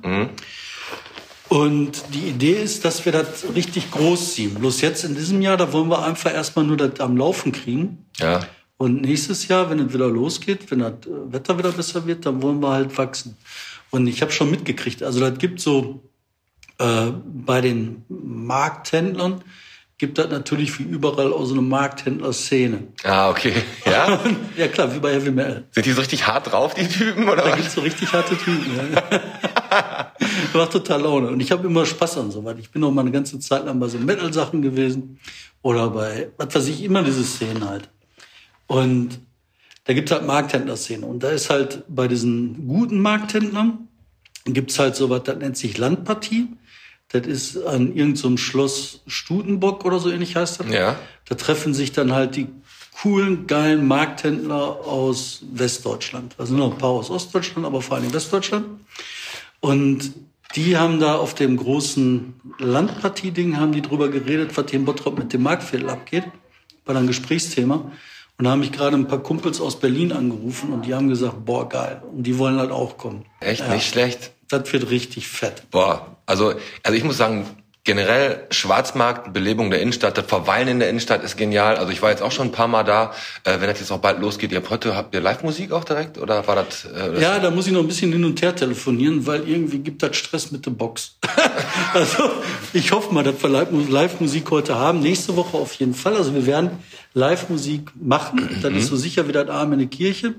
Und 1.50 2.04
die 2.14 2.28
Idee 2.30 2.62
ist, 2.62 2.84
dass 2.84 3.06
wir 3.06 3.12
das 3.12 3.46
richtig 3.56 3.92
groß 3.92 4.34
ziehen. 4.34 4.56
Bloß 4.56 4.82
jetzt 4.82 5.04
in 5.06 5.16
diesem 5.16 5.42
Jahr, 5.42 5.56
da 5.56 5.72
wollen 5.72 5.90
wir 5.90 6.04
einfach 6.04 6.34
erstmal 6.34 6.66
nur 6.66 6.78
das 6.78 7.00
am 7.00 7.16
Laufen 7.16 7.52
kriegen. 7.52 8.06
Ja. 8.18 8.42
Und 8.78 9.02
nächstes 9.02 9.48
Jahr, 9.48 9.70
wenn 9.70 9.80
es 9.80 9.94
wieder 9.94 10.08
losgeht, 10.08 10.70
wenn 10.70 10.80
das 10.80 10.94
äh, 11.06 11.34
Wetter 11.34 11.58
wieder 11.58 11.72
besser 11.72 12.06
wird, 12.06 12.26
dann 12.26 12.42
wollen 12.42 12.62
wir 12.62 12.72
halt 12.72 12.98
wachsen. 12.98 13.38
Und 13.90 14.08
ich 14.08 14.22
habe 14.22 14.32
schon 14.32 14.52
mitgekriegt, 14.52 15.02
also 15.02 15.20
das 15.20 15.38
gibt 15.40 15.60
so 15.62 16.04
äh, 16.78 17.12
bei 17.26 17.62
den 17.62 18.04
Markthändlern 18.10 19.42
gibt 19.98 20.18
das 20.20 20.30
natürlich 20.30 20.78
wie 20.80 20.84
überall 20.84 21.34
auch 21.34 21.46
so 21.46 21.54
eine 21.54 21.62
Markthändler-Szene. 21.64 22.88
Ah, 23.04 23.30
okay. 23.30 23.54
Ja? 23.86 24.20
Ja 24.56 24.68
klar, 24.68 24.94
wie 24.94 25.00
bei 25.00 25.14
Heavy 25.14 25.32
Metal. 25.32 25.64
Sind 25.72 25.86
die 25.86 25.92
so 25.92 26.02
richtig 26.02 26.28
hart 26.28 26.52
drauf, 26.52 26.74
die 26.76 26.88
Typen, 26.88 27.28
oder 27.28 27.44
Da 27.44 27.50
was? 27.52 27.56
gibt's 27.58 27.74
so 27.74 27.82
richtig 27.82 28.12
harte 28.14 28.38
Typen. 28.38 28.66
Ja. 28.94 30.12
Macht 30.54 30.72
total 30.72 31.02
Laune. 31.02 31.30
Und 31.30 31.40
ich 31.40 31.52
habe 31.52 31.66
immer 31.68 31.86
Spaß 31.86 32.18
an 32.20 32.32
sowas. 32.32 32.56
Ich 32.60 32.70
bin 32.72 32.84
auch 32.84 32.92
mal 32.92 33.02
eine 33.02 33.12
ganze 33.12 33.40
Zeit 33.40 33.66
lang 33.66 33.80
bei 33.80 33.88
so 33.88 33.98
Metal-Sachen 33.98 34.62
gewesen. 34.62 35.20
Oder 35.62 35.90
bei, 35.90 36.30
was 36.38 36.54
weiß 36.54 36.68
ich, 36.68 36.84
immer 36.84 37.04
diese 37.04 37.24
Szenen 37.24 37.68
halt. 37.68 37.90
Und 38.68 39.20
da 39.86 39.94
gibt's 39.94 40.12
halt 40.12 40.26
Markthändler-Szene. 40.28 41.06
Und 41.06 41.24
da 41.24 41.30
ist 41.30 41.50
halt 41.50 41.84
bei 41.88 42.08
diesen 42.08 42.68
guten 42.68 43.00
Markthändlern, 43.02 43.88
gibt's 44.46 44.78
halt 44.80 44.96
sowas, 44.96 45.22
das 45.24 45.38
nennt 45.38 45.58
sich 45.58 45.78
Landpartie. 45.78 46.48
Das 47.10 47.26
ist 47.26 47.58
an 47.66 47.88
irgendeinem 47.96 48.16
so 48.16 48.38
Schloss 48.38 49.02
Stutenbock 49.08 49.86
oder 49.86 50.00
so 50.00 50.12
ähnlich 50.12 50.36
heißt 50.36 50.60
das. 50.60 50.70
Ja. 50.70 50.98
Da 51.26 51.36
treffen 51.36 51.74
sich 51.74 51.92
dann 51.94 52.12
halt 52.14 52.36
die 52.36 52.48
coolen, 53.02 53.48
geilen 53.48 53.88
Markthändler 53.88 54.86
aus 54.86 55.42
Westdeutschland. 55.54 56.36
Sind 56.38 56.58
noch 56.58 56.74
ein 56.74 56.78
paar 56.78 56.90
aus 56.90 57.10
Ostdeutschland, 57.10 57.66
aber 57.66 57.82
vor 57.82 57.98
allem 57.98 58.14
Westdeutschland. 58.14 58.66
Und 59.60 60.14
die 60.56 60.78
haben 60.78 61.00
da 61.00 61.16
auf 61.16 61.34
dem 61.36 61.58
großen 61.58 62.34
Landpartie-Ding 62.60 63.58
haben 63.58 63.72
die 63.72 63.82
drüber 63.82 64.10
geredet, 64.10 64.56
was 64.58 64.66
hier 64.70 64.80
in 64.80 64.86
Bottrop 64.86 65.18
mit 65.18 65.32
dem 65.34 65.44
Marktviertel 65.44 65.90
abgeht. 65.90 66.24
War 66.86 66.94
dann 66.94 67.04
ein 67.04 67.08
Gesprächsthema. 67.08 67.92
Und 68.38 68.46
da 68.46 68.52
haben 68.52 68.60
mich 68.60 68.72
gerade 68.72 68.96
ein 68.96 69.08
paar 69.08 69.22
Kumpels 69.24 69.60
aus 69.60 69.80
Berlin 69.80 70.12
angerufen 70.12 70.72
und 70.72 70.86
die 70.86 70.94
haben 70.94 71.10
gesagt, 71.10 71.44
boah, 71.46 71.68
geil. 71.68 72.04
Und 72.12 72.24
die 72.24 72.38
wollen 72.38 72.58
halt 72.60 72.72
auch 72.72 72.98
kommen. 72.98 73.26
Echt 73.40 73.62
Ja. 73.62 73.74
nicht 73.74 73.88
schlecht. 73.88 74.32
Das 74.48 74.72
wird 74.72 74.90
richtig 74.90 75.28
fett. 75.28 75.64
Boah, 75.72 76.17
also, 76.28 76.54
also 76.84 76.96
ich 76.98 77.04
muss 77.04 77.18
sagen, 77.18 77.46
generell 77.88 78.46
Schwarzmarkt, 78.52 79.32
Belebung 79.32 79.72
der 79.72 79.82
Innenstadt, 79.82 80.18
das 80.18 80.26
Verweilen 80.26 80.68
in 80.68 80.80
der 80.80 80.90
Innenstadt 80.90 81.24
ist 81.24 81.38
genial. 81.38 81.78
Also 81.78 81.94
ich 81.94 82.02
war 82.02 82.10
jetzt 82.10 82.22
auch 82.22 82.34
schon 82.34 82.50
ein 82.50 82.52
paar 82.52 82.68
Mal 82.68 82.84
da. 82.84 83.14
Äh, 83.46 83.62
wenn 83.62 83.70
das 83.70 83.80
jetzt 83.80 83.92
auch 83.94 84.00
bald 84.00 84.20
losgeht, 84.20 84.52
ihr 84.52 84.58
habt 84.58 84.70
heute, 84.70 84.94
habt 84.94 85.16
ihr 85.16 85.22
Live-Musik 85.22 85.72
auch 85.72 85.86
direkt? 85.86 86.18
Oder 86.18 86.46
war 86.46 86.58
das, 86.58 86.84
äh, 86.84 87.14
das 87.14 87.22
Ja, 87.22 87.40
da 87.40 87.50
muss 87.50 87.66
ich 87.66 87.72
noch 87.72 87.80
ein 87.80 87.88
bisschen 87.88 88.12
hin 88.12 88.26
und 88.26 88.42
her 88.42 88.54
telefonieren, 88.54 89.26
weil 89.26 89.48
irgendwie 89.48 89.80
gibt 89.80 90.04
das 90.04 90.18
Stress 90.18 90.52
mit 90.52 90.66
der 90.66 90.72
Box. 90.72 91.16
also 91.94 92.30
ich 92.74 92.92
hoffe 92.92 93.14
mal, 93.14 93.24
dass 93.24 93.42
wir 93.42 93.50
Live- 93.50 93.70
Live-Musik 93.72 94.52
heute 94.52 94.76
haben. 94.76 95.00
Nächste 95.00 95.38
Woche 95.38 95.56
auf 95.56 95.74
jeden 95.76 95.94
Fall. 95.94 96.18
Also 96.18 96.36
wir 96.36 96.46
werden 96.46 96.72
Live-Musik 97.14 97.92
machen. 97.96 98.60
Das 98.62 98.74
ist 98.74 98.88
so 98.88 98.98
sicher 98.98 99.30
wie 99.30 99.32
das 99.32 99.48
Arm 99.48 99.72
in 99.72 99.80
der 99.80 99.88
Kirche. 99.88 100.36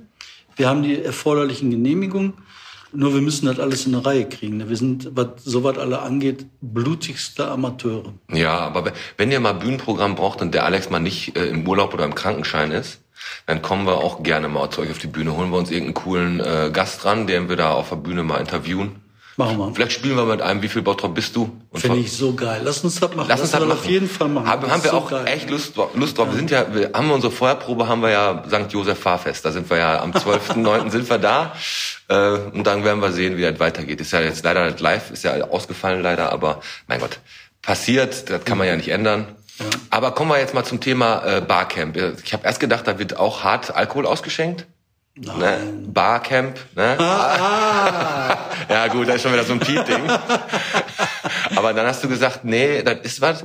Wir 0.57 0.68
haben 0.68 0.83
die 0.83 1.03
erforderlichen 1.03 1.70
Genehmigungen. 1.70 2.35
Nur 2.92 3.12
wir 3.14 3.20
müssen 3.20 3.46
das 3.46 3.59
alles 3.59 3.87
in 3.87 3.94
eine 3.94 4.05
Reihe 4.07 4.29
kriegen. 4.29 4.66
Wir 4.68 4.77
sind, 4.77 5.11
was 5.14 5.44
sowas 5.44 5.77
alle 5.79 6.01
angeht, 6.01 6.46
blutigste 6.61 7.48
Amateure. 7.48 8.14
Ja, 8.33 8.59
aber 8.59 8.92
wenn- 9.16 9.31
ihr 9.31 9.40
mal 9.40 9.53
Bühnenprogramm 9.55 10.14
braucht 10.14 10.40
und 10.40 10.55
der 10.55 10.64
Alex 10.64 10.88
mal 10.88 10.98
nicht 11.01 11.37
äh, 11.37 11.46
im 11.48 11.68
Urlaub 11.68 11.92
oder 11.92 12.05
im 12.05 12.14
Krankenschein 12.14 12.70
ist, 12.70 13.01
dann 13.46 13.61
kommen 13.62 13.85
wir 13.87 13.98
auch 13.98 14.22
gerne 14.22 14.48
mal 14.48 14.70
zu 14.70 14.81
euch 14.81 14.90
auf 14.90 14.98
die 14.98 15.07
Bühne, 15.07 15.37
holen 15.37 15.51
wir 15.51 15.59
uns 15.59 15.70
irgendeinen 15.70 15.94
coolen 16.03 16.40
äh, 16.40 16.70
Gast 16.72 17.05
dran, 17.05 17.27
den 17.27 17.48
wir 17.48 17.57
da 17.57 17.72
auf 17.72 17.90
der 17.90 17.96
Bühne 17.96 18.22
mal 18.22 18.38
interviewen. 18.38 18.92
Machen 19.38 19.57
wir. 19.57 19.72
Vielleicht 19.72 19.92
spielen 19.92 20.16
wir 20.16 20.24
mit 20.24 20.42
einem, 20.42 20.61
wie 20.62 20.68
viel 20.68 20.83
Bottrop 20.83 21.14
bist 21.14 21.35
du? 21.37 21.51
Finde 21.72 21.98
ich 22.01 22.12
so 22.12 22.35
geil. 22.35 22.61
Lass 22.64 22.83
uns 22.83 22.98
das 22.98 23.14
machen. 23.14 23.29
Lass 23.29 23.40
uns 23.40 23.53
das 23.53 23.61
machen. 23.61 23.70
auf 23.72 23.85
jeden 23.87 24.09
Fall 24.09 24.29
machen. 24.29 24.48
Haben, 24.48 24.68
haben 24.70 24.83
wir 24.83 24.90
so 24.90 24.96
auch 24.96 25.09
geil. 25.11 25.27
echt 25.29 25.48
Lust, 25.48 25.77
drauf- 25.77 25.94
Lust 25.94 26.18
drauf. 26.18 26.27
Wir 26.31 26.35
sind 26.37 26.51
ja, 26.51 26.66
wir 26.74 26.90
haben 26.92 27.09
unsere 27.12 27.33
Feuerprobe, 27.33 27.87
haben 27.87 28.03
wir 28.03 28.11
ja 28.11 28.42
St. 28.48 28.72
Josef 28.72 28.98
Fahrfest. 28.98 29.44
Da 29.44 29.53
sind 29.53 29.70
wir 29.70 29.77
ja 29.79 30.03
am 30.03 30.11
12.9. 30.11 30.90
sind 30.90 31.09
wir 31.09 31.18
da. 31.18 31.53
Äh, 32.09 32.31
und 32.53 32.66
dann 32.66 32.83
werden 32.83 33.01
wir 33.01 33.12
sehen, 33.12 33.37
wie 33.37 33.42
das 33.42 33.61
weitergeht. 33.61 34.01
Ist 34.01 34.11
ja 34.12 34.20
jetzt 34.20 34.44
leider 34.44 34.66
nicht 34.66 34.81
live, 34.81 35.12
ist 35.12 35.22
ja 35.22 35.33
ausgefallen 35.48 36.03
leider, 36.03 36.33
aber 36.33 36.61
mein 36.88 36.98
Gott, 36.98 37.20
passiert, 37.62 38.29
das 38.31 38.44
kann 38.44 38.59
man 38.59 38.66
ja 38.66 38.74
nicht 38.74 38.88
ändern. 38.88 39.27
Aber 39.90 40.12
kommen 40.12 40.31
wir 40.31 40.38
jetzt 40.40 40.55
mal 40.55 40.64
zum 40.64 40.81
Thema 40.81 41.22
äh, 41.24 41.40
Barcamp. 41.40 41.96
Ich 42.24 42.33
habe 42.33 42.44
erst 42.44 42.59
gedacht, 42.61 42.87
da 42.88 42.98
wird 42.98 43.16
auch 43.16 43.44
hart 43.44 43.74
Alkohol 43.74 44.07
ausgeschenkt. 44.07 44.66
Ne? 45.20 45.59
Barcamp, 45.87 46.59
ne? 46.76 46.96
ja 48.68 48.87
gut, 48.88 49.09
das 49.09 49.16
ist 49.16 49.22
schon 49.22 49.33
wieder 49.33 49.44
so 49.44 49.54
ein 49.54 49.61
Piep-Ding. 49.61 50.02
Aber 51.57 51.72
dann 51.72 51.87
hast 51.87 52.04
du 52.04 52.09
gesagt, 52.09 52.44
nee, 52.44 52.83
das 52.83 52.98
ist 53.02 53.20
was 53.20 53.44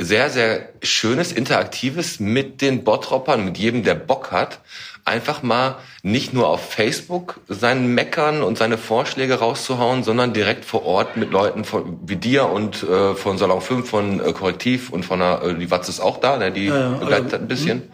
sehr, 0.00 0.30
sehr 0.30 0.70
Schönes, 0.82 1.30
Interaktives 1.30 2.20
mit 2.20 2.62
den 2.62 2.84
Bottroppern, 2.84 3.44
mit 3.44 3.58
jedem, 3.58 3.82
der 3.82 3.94
Bock 3.94 4.32
hat. 4.32 4.60
Einfach 5.04 5.42
mal 5.42 5.76
nicht 6.02 6.32
nur 6.32 6.48
auf 6.48 6.72
Facebook 6.72 7.40
seinen 7.48 7.94
Meckern 7.94 8.42
und 8.42 8.56
seine 8.56 8.78
Vorschläge 8.78 9.34
rauszuhauen, 9.34 10.02
sondern 10.02 10.32
direkt 10.32 10.64
vor 10.64 10.86
Ort 10.86 11.16
mit 11.16 11.30
Leuten 11.30 11.64
von, 11.64 11.98
wie 12.06 12.16
dir 12.16 12.48
und 12.48 12.82
äh, 12.82 13.14
von 13.14 13.36
Salon 13.36 13.60
5, 13.60 13.88
von 13.88 14.20
äh, 14.20 14.32
Korrektiv 14.32 14.90
und 14.90 15.04
von 15.04 15.20
der, 15.20 15.42
äh, 15.42 15.54
die 15.54 15.70
Watz 15.70 15.88
ist 15.88 16.00
auch 16.00 16.18
da, 16.18 16.38
ne? 16.38 16.50
die 16.50 16.66
ja, 16.66 16.90
begleitet 16.92 17.12
also, 17.12 17.28
das 17.28 17.40
ein 17.40 17.48
bisschen. 17.48 17.92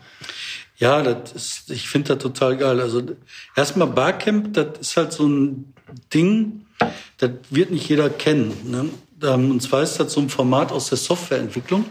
Ja, 0.78 1.02
das 1.02 1.32
ist, 1.32 1.70
ich 1.70 1.88
finde 1.88 2.14
das 2.14 2.22
total 2.22 2.56
geil. 2.56 2.80
Also 2.80 3.02
erstmal 3.54 3.88
Barcamp, 3.88 4.52
das 4.52 4.78
ist 4.80 4.96
halt 4.96 5.12
so 5.12 5.26
ein 5.26 5.72
Ding, 6.12 6.66
das 7.18 7.30
wird 7.50 7.70
nicht 7.70 7.88
jeder 7.88 8.10
kennen. 8.10 8.52
Ne? 8.64 8.90
Ähm, 9.22 9.50
Und 9.50 9.62
zwar 9.62 9.82
ist 9.82 9.98
das 9.98 10.12
so 10.12 10.20
ein 10.20 10.28
Format 10.28 10.72
aus 10.72 10.88
der 10.88 10.98
Softwareentwicklung. 10.98 11.84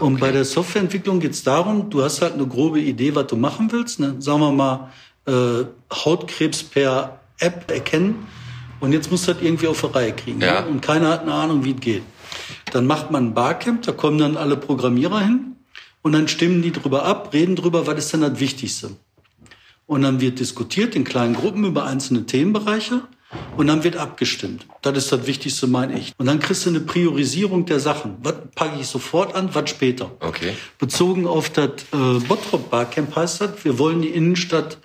Und 0.00 0.20
bei 0.20 0.32
der 0.32 0.44
Softwareentwicklung 0.44 1.20
geht 1.20 1.32
es 1.32 1.42
darum, 1.42 1.90
du 1.90 2.02
hast 2.02 2.22
halt 2.22 2.34
eine 2.34 2.46
grobe 2.46 2.80
Idee, 2.80 3.14
was 3.14 3.26
du 3.26 3.36
machen 3.36 3.70
willst. 3.72 4.00
Ne? 4.00 4.16
Sagen 4.20 4.40
wir 4.40 4.52
mal, 4.52 4.90
äh, 5.26 5.64
Hautkrebs 5.92 6.62
per 6.62 7.20
App 7.38 7.70
erkennen. 7.70 8.26
Und 8.80 8.92
jetzt 8.92 9.10
muss 9.10 9.26
das 9.26 9.38
irgendwie 9.40 9.66
auf 9.66 9.80
die 9.80 9.86
Reihe 9.86 10.12
kriegen. 10.12 10.40
Ja. 10.40 10.62
Ne? 10.62 10.68
Und 10.68 10.80
keiner 10.80 11.08
hat 11.08 11.22
eine 11.22 11.34
Ahnung, 11.34 11.64
wie 11.64 11.72
es 11.72 11.80
geht. 11.80 12.02
Dann 12.72 12.86
macht 12.86 13.10
man 13.10 13.26
ein 13.28 13.34
Barcamp, 13.34 13.82
da 13.82 13.92
kommen 13.92 14.18
dann 14.18 14.36
alle 14.36 14.56
Programmierer 14.56 15.20
hin 15.20 15.55
und 16.06 16.12
dann 16.12 16.28
stimmen 16.28 16.62
die 16.62 16.70
drüber 16.70 17.04
ab, 17.04 17.30
reden 17.32 17.56
drüber, 17.56 17.88
was 17.88 17.98
ist 17.98 18.12
denn 18.12 18.20
das 18.20 18.38
Wichtigste. 18.38 18.90
Und 19.86 20.02
dann 20.02 20.20
wird 20.20 20.38
diskutiert 20.38 20.94
in 20.94 21.02
kleinen 21.02 21.34
Gruppen 21.34 21.64
über 21.64 21.84
einzelne 21.84 22.26
Themenbereiche 22.26 23.02
und 23.56 23.66
dann 23.66 23.82
wird 23.82 23.96
abgestimmt. 23.96 24.68
Das 24.82 24.96
ist 24.96 25.10
das 25.10 25.26
Wichtigste, 25.26 25.66
meine 25.66 25.98
ich. 25.98 26.12
Und 26.16 26.26
dann 26.26 26.38
kriegst 26.38 26.64
du 26.64 26.70
eine 26.70 26.78
Priorisierung 26.78 27.66
der 27.66 27.80
Sachen. 27.80 28.18
Was 28.22 28.34
packe 28.54 28.78
ich 28.80 28.86
sofort 28.86 29.34
an, 29.34 29.52
was 29.52 29.68
später. 29.68 30.12
Okay. 30.20 30.52
Bezogen 30.78 31.26
auf 31.26 31.50
das 31.50 31.70
äh, 31.92 32.20
Bottrop 32.28 32.70
Barcamp 32.70 33.16
heißt 33.16 33.40
das, 33.40 33.64
wir 33.64 33.76
wollen 33.80 34.00
die 34.00 34.10
Innenstadt 34.10 34.78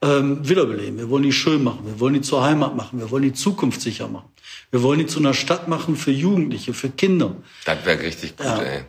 ähm, 0.00 0.48
wiederbeleben. 0.48 0.96
Wir 0.96 1.10
wollen 1.10 1.24
die 1.24 1.32
schön 1.32 1.64
machen. 1.64 1.80
Wir 1.86 1.98
wollen 1.98 2.14
die 2.14 2.20
zur 2.20 2.44
Heimat 2.44 2.76
machen. 2.76 3.00
Wir 3.00 3.10
wollen 3.10 3.24
die 3.24 3.32
zukunftssicher 3.32 4.06
machen. 4.06 4.28
Wir 4.70 4.84
wollen 4.84 5.00
die 5.00 5.06
zu 5.06 5.18
einer 5.18 5.34
Stadt 5.34 5.66
machen 5.66 5.96
für 5.96 6.12
Jugendliche, 6.12 6.72
für 6.72 6.88
Kinder. 6.88 7.34
Das 7.64 7.84
wäre 7.84 8.00
richtig 8.00 8.36
gut, 8.36 8.46
Ja. 8.46 8.62
ey. 8.62 8.82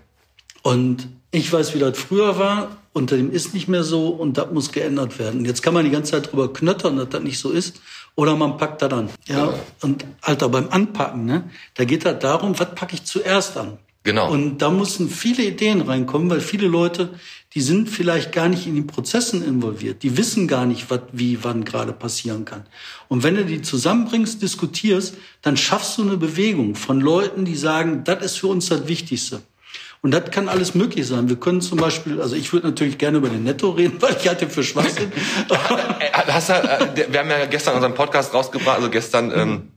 Und 0.61 1.09
ich 1.31 1.51
weiß, 1.51 1.75
wie 1.75 1.79
das 1.79 1.97
früher 1.97 2.39
war 2.39 2.77
und 2.93 3.11
dem 3.11 3.31
ist 3.31 3.53
nicht 3.53 3.67
mehr 3.67 3.83
so 3.83 4.07
und 4.07 4.37
das 4.37 4.51
muss 4.51 4.71
geändert 4.71 5.19
werden. 5.19 5.45
Jetzt 5.45 5.61
kann 5.61 5.73
man 5.73 5.85
die 5.85 5.91
ganze 5.91 6.11
Zeit 6.11 6.31
drüber 6.31 6.51
knöttern, 6.51 6.97
dass 6.97 7.09
das 7.09 7.21
nicht 7.21 7.39
so 7.39 7.51
ist 7.51 7.81
oder 8.15 8.35
man 8.35 8.57
packt 8.57 8.81
das 8.81 8.91
an. 8.91 9.09
Ja, 9.27 9.53
und 9.81 10.05
Alter, 10.21 10.49
beim 10.49 10.69
Anpacken, 10.69 11.25
ne, 11.25 11.49
da 11.75 11.85
geht 11.85 12.05
das 12.05 12.19
darum, 12.19 12.57
was 12.59 12.73
packe 12.73 12.95
ich 12.95 13.03
zuerst 13.03 13.57
an? 13.57 13.77
Genau. 14.03 14.31
Und 14.31 14.59
da 14.59 14.69
müssen 14.69 15.09
viele 15.09 15.43
Ideen 15.43 15.81
reinkommen, 15.81 16.29
weil 16.29 16.39
viele 16.39 16.67
Leute, 16.67 17.09
die 17.53 17.61
sind 17.61 17.89
vielleicht 17.89 18.31
gar 18.31 18.47
nicht 18.47 18.65
in 18.65 18.75
den 18.75 18.87
Prozessen 18.87 19.43
involviert. 19.43 20.03
Die 20.03 20.17
wissen 20.17 20.47
gar 20.47 20.65
nicht, 20.65 20.89
was 20.89 21.01
wie 21.11 21.43
wann 21.43 21.65
gerade 21.65 21.91
passieren 21.91 22.45
kann. 22.45 22.65
Und 23.09 23.23
wenn 23.23 23.35
du 23.35 23.45
die 23.45 23.61
zusammenbringst, 23.61 24.41
diskutierst, 24.41 25.15
dann 25.41 25.57
schaffst 25.57 25.97
du 25.97 26.03
eine 26.03 26.17
Bewegung 26.17 26.75
von 26.75 27.01
Leuten, 27.01 27.43
die 27.43 27.55
sagen, 27.55 28.03
das 28.05 28.23
ist 28.23 28.37
für 28.37 28.47
uns 28.47 28.69
das 28.69 28.87
Wichtigste. 28.87 29.41
Und 30.01 30.11
das 30.11 30.31
kann 30.31 30.47
alles 30.47 30.75
möglich 30.75 31.05
sein. 31.07 31.27
Wir 31.27 31.35
können 31.35 31.59
zum 31.59 31.77
Beispiel, 31.77 32.21
also 32.21 32.35
ich 32.35 32.53
würde 32.53 32.67
natürlich 32.67 32.97
gerne 32.97 33.17
über 33.17 33.27
den 33.29 33.43
Netto 33.43 33.71
reden, 33.71 33.97
weil 34.01 34.15
ich 34.19 34.27
halte 34.27 34.49
für 34.49 34.63
Schwachsinn. 34.63 35.11
Äh, 35.49 36.05
Hast 36.31 36.49
du, 36.49 36.53
äh, 36.53 36.93
der- 36.95 37.11
wir 37.13 37.19
haben 37.19 37.29
ja 37.29 37.45
gestern 37.45 37.75
unseren 37.75 37.93
Podcast 37.93 38.33
rausgebracht, 38.33 38.77
also 38.77 38.89
gestern 38.89 39.31
ähm, 39.35 39.71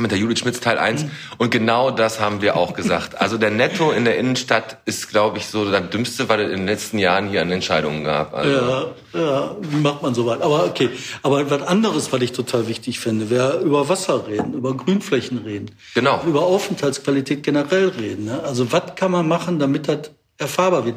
mit 0.00 0.10
der 0.10 0.18
Judith 0.18 0.38
Schmitz 0.38 0.60
Teil 0.60 0.78
1 0.78 1.06
und 1.38 1.50
genau 1.50 1.90
das 1.90 2.20
haben 2.20 2.40
wir 2.42 2.56
auch 2.56 2.74
gesagt. 2.74 3.20
Also 3.20 3.38
der 3.38 3.50
Netto 3.50 3.90
in 3.90 4.04
der 4.04 4.18
Innenstadt 4.18 4.78
ist, 4.84 5.08
glaube 5.08 5.38
ich, 5.38 5.46
so 5.46 5.70
das 5.70 5.90
Dümmste, 5.90 6.28
was 6.28 6.40
es 6.40 6.50
in 6.50 6.58
den 6.58 6.66
letzten 6.66 6.98
Jahren 6.98 7.28
hier 7.28 7.42
an 7.42 7.50
Entscheidungen 7.50 8.04
gab. 8.04 8.34
Also, 8.34 8.50
Ja, 8.50 8.86
ja, 9.14 9.56
wie 9.60 9.80
macht 9.80 10.02
man 10.02 10.14
sowas? 10.14 10.40
Aber 10.40 10.64
okay. 10.64 10.90
Aber 11.22 11.50
was 11.50 11.62
anderes, 11.62 12.12
was 12.12 12.22
ich 12.22 12.32
total 12.32 12.68
wichtig 12.68 13.00
finde, 13.00 13.30
wäre 13.30 13.60
über 13.60 13.88
Wasser 13.88 14.26
reden, 14.26 14.54
über 14.54 14.76
Grünflächen 14.76 15.38
reden. 15.38 15.70
Genau. 15.94 16.22
Über 16.26 16.42
Aufenthaltsqualität 16.42 17.42
generell 17.42 17.88
reden. 17.88 18.26
Ne? 18.26 18.42
Also 18.42 18.72
was 18.72 18.94
kann 18.96 19.10
man 19.10 19.26
machen, 19.26 19.58
damit 19.58 19.88
das 19.88 20.10
erfahrbar 20.38 20.84
wird? 20.84 20.96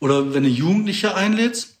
Oder 0.00 0.34
wenn 0.34 0.42
du 0.42 0.48
Jugendliche 0.48 1.14
einlädst, 1.14 1.76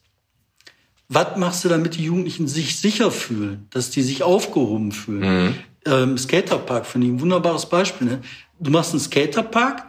was 1.08 1.36
machst 1.36 1.64
du, 1.64 1.68
damit 1.68 1.96
die 1.96 2.04
Jugendlichen 2.04 2.48
sich 2.48 2.78
sicher 2.78 3.10
fühlen, 3.10 3.66
dass 3.70 3.90
die 3.90 4.02
sich 4.02 4.22
aufgehoben 4.22 4.92
fühlen? 4.92 5.54
Ähm, 5.86 6.16
Skaterpark 6.16 6.86
ich 7.06 7.12
ein 7.12 7.20
wunderbares 7.20 7.66
Beispiel. 7.66 8.06
Ne? 8.06 8.22
Du 8.58 8.70
machst 8.70 8.92
einen 8.92 9.00
Skaterpark, 9.00 9.88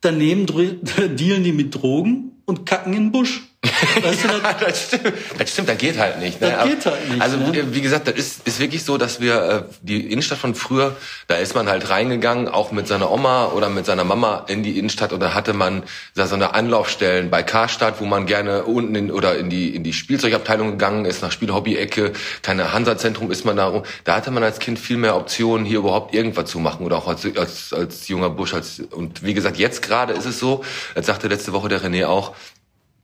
daneben 0.00 0.46
dealen 1.16 1.44
die 1.44 1.52
mit 1.52 1.74
Drogen 1.74 2.42
und 2.44 2.66
kacken 2.66 2.92
in 2.94 3.04
den 3.04 3.12
Busch. 3.12 3.42
Weißt 3.64 4.24
du, 4.24 4.28
das, 4.28 4.42
Ja, 4.42 4.52
das 4.54 4.82
stimmt. 4.86 5.12
Das 5.38 5.50
stimmt, 5.50 5.68
das 5.68 5.78
geht 5.78 5.98
halt 5.98 6.18
nicht. 6.18 6.40
Ne? 6.40 6.50
Das 6.50 6.64
geht 6.64 6.86
halt 6.86 7.08
nicht, 7.08 7.22
Also 7.22 7.36
ne? 7.36 7.74
wie 7.74 7.80
gesagt, 7.80 8.08
das 8.08 8.14
ist, 8.14 8.46
ist 8.46 8.58
wirklich 8.58 8.84
so, 8.84 8.98
dass 8.98 9.20
wir 9.20 9.42
äh, 9.42 9.62
die 9.82 10.10
Innenstadt 10.10 10.38
von 10.38 10.54
früher, 10.54 10.96
da 11.28 11.36
ist 11.36 11.54
man 11.54 11.68
halt 11.68 11.88
reingegangen, 11.88 12.48
auch 12.48 12.72
mit 12.72 12.88
seiner 12.88 13.10
Oma 13.10 13.46
oder 13.46 13.68
mit 13.68 13.86
seiner 13.86 14.04
Mama 14.04 14.44
in 14.48 14.62
die 14.62 14.78
Innenstadt 14.78 15.12
und 15.12 15.20
da 15.20 15.34
hatte 15.34 15.52
man 15.52 15.84
da 16.14 16.26
so 16.26 16.34
eine 16.34 16.54
Anlaufstellen 16.54 17.30
bei 17.30 17.42
Karstadt, 17.42 18.00
wo 18.00 18.04
man 18.04 18.26
gerne 18.26 18.64
unten 18.64 18.94
in, 18.94 19.12
oder 19.12 19.36
in 19.36 19.48
die 19.48 19.74
in 19.74 19.84
die 19.84 19.92
Spielzeugabteilung 19.92 20.72
gegangen 20.72 21.04
ist, 21.04 21.22
nach 21.22 21.30
Spielhobby-Ecke, 21.30 22.12
keine 22.42 22.72
Hansa-Zentrum 22.72 23.30
ist 23.30 23.44
man 23.44 23.56
da 23.56 23.66
rum. 23.66 23.84
Da 24.04 24.16
hatte 24.16 24.30
man 24.30 24.42
als 24.42 24.58
Kind 24.58 24.78
viel 24.78 24.96
mehr 24.96 25.16
Optionen, 25.16 25.64
hier 25.64 25.78
überhaupt 25.78 26.14
irgendwas 26.14 26.50
zu 26.50 26.58
machen 26.58 26.84
oder 26.84 26.96
auch 26.96 27.06
als, 27.06 27.24
als, 27.36 27.72
als 27.72 28.08
junger 28.08 28.30
Bursch. 28.30 28.54
Als, 28.54 28.80
und 28.90 29.22
wie 29.22 29.34
gesagt, 29.34 29.56
jetzt 29.56 29.82
gerade 29.82 30.12
ist 30.14 30.26
es 30.26 30.38
so, 30.38 30.64
das 30.94 31.06
sagte 31.06 31.28
letzte 31.28 31.52
Woche 31.52 31.68
der 31.68 31.80
René 31.80 32.06
auch, 32.06 32.34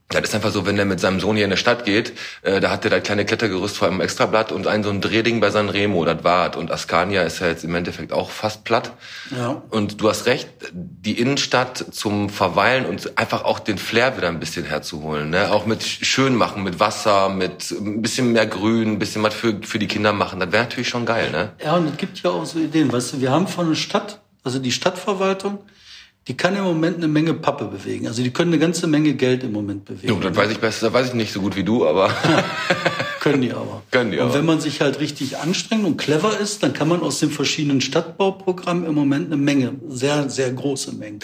das 0.09 0.23
ist 0.23 0.35
einfach 0.35 0.51
so, 0.51 0.65
wenn 0.65 0.77
der 0.77 0.87
mit 0.87 1.01
seinem 1.01 1.21
Sohn 1.21 1.37
hier 1.37 1.45
in 1.45 1.51
der 1.51 1.59
Stadt 1.59 1.85
geht, 1.85 2.13
äh, 2.43 2.61
da 2.61 2.71
hat 2.71 2.85
der 2.85 2.91
das 2.91 3.03
kleine 3.03 3.27
Klettergerüst 3.27 3.77
vor 3.77 3.89
einem 3.89 4.01
Extrablatt 4.01 4.53
und 4.53 4.67
ein 4.67 4.83
so 4.83 4.89
ein 4.89 5.03
Drehding 5.03 5.41
bei 5.41 5.51
Sanremo, 5.51 6.05
das 6.07 6.25
war 6.25 6.57
Und 6.57 6.71
Ascania 6.71 7.23
ist 7.23 7.41
ja 7.41 7.49
jetzt 7.49 7.63
im 7.63 7.75
Endeffekt 7.75 8.13
auch 8.13 8.31
fast 8.31 8.65
platt. 8.65 8.93
Ja. 9.37 9.63
Und 9.69 10.01
du 10.01 10.09
hast 10.09 10.25
recht, 10.25 10.49
die 10.73 11.21
Innenstadt 11.21 11.85
zum 11.91 12.31
Verweilen 12.31 12.87
und 12.87 13.19
einfach 13.19 13.45
auch 13.45 13.59
den 13.59 13.77
Flair 13.77 14.17
wieder 14.17 14.29
ein 14.29 14.41
bisschen 14.41 14.65
herzuholen. 14.65 15.29
Ne? 15.29 15.53
Auch 15.53 15.67
mit 15.67 15.83
Schönmachen, 15.83 16.63
mit 16.63 16.81
Wasser, 16.81 17.29
mit 17.29 17.71
ein 17.71 18.01
bisschen 18.01 18.33
mehr 18.33 18.47
Grün, 18.47 18.93
ein 18.93 18.99
bisschen 18.99 19.23
was 19.23 19.35
für, 19.35 19.61
für 19.63 19.79
die 19.79 19.89
Kinder 19.89 20.15
machen. 20.15 20.41
Das 20.41 20.53
wäre 20.53 20.65
natürlich 20.65 20.89
schon 20.89 21.05
geil, 21.05 21.31
ne? 21.31 21.53
Ja, 21.63 21.77
und 21.77 21.87
es 21.87 21.97
gibt 21.99 22.23
ja 22.23 22.31
auch 22.31 22.47
so 22.47 22.59
Ideen. 22.59 22.91
Weißt 22.91 23.13
du, 23.13 23.21
wir 23.21 23.31
haben 23.31 23.47
von 23.47 23.69
der 23.69 23.77
Stadt, 23.77 24.21
also 24.43 24.59
die 24.59 24.73
Stadtverwaltung, 24.73 25.59
die 26.29 26.37
kann 26.37 26.55
im 26.55 26.65
Moment 26.65 26.99
eine 26.99 27.09
Menge 27.09 27.35
Pappe 27.35 27.65
bewegen. 27.65 28.07
Also 28.07 28.23
die 28.23 28.31
können 28.31 28.53
eine 28.53 28.61
ganze 28.61 28.87
Menge 28.87 29.15
Geld 29.15 29.43
im 29.43 29.53
Moment 29.53 29.87
bewegen. 29.87 30.09
Jo, 30.09 30.21
das 30.21 30.37
weiß 30.37 30.51
ich 30.51 30.59
besser, 30.59 30.87
das 30.87 30.93
weiß 30.95 31.09
ich 31.09 31.15
nicht 31.15 31.33
so 31.33 31.41
gut 31.41 31.57
wie 31.57 31.65
du, 31.65 31.87
aber 31.87 32.15
Können 33.21 33.43
die 33.43 33.53
aber. 33.53 33.83
Können 33.91 34.13
die 34.13 34.19
und 34.19 34.27
aber. 34.27 34.35
wenn 34.35 34.47
man 34.47 34.61
sich 34.61 34.81
halt 34.81 35.01
richtig 35.01 35.39
anstrengt 35.39 35.85
und 35.85 35.97
clever 35.97 36.39
ist, 36.39 36.63
dann 36.63 36.73
kann 36.73 36.89
man 36.89 37.01
aus 37.01 37.19
den 37.19 37.31
verschiedenen 37.31 37.81
Stadtbauprogrammen 37.81 38.87
im 38.87 38.95
Moment 38.95 39.27
eine 39.27 39.37
Menge, 39.37 39.73
sehr, 39.89 40.31
sehr 40.31 40.53
große 40.53 40.93
Mengen 40.93 41.19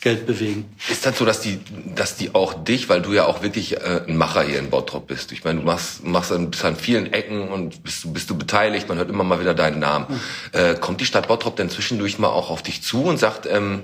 Geld 0.00 0.26
bewegen. 0.26 0.66
Ist 0.88 1.06
das 1.06 1.18
so, 1.18 1.24
dass 1.24 1.40
die, 1.40 1.58
dass 1.94 2.16
die 2.16 2.34
auch 2.34 2.54
dich, 2.54 2.88
weil 2.88 3.02
du 3.02 3.12
ja 3.12 3.26
auch 3.26 3.42
wirklich 3.42 3.76
äh, 3.76 4.02
ein 4.06 4.16
Macher 4.16 4.42
hier 4.42 4.58
in 4.58 4.70
Bottrop 4.70 5.06
bist. 5.06 5.32
Ich 5.32 5.44
meine, 5.44 5.60
du 5.60 5.66
machst, 5.66 6.04
machst 6.04 6.32
an, 6.32 6.50
bist 6.50 6.64
an 6.64 6.76
vielen 6.76 7.12
Ecken 7.12 7.48
und 7.48 7.82
bist, 7.82 8.12
bist 8.12 8.30
du 8.30 8.38
beteiligt. 8.38 8.88
Man 8.88 8.98
hört 8.98 9.10
immer 9.10 9.24
mal 9.24 9.40
wieder 9.40 9.54
deinen 9.54 9.80
Namen. 9.80 10.06
Äh, 10.52 10.74
kommt 10.76 11.00
die 11.00 11.06
Stadt 11.06 11.28
Bottrop 11.28 11.56
denn 11.56 11.68
zwischendurch 11.68 12.18
mal 12.18 12.28
auch 12.28 12.50
auf 12.50 12.62
dich 12.62 12.82
zu 12.82 13.02
und 13.04 13.18
sagt, 13.18 13.46
ähm, 13.46 13.82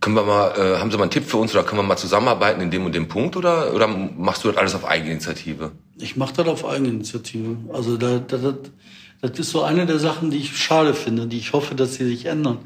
können 0.00 0.16
wir 0.16 0.24
mal, 0.24 0.52
äh, 0.56 0.78
haben 0.78 0.90
Sie 0.90 0.96
mal 0.96 1.04
einen 1.04 1.10
Tipp 1.10 1.24
für 1.24 1.38
uns 1.38 1.54
oder 1.54 1.64
können 1.64 1.80
wir 1.80 1.86
mal 1.86 1.96
zusammenarbeiten 1.96 2.60
in 2.60 2.70
dem 2.70 2.84
und 2.84 2.94
dem 2.94 3.08
Punkt 3.08 3.36
oder 3.36 3.74
oder 3.74 3.88
machst 3.88 4.44
du 4.44 4.48
das 4.48 4.56
alles 4.56 4.74
auf 4.74 4.84
Eigeninitiative? 4.84 5.72
Ich 5.98 6.16
mache 6.16 6.34
das 6.34 6.46
auf 6.46 6.64
Eigeninitiative. 6.64 7.56
Also 7.72 7.96
da, 7.96 8.18
da, 8.18 8.36
das, 8.36 8.54
das 9.20 9.38
ist 9.38 9.50
so 9.50 9.62
eine 9.62 9.86
der 9.86 9.98
Sachen, 9.98 10.30
die 10.30 10.38
ich 10.38 10.56
schade 10.56 10.94
finde, 10.94 11.26
die 11.26 11.38
ich 11.38 11.52
hoffe, 11.52 11.74
dass 11.74 11.94
sie 11.94 12.06
sich 12.06 12.26
ändern. 12.26 12.58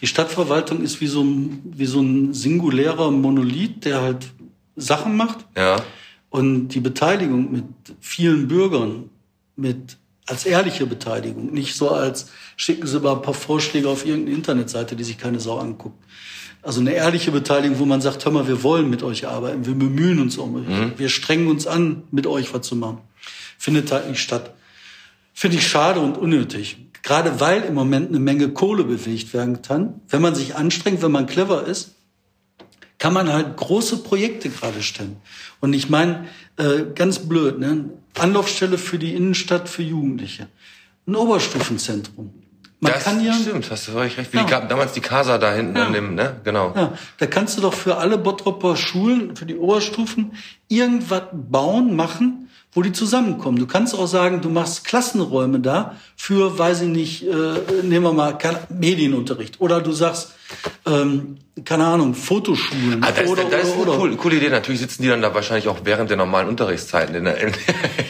Die 0.00 0.06
Stadtverwaltung 0.06 0.82
ist 0.82 1.00
wie 1.00 1.06
so 1.06 1.22
ein, 1.22 1.60
wie 1.64 1.86
so 1.86 2.00
ein 2.00 2.32
singulärer 2.32 3.10
Monolith, 3.10 3.84
der 3.84 4.00
halt 4.00 4.28
Sachen 4.74 5.16
macht. 5.16 5.44
Ja. 5.56 5.76
Und 6.30 6.68
die 6.68 6.80
Beteiligung 6.80 7.52
mit 7.52 7.64
vielen 8.00 8.48
Bürgern, 8.48 9.10
mit 9.56 9.98
als 10.26 10.44
ehrliche 10.44 10.86
Beteiligung, 10.86 11.52
nicht 11.52 11.74
so 11.74 11.90
als 11.90 12.30
schicken 12.56 12.86
Sie 12.86 13.00
mal 13.00 13.16
ein 13.16 13.22
paar 13.22 13.34
Vorschläge 13.34 13.88
auf 13.88 14.04
irgendeine 14.04 14.36
Internetseite, 14.36 14.94
die 14.94 15.04
sich 15.04 15.18
keine 15.18 15.40
Sau 15.40 15.58
anguckt. 15.58 16.02
Also 16.68 16.80
eine 16.80 16.92
ehrliche 16.92 17.30
Beteiligung, 17.30 17.78
wo 17.78 17.86
man 17.86 18.02
sagt, 18.02 18.26
hör 18.26 18.30
mal, 18.30 18.46
wir 18.46 18.62
wollen 18.62 18.90
mit 18.90 19.02
euch 19.02 19.26
arbeiten, 19.26 19.64
wir 19.64 19.72
bemühen 19.72 20.20
uns 20.20 20.36
um 20.36 20.56
euch, 20.56 20.98
wir 20.98 21.08
strengen 21.08 21.48
uns 21.48 21.66
an, 21.66 22.02
mit 22.10 22.26
euch 22.26 22.52
was 22.52 22.66
zu 22.66 22.76
machen. 22.76 22.98
Findet 23.56 23.90
halt 23.90 24.06
nicht 24.06 24.20
statt. 24.20 24.52
Finde 25.32 25.56
ich 25.56 25.66
schade 25.66 26.00
und 26.00 26.18
unnötig. 26.18 26.76
Gerade 27.02 27.40
weil 27.40 27.62
im 27.62 27.72
Moment 27.72 28.10
eine 28.10 28.18
Menge 28.18 28.50
Kohle 28.50 28.84
bewegt 28.84 29.32
werden 29.32 29.62
kann. 29.62 30.02
Wenn 30.10 30.20
man 30.20 30.34
sich 30.34 30.56
anstrengt, 30.56 31.00
wenn 31.00 31.10
man 31.10 31.24
clever 31.24 31.64
ist, 31.66 31.94
kann 32.98 33.14
man 33.14 33.32
halt 33.32 33.56
große 33.56 34.02
Projekte 34.02 34.50
gerade 34.50 34.82
stellen. 34.82 35.16
Und 35.60 35.72
ich 35.72 35.88
meine, 35.88 36.26
äh, 36.58 36.82
ganz 36.94 37.20
blöd, 37.20 37.58
ne? 37.58 37.86
Anlaufstelle 38.18 38.76
für 38.76 38.98
die 38.98 39.14
Innenstadt 39.14 39.70
für 39.70 39.82
Jugendliche. 39.82 40.48
Ein 41.06 41.16
Oberstufenzentrum. 41.16 42.34
Man 42.80 42.92
das 42.92 43.04
kann 43.04 43.24
ja, 43.24 43.32
stimmt, 43.32 43.68
hast 43.70 43.88
du 43.88 43.92
völlig 43.92 44.16
recht. 44.18 44.32
Wie 44.32 44.36
Ja. 44.36 44.60
die, 44.60 44.68
damals 44.68 44.92
die 44.92 45.00
Casa 45.00 45.38
da 45.38 45.52
hinten 45.52 45.76
an 45.76 45.92
dem, 45.92 46.14
ne? 46.14 46.36
Genau. 46.44 46.72
ja, 46.76 46.92
da 47.18 47.26
kannst 47.26 47.58
du 47.58 47.62
doch 47.62 47.74
für 47.74 47.96
alle 47.96 48.18
Bottropper 48.18 48.76
Schulen, 48.76 49.34
für 49.34 49.46
die 49.46 49.56
Oberstufen, 49.56 50.32
irgendwas 50.68 51.22
bauen, 51.32 51.96
machen, 51.96 52.48
wo 52.72 52.82
die 52.82 52.92
zusammenkommen. 52.92 53.58
Du 53.58 53.66
kannst 53.66 53.94
auch 53.96 54.06
sagen, 54.06 54.42
du 54.42 54.48
machst 54.48 54.84
Klassenräume 54.84 55.58
da 55.58 55.96
für, 56.16 56.56
weiß 56.56 56.82
ich 56.82 56.88
nicht, 56.88 57.22
äh, 57.24 57.82
nehmen 57.82 58.04
wir 58.04 58.12
mal 58.12 58.38
Medienunterricht. 58.68 59.60
Oder 59.60 59.80
du 59.80 59.90
sagst, 59.90 60.34
ähm, 60.86 61.38
keine 61.64 61.86
Ahnung, 61.86 62.14
Fotoschulen. 62.14 63.02
Ah, 63.02 63.10
das, 63.10 63.24
ist- 63.24 63.30
oder, 63.30 63.44
das 63.44 63.68
ist 63.68 63.76
oder, 63.76 63.92
eine 63.92 64.02
oder. 64.02 64.16
coole, 64.16 64.36
Idee. 64.36 64.48
Natürlich 64.50 64.80
sitzen 64.80 65.02
die 65.02 65.08
dann 65.08 65.22
da 65.22 65.34
wahrscheinlich 65.34 65.68
auch 65.68 65.78
während 65.84 66.10
der 66.10 66.16
normalen 66.16 66.48
Unterrichtszeiten 66.48 67.14
in, 67.14 67.24
der, 67.24 67.36
in, 67.38 67.52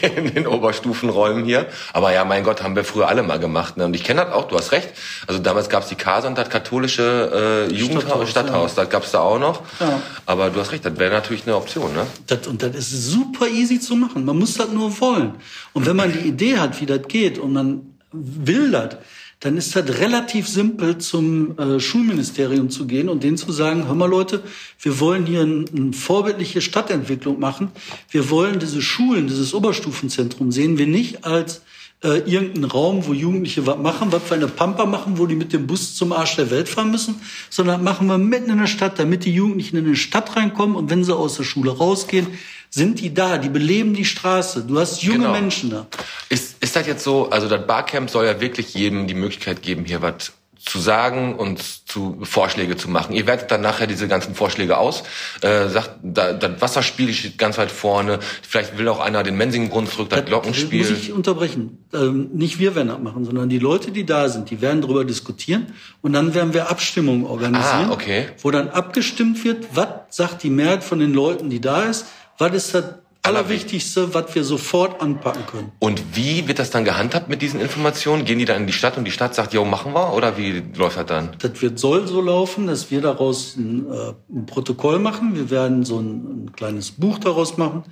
in 0.25 0.33
den 0.33 0.47
Oberstufenräumen 0.47 1.45
hier. 1.45 1.67
Aber 1.93 2.13
ja, 2.13 2.25
mein 2.25 2.43
Gott, 2.43 2.61
haben 2.63 2.75
wir 2.75 2.83
früher 2.83 3.07
alle 3.07 3.23
mal 3.23 3.39
gemacht. 3.39 3.77
Ne? 3.77 3.85
Und 3.85 3.95
ich 3.95 4.03
kenne 4.03 4.23
das 4.23 4.33
auch, 4.33 4.47
du 4.47 4.57
hast 4.57 4.71
recht. 4.71 4.89
Also 5.27 5.41
damals 5.41 5.69
gab 5.69 5.83
es 5.83 5.89
die 5.89 5.95
Casa 5.95 6.27
und 6.27 6.37
das 6.37 6.49
katholische 6.49 7.67
äh, 7.69 7.73
Jugendhaus, 7.73 8.29
Stadthaus, 8.29 8.29
Stadthaus. 8.31 8.75
Das 8.75 8.89
gab 8.89 9.03
es 9.03 9.11
da 9.11 9.19
auch 9.19 9.39
noch. 9.39 9.61
Ja. 9.79 10.01
Aber 10.25 10.49
du 10.49 10.59
hast 10.59 10.71
recht, 10.71 10.85
das 10.85 10.97
wäre 10.97 11.11
natürlich 11.11 11.43
eine 11.45 11.55
Option. 11.55 11.93
Ne? 11.93 12.05
Das, 12.27 12.47
und 12.47 12.61
das 12.61 12.75
ist 12.75 12.91
super 13.09 13.47
easy 13.47 13.79
zu 13.79 13.95
machen. 13.95 14.25
Man 14.25 14.37
muss 14.37 14.55
das 14.55 14.69
nur 14.69 14.99
wollen. 15.01 15.33
Und 15.73 15.85
wenn 15.85 15.95
man 15.95 16.11
die 16.11 16.27
Idee 16.27 16.57
hat, 16.57 16.79
wie 16.81 16.85
das 16.85 17.01
geht 17.07 17.39
und 17.39 17.53
man 17.53 17.95
will 18.11 18.71
das, 18.71 18.97
dann 19.39 19.55
ist 19.55 19.75
das 19.75 19.87
relativ 19.99 20.47
simpel, 20.49 20.97
zum 20.97 21.57
äh, 21.57 21.79
Schulministerium 21.79 22.69
zu 22.69 22.87
gehen 22.87 23.07
und 23.07 23.23
denen 23.23 23.37
zu 23.37 23.51
sagen, 23.53 23.87
hör 23.87 23.95
mal 23.95 24.09
Leute, 24.09 24.43
wir 24.81 24.99
wollen 24.99 25.25
hier 25.25 25.41
eine 25.41 25.65
ein 25.73 25.93
vorbildliche 25.93 26.59
Stadtentwicklung 26.59 27.39
machen. 27.39 27.71
Wir 28.09 28.29
wollen 28.29 28.59
diese 28.59 28.81
Schulen, 28.81 29.27
dieses 29.27 29.53
Oberstufenzentrum 29.53 30.51
sehen 30.51 30.77
wir 30.77 30.87
nicht 30.87 31.23
als 31.23 31.61
äh, 32.03 32.19
irgendeinen 32.19 32.65
Raum, 32.65 33.05
wo 33.05 33.13
Jugendliche 33.13 33.67
was 33.67 33.77
machen, 33.77 34.11
was 34.11 34.29
wir 34.29 34.35
in 34.35 34.41
der 34.41 34.47
Pampa 34.47 34.85
machen, 34.85 35.17
wo 35.17 35.25
die 35.25 35.35
mit 35.35 35.51
dem 35.51 35.67
Bus 35.67 35.95
zum 35.95 36.13
Arsch 36.13 36.37
der 36.37 36.49
Welt 36.49 36.69
fahren 36.69 36.91
müssen, 36.91 37.19
sondern 37.49 37.83
machen 37.83 38.07
wir 38.07 38.17
mitten 38.17 38.49
in 38.51 38.57
der 38.59 38.67
Stadt, 38.67 38.99
damit 38.99 39.25
die 39.25 39.33
Jugendlichen 39.33 39.77
in 39.77 39.85
die 39.85 39.95
Stadt 39.97 40.35
reinkommen 40.35 40.75
und 40.75 40.89
wenn 40.89 41.03
sie 41.03 41.15
aus 41.15 41.35
der 41.35 41.43
Schule 41.43 41.71
rausgehen, 41.71 42.27
sind 42.69 42.99
die 43.01 43.13
da, 43.13 43.37
die 43.37 43.49
beleben 43.49 43.95
die 43.95 44.05
Straße. 44.05 44.63
Du 44.63 44.79
hast 44.79 45.01
junge 45.01 45.19
Genau. 45.19 45.31
Menschen 45.31 45.71
da. 45.71 45.87
Ist, 46.29 46.55
ist 46.63 46.75
das 46.75 46.85
jetzt 46.87 47.03
so, 47.03 47.29
also 47.29 47.49
das 47.49 47.65
Barcamp 47.65 48.09
soll 48.09 48.25
ja 48.25 48.39
wirklich 48.39 48.73
jedem 48.75 49.07
die 49.07 49.15
Möglichkeit 49.15 49.61
geben, 49.61 49.85
hier 49.85 50.01
was 50.01 50.31
zu 50.59 50.79
sagen 50.79 51.35
und 51.35 51.61
zu 51.89 52.17
Vorschläge 52.23 52.75
zu 52.75 52.89
machen. 52.89 53.15
Ihr 53.15 53.25
wertet 53.27 53.49
dann 53.51 53.61
nachher 53.61 53.87
diese 53.87 54.07
ganzen 54.07 54.35
Vorschläge 54.35 54.77
aus, 54.77 55.03
äh, 55.41 55.67
sagt, 55.69 55.91
da, 56.03 56.33
das 56.33 56.61
Wasserspiel 56.61 57.13
steht 57.13 57.37
ganz 57.37 57.57
weit 57.57 57.71
vorne, 57.71 58.19
vielleicht 58.47 58.77
will 58.77 58.87
auch 58.89 58.99
einer 58.99 59.23
den 59.23 59.37
Mensingbrunnen 59.37 59.89
zurück, 59.89 60.09
das 60.09 60.25
Glockenspiel. 60.25 60.81
Muss 60.89 60.99
ich 60.99 61.11
unterbrechen. 61.13 61.85
Ähm, 61.93 62.29
nicht 62.33 62.59
wir 62.59 62.75
werden 62.75 62.89
das 62.89 62.99
machen, 62.99 63.25
sondern 63.25 63.49
die 63.49 63.59
Leute, 63.59 63.91
die 63.91 64.05
da 64.05 64.27
sind, 64.29 64.49
die 64.49 64.61
werden 64.61 64.81
darüber 64.81 65.05
diskutieren 65.05 65.67
und 66.01 66.13
dann 66.13 66.33
werden 66.33 66.53
wir 66.53 66.69
Abstimmungen 66.69 67.25
organisieren, 67.25 67.89
Ah, 67.89 67.91
okay. 67.91 68.27
wo 68.41 68.51
dann 68.51 68.69
abgestimmt 68.69 69.43
wird, 69.43 69.67
was 69.73 69.87
sagt 70.09 70.43
die 70.43 70.49
Mehrheit 70.49 70.83
von 70.83 70.99
den 70.99 71.13
Leuten, 71.13 71.49
die 71.49 71.61
da 71.61 71.83
ist, 71.83 72.05
was 72.37 72.53
ist 72.53 72.73
das 72.75 72.83
Allerwichtigste, 73.21 74.13
was 74.13 74.33
wir 74.33 74.43
sofort 74.43 75.01
anpacken 75.01 75.45
können. 75.45 75.71
Und 75.79 76.01
wie 76.15 76.47
wird 76.47 76.57
das 76.57 76.69
dann 76.69 76.85
gehandhabt 76.85 77.27
mit 77.27 77.41
diesen 77.41 77.59
Informationen? 77.59 78.23
Gehen 78.25 78.39
die 78.39 78.45
dann 78.45 78.61
in 78.61 78.67
die 78.67 78.73
Stadt 78.73 78.97
und 78.97 79.05
die 79.05 79.11
Stadt 79.11 79.35
sagt, 79.35 79.53
jo, 79.53 79.65
machen 79.65 79.93
wir? 79.93 80.13
Oder 80.13 80.37
wie 80.37 80.63
läuft 80.75 80.97
das 80.97 81.05
dann? 81.05 81.31
Das 81.39 81.61
wird, 81.61 81.79
soll 81.79 82.07
so 82.07 82.21
laufen, 82.21 82.67
dass 82.67 82.89
wir 82.91 83.01
daraus 83.01 83.57
ein, 83.57 83.85
äh, 83.91 84.13
ein 84.33 84.45
Protokoll 84.45 84.99
machen. 84.99 85.35
Wir 85.35 85.49
werden 85.49 85.83
so 85.83 85.99
ein, 85.99 86.45
ein 86.45 86.51
kleines 86.53 86.91
Buch 86.91 87.19
daraus 87.19 87.57
machen. 87.57 87.83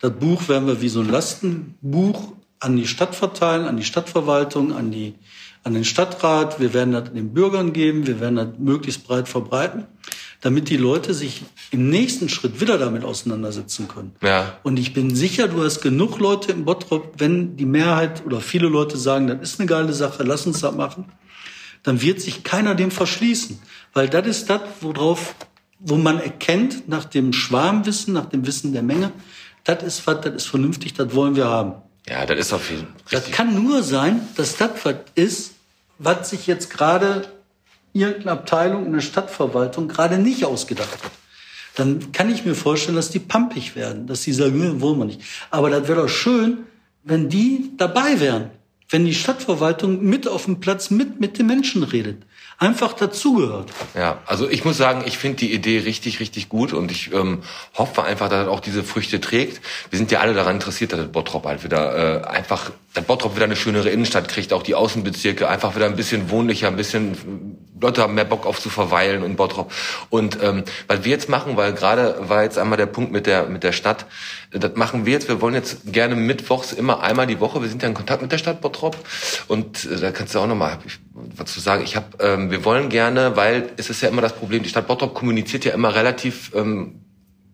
Das 0.00 0.12
Buch 0.12 0.48
werden 0.48 0.68
wir 0.68 0.80
wie 0.80 0.88
so 0.88 1.00
ein 1.00 1.08
Lastenbuch 1.08 2.32
an 2.60 2.76
die 2.76 2.86
Stadt 2.86 3.14
verteilen, 3.14 3.66
an 3.66 3.76
die 3.76 3.84
Stadtverwaltung, 3.84 4.72
an 4.72 4.90
die, 4.90 5.14
an 5.64 5.74
den 5.74 5.84
Stadtrat. 5.84 6.60
Wir 6.60 6.72
werden 6.72 6.92
das 6.92 7.12
den 7.12 7.34
Bürgern 7.34 7.72
geben. 7.72 8.06
Wir 8.06 8.20
werden 8.20 8.36
das 8.36 8.48
möglichst 8.58 9.06
breit 9.06 9.28
verbreiten, 9.28 9.86
damit 10.40 10.68
die 10.68 10.76
Leute 10.76 11.14
sich 11.14 11.42
im 11.70 11.90
nächsten 11.90 12.28
Schritt 12.28 12.60
wieder 12.60 12.78
damit 12.78 13.04
auseinandersetzen 13.04 13.88
können. 13.88 14.14
Ja. 14.22 14.58
Und 14.62 14.78
ich 14.78 14.94
bin 14.94 15.14
sicher, 15.14 15.48
du 15.48 15.64
hast 15.64 15.80
genug 15.80 16.18
Leute 16.18 16.52
im 16.52 16.64
Bottrop, 16.64 17.14
wenn 17.18 17.56
die 17.56 17.66
Mehrheit 17.66 18.24
oder 18.24 18.40
viele 18.40 18.68
Leute 18.68 18.96
sagen, 18.96 19.26
das 19.26 19.40
ist 19.40 19.60
eine 19.60 19.68
geile 19.68 19.92
Sache, 19.92 20.22
lass 20.22 20.46
uns 20.46 20.60
das 20.60 20.74
machen, 20.74 21.06
dann 21.82 22.00
wird 22.02 22.20
sich 22.20 22.44
keiner 22.44 22.74
dem 22.74 22.90
verschließen. 22.90 23.58
Weil 23.92 24.08
das 24.08 24.26
ist 24.26 24.50
das, 24.50 24.60
worauf, 24.80 25.34
wo 25.80 25.96
man 25.96 26.20
erkennt, 26.20 26.88
nach 26.88 27.04
dem 27.04 27.32
Schwarmwissen, 27.32 28.14
nach 28.14 28.26
dem 28.26 28.46
Wissen 28.46 28.72
der 28.72 28.82
Menge, 28.82 29.12
das 29.64 29.82
ist 29.82 30.06
was, 30.06 30.20
das 30.20 30.34
ist 30.34 30.46
vernünftig, 30.46 30.94
das 30.94 31.14
wollen 31.14 31.34
wir 31.34 31.46
haben. 31.46 31.74
Ja, 32.08 32.24
das 32.24 32.38
ist 32.38 32.52
auf 32.52 32.70
jeden 32.70 32.86
Fall. 32.86 32.94
Das 33.10 33.30
kann 33.30 33.60
nur 33.62 33.82
sein, 33.82 34.20
dass 34.36 34.56
das 34.56 34.70
was 34.84 34.96
ist, 35.14 35.52
was 35.98 36.30
sich 36.30 36.46
jetzt 36.46 36.70
gerade 36.70 37.28
irgendeine 37.92 38.32
Abteilung 38.32 38.86
in 38.86 38.92
der 38.92 39.00
Stadtverwaltung 39.00 39.88
gerade 39.88 40.18
nicht 40.18 40.44
ausgedacht 40.44 41.04
hat. 41.04 41.10
Dann 41.74 42.12
kann 42.12 42.32
ich 42.32 42.44
mir 42.44 42.54
vorstellen, 42.54 42.96
dass 42.96 43.10
die 43.10 43.20
pampig 43.20 43.76
werden, 43.76 44.06
dass 44.06 44.22
sie 44.22 44.32
sagen, 44.32 44.58
"Nö, 44.58 44.80
wollen 44.80 44.98
wir 44.98 45.04
nicht. 45.04 45.20
Aber 45.50 45.70
das 45.70 45.86
wäre 45.86 46.02
doch 46.02 46.08
schön, 46.08 46.58
wenn 47.04 47.28
die 47.28 47.70
dabei 47.76 48.20
wären. 48.20 48.50
Wenn 48.90 49.04
die 49.04 49.14
Stadtverwaltung 49.14 50.02
mit 50.02 50.26
auf 50.26 50.46
dem 50.46 50.60
Platz 50.60 50.90
mit, 50.90 51.20
mit 51.20 51.38
den 51.38 51.46
Menschen 51.46 51.82
redet. 51.82 52.22
Einfach 52.60 52.94
dazugehört. 52.94 53.70
Ja, 53.94 54.18
also 54.26 54.48
ich 54.48 54.64
muss 54.64 54.76
sagen, 54.76 55.04
ich 55.06 55.16
finde 55.16 55.36
die 55.36 55.52
Idee 55.52 55.78
richtig, 55.78 56.18
richtig 56.18 56.48
gut 56.48 56.72
und 56.72 56.90
ich 56.90 57.12
ähm, 57.12 57.42
hoffe 57.74 58.02
einfach, 58.02 58.28
dass 58.28 58.46
es 58.46 58.48
auch 58.48 58.58
diese 58.58 58.82
Früchte 58.82 59.20
trägt. 59.20 59.60
Wir 59.90 59.98
sind 59.98 60.10
ja 60.10 60.18
alle 60.18 60.34
daran 60.34 60.56
interessiert, 60.56 60.92
dass 60.92 60.98
das 60.98 61.12
Bottrop 61.12 61.46
halt 61.46 61.62
wieder 61.62 62.24
äh, 62.24 62.26
einfach, 62.26 62.72
dass 62.94 63.04
Bottrop 63.04 63.36
wieder 63.36 63.44
eine 63.44 63.56
schönere 63.56 63.90
Innenstadt 63.90 64.28
kriegt, 64.28 64.52
auch 64.52 64.62
die 64.62 64.74
Außenbezirke 64.74 65.48
einfach 65.48 65.76
wieder 65.76 65.86
ein 65.86 65.96
bisschen 65.96 66.30
wohnlicher, 66.30 66.68
ein 66.68 66.76
bisschen 66.76 67.58
Leute 67.80 68.02
haben 68.02 68.14
mehr 68.14 68.24
Bock 68.24 68.46
auf 68.46 68.60
zu 68.60 68.70
verweilen 68.70 69.22
in 69.22 69.36
Bottrop. 69.36 69.72
Und 70.10 70.38
ähm, 70.42 70.64
was 70.88 71.04
wir 71.04 71.12
jetzt 71.12 71.28
machen, 71.28 71.56
weil 71.56 71.72
gerade 71.74 72.16
war 72.28 72.42
jetzt 72.42 72.58
einmal 72.58 72.76
der 72.76 72.86
Punkt 72.86 73.12
mit 73.12 73.26
der 73.26 73.46
mit 73.46 73.62
der 73.62 73.72
Stadt, 73.72 74.06
das 74.50 74.74
machen 74.74 75.06
wir 75.06 75.12
jetzt. 75.12 75.28
Wir 75.28 75.40
wollen 75.40 75.54
jetzt 75.54 75.92
gerne 75.92 76.16
mittwochs 76.16 76.72
immer 76.72 77.02
einmal 77.02 77.26
die 77.26 77.40
Woche. 77.40 77.60
Wir 77.62 77.68
sind 77.68 77.82
ja 77.82 77.88
in 77.88 77.94
Kontakt 77.94 78.22
mit 78.22 78.32
der 78.32 78.38
Stadt 78.38 78.60
Bottrop 78.60 78.96
und 79.46 79.84
äh, 79.84 80.00
da 80.00 80.10
kannst 80.10 80.34
du 80.34 80.40
auch 80.40 80.46
noch 80.46 80.56
mal 80.56 80.78
was 81.36 81.52
zu 81.52 81.60
sagen. 81.60 81.84
Ich 81.84 81.94
habe, 81.94 82.06
ähm, 82.20 82.50
wir 82.50 82.64
wollen 82.64 82.88
gerne, 82.88 83.36
weil 83.36 83.70
es 83.76 83.90
ist 83.90 84.02
ja 84.02 84.08
immer 84.08 84.22
das 84.22 84.34
Problem. 84.34 84.62
Die 84.62 84.68
Stadt 84.68 84.88
Bottrop 84.88 85.14
kommuniziert 85.14 85.64
ja 85.64 85.72
immer 85.72 85.94
relativ 85.94 86.52
ähm, 86.54 87.04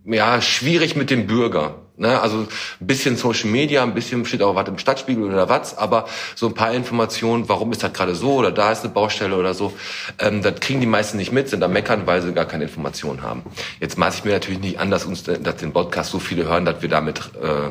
ja, 0.06 0.40
schwierig 0.40 0.96
mit 0.96 1.10
dem 1.10 1.26
Bürger. 1.26 1.83
Ne? 1.96 2.20
Also 2.20 2.38
ein 2.38 2.48
bisschen 2.80 3.16
Social 3.16 3.50
Media, 3.50 3.82
ein 3.82 3.94
bisschen 3.94 4.24
steht 4.26 4.42
auch 4.42 4.56
was 4.56 4.66
im 4.66 4.78
Stadtspiegel 4.78 5.24
oder 5.24 5.48
was, 5.48 5.78
aber 5.78 6.06
so 6.34 6.48
ein 6.48 6.54
paar 6.54 6.72
Informationen, 6.72 7.48
warum 7.48 7.70
ist 7.70 7.84
das 7.84 7.92
gerade 7.92 8.16
so 8.16 8.34
oder 8.34 8.50
da 8.50 8.72
ist 8.72 8.82
eine 8.82 8.92
Baustelle 8.92 9.36
oder 9.36 9.54
so, 9.54 9.72
ähm, 10.18 10.42
das 10.42 10.58
kriegen 10.58 10.80
die 10.80 10.88
meisten 10.88 11.18
nicht 11.18 11.30
mit, 11.30 11.48
sind 11.48 11.60
da 11.60 11.68
meckern, 11.68 12.06
weil 12.06 12.20
sie 12.20 12.32
gar 12.32 12.46
keine 12.46 12.64
Informationen 12.64 13.22
haben. 13.22 13.44
Jetzt 13.78 13.96
maße 13.96 14.18
ich 14.18 14.24
mir 14.24 14.32
natürlich 14.32 14.60
nicht 14.60 14.80
an, 14.80 14.90
dass 14.90 15.04
uns 15.04 15.22
dass 15.22 15.56
den 15.56 15.72
Podcast 15.72 16.10
so 16.10 16.18
viele 16.18 16.44
hören, 16.44 16.64
dass 16.64 16.82
wir 16.82 16.88
damit 16.88 17.20
äh, 17.40 17.70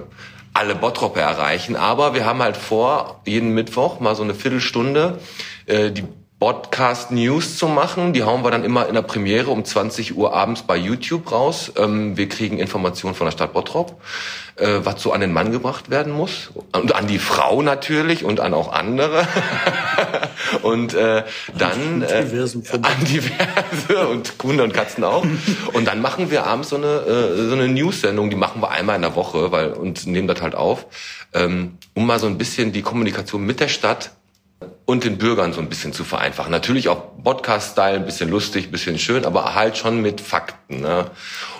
alle 0.54 0.76
Bottropper 0.76 1.22
erreichen, 1.22 1.76
aber 1.76 2.14
wir 2.14 2.26
haben 2.26 2.42
halt 2.42 2.56
vor, 2.56 3.22
jeden 3.26 3.54
Mittwoch 3.54 4.00
mal 4.00 4.16
so 4.16 4.24
eine 4.24 4.36
Viertelstunde 4.36 5.20
äh, 5.66 5.92
die 5.92 6.06
Podcast 6.44 7.10
News 7.10 7.58
zu 7.58 7.70
machen. 7.70 8.12
Die 8.12 8.24
hauen 8.24 8.44
wir 8.44 8.52
dann 8.52 8.66
immer 8.66 8.90
in 8.90 8.96
der 8.96 9.02
Premiere 9.02 9.50
um 9.50 9.64
20 9.64 10.18
Uhr 10.18 10.34
abends 10.34 10.64
bei 10.64 10.76
YouTube 10.76 11.32
raus. 11.32 11.72
Ähm, 11.78 12.18
wir 12.18 12.28
kriegen 12.28 12.60
Informationen 12.60 13.16
von 13.16 13.28
der 13.28 13.32
Stadt 13.32 13.54
Bottrop, 13.54 14.02
äh, 14.58 14.80
was 14.84 15.02
so 15.02 15.14
an 15.14 15.22
den 15.22 15.32
Mann 15.32 15.54
gebracht 15.54 15.90
werden 15.90 16.12
muss. 16.12 16.52
Und 16.74 16.96
an 16.96 17.08
die 17.08 17.20
Frau 17.20 17.62
natürlich 17.62 18.26
und 18.26 18.42
an 18.42 18.54
auch 18.54 18.74
andere. 18.74 19.26
und 20.64 20.94
äh, 20.96 21.24
dann 21.58 22.02
äh, 22.02 22.26
an 22.82 23.06
diverse 23.06 24.08
und 24.10 24.34
Hunde 24.44 24.66
und 24.66 24.74
Katzen 24.74 25.06
auch. 25.06 25.26
Und 25.72 25.88
dann 25.88 26.02
machen 26.02 26.30
wir 26.30 26.46
abends 26.46 26.68
so 26.68 26.76
eine, 26.76 26.88
äh, 26.88 27.48
so 27.48 27.54
eine 27.54 27.70
News-Sendung, 27.70 28.30
die 28.30 28.36
machen 28.36 28.62
wir 28.62 28.70
einmal 28.70 28.98
in 28.98 29.04
der 29.04 29.16
Woche 29.16 29.54
weil, 29.54 29.72
und 29.72 30.08
nehmen 30.08 30.28
das 30.28 30.42
halt 30.42 30.56
auf, 30.56 30.88
ähm, 31.34 31.78
um 31.94 32.06
mal 32.06 32.20
so 32.20 32.28
ein 32.28 32.38
bisschen 32.38 32.74
die 32.74 32.82
Kommunikation 32.82 33.46
mit 33.46 33.62
der 33.62 33.70
Stadt 33.70 34.12
und 34.86 35.04
den 35.04 35.18
Bürgern 35.18 35.54
so 35.54 35.62
ein 35.62 35.70
bisschen 35.70 35.94
zu 35.94 36.04
vereinfachen. 36.04 36.52
Natürlich 36.52 36.90
auch 36.90 37.24
Podcast-Style, 37.24 37.96
ein 37.96 38.06
bisschen 38.06 38.30
lustig, 38.30 38.66
ein 38.66 38.72
bisschen 38.72 39.00
schön, 39.00 39.26
aber 39.26 39.56
halt 39.56 39.78
schon 39.78 40.02
mit 40.02 40.22
Fakten. 40.22 40.82
Ne? 40.82 41.10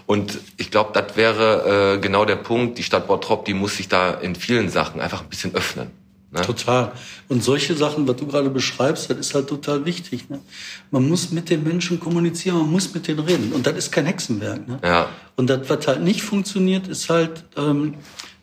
Und 0.06 0.40
ich 0.58 0.72
glaube, 0.72 0.92
das 0.94 1.16
wäre 1.16 1.96
äh, 1.96 2.00
genau 2.00 2.26
der 2.26 2.36
Punkt. 2.36 2.78
Die 2.78 2.84
Stadt 2.84 3.08
Bottrop, 3.08 3.46
die 3.46 3.54
muss 3.54 3.78
sich 3.78 3.88
da 3.88 4.12
in 4.12 4.36
vielen 4.36 4.70
Sachen 4.70 5.02
einfach 5.02 5.22
ein 5.22 5.30
bisschen 5.30 5.56
öffnen. 5.56 5.92
Ne? 6.34 6.42
Total. 6.42 6.92
Und 7.30 7.44
solche 7.44 7.76
Sachen, 7.76 8.08
was 8.08 8.16
du 8.16 8.26
gerade 8.26 8.50
beschreibst, 8.50 9.10
das 9.10 9.18
ist 9.18 9.36
halt 9.36 9.48
total 9.48 9.86
wichtig. 9.86 10.30
Ne? 10.30 10.40
Man 10.90 11.08
muss 11.08 11.32
mit 11.32 11.50
den 11.50 11.64
Menschen 11.64 12.00
kommunizieren, 12.00 12.58
man 12.58 12.72
muss 12.72 12.94
mit 12.94 13.08
denen 13.08 13.20
reden. 13.20 13.54
Und 13.54 13.68
das 13.68 13.76
ist 13.76 13.92
kein 13.92 14.08
Hexenwerk. 14.08 14.68
Ne? 14.68 14.80
Ja. 14.84 15.10
Und 15.36 15.50
das, 15.50 15.70
was 15.70 15.88
halt 15.88 16.02
nicht 16.02 16.24
funktioniert, 16.24 16.88
ist 16.88 17.10
halt 17.10 17.44
ähm, 17.56 17.96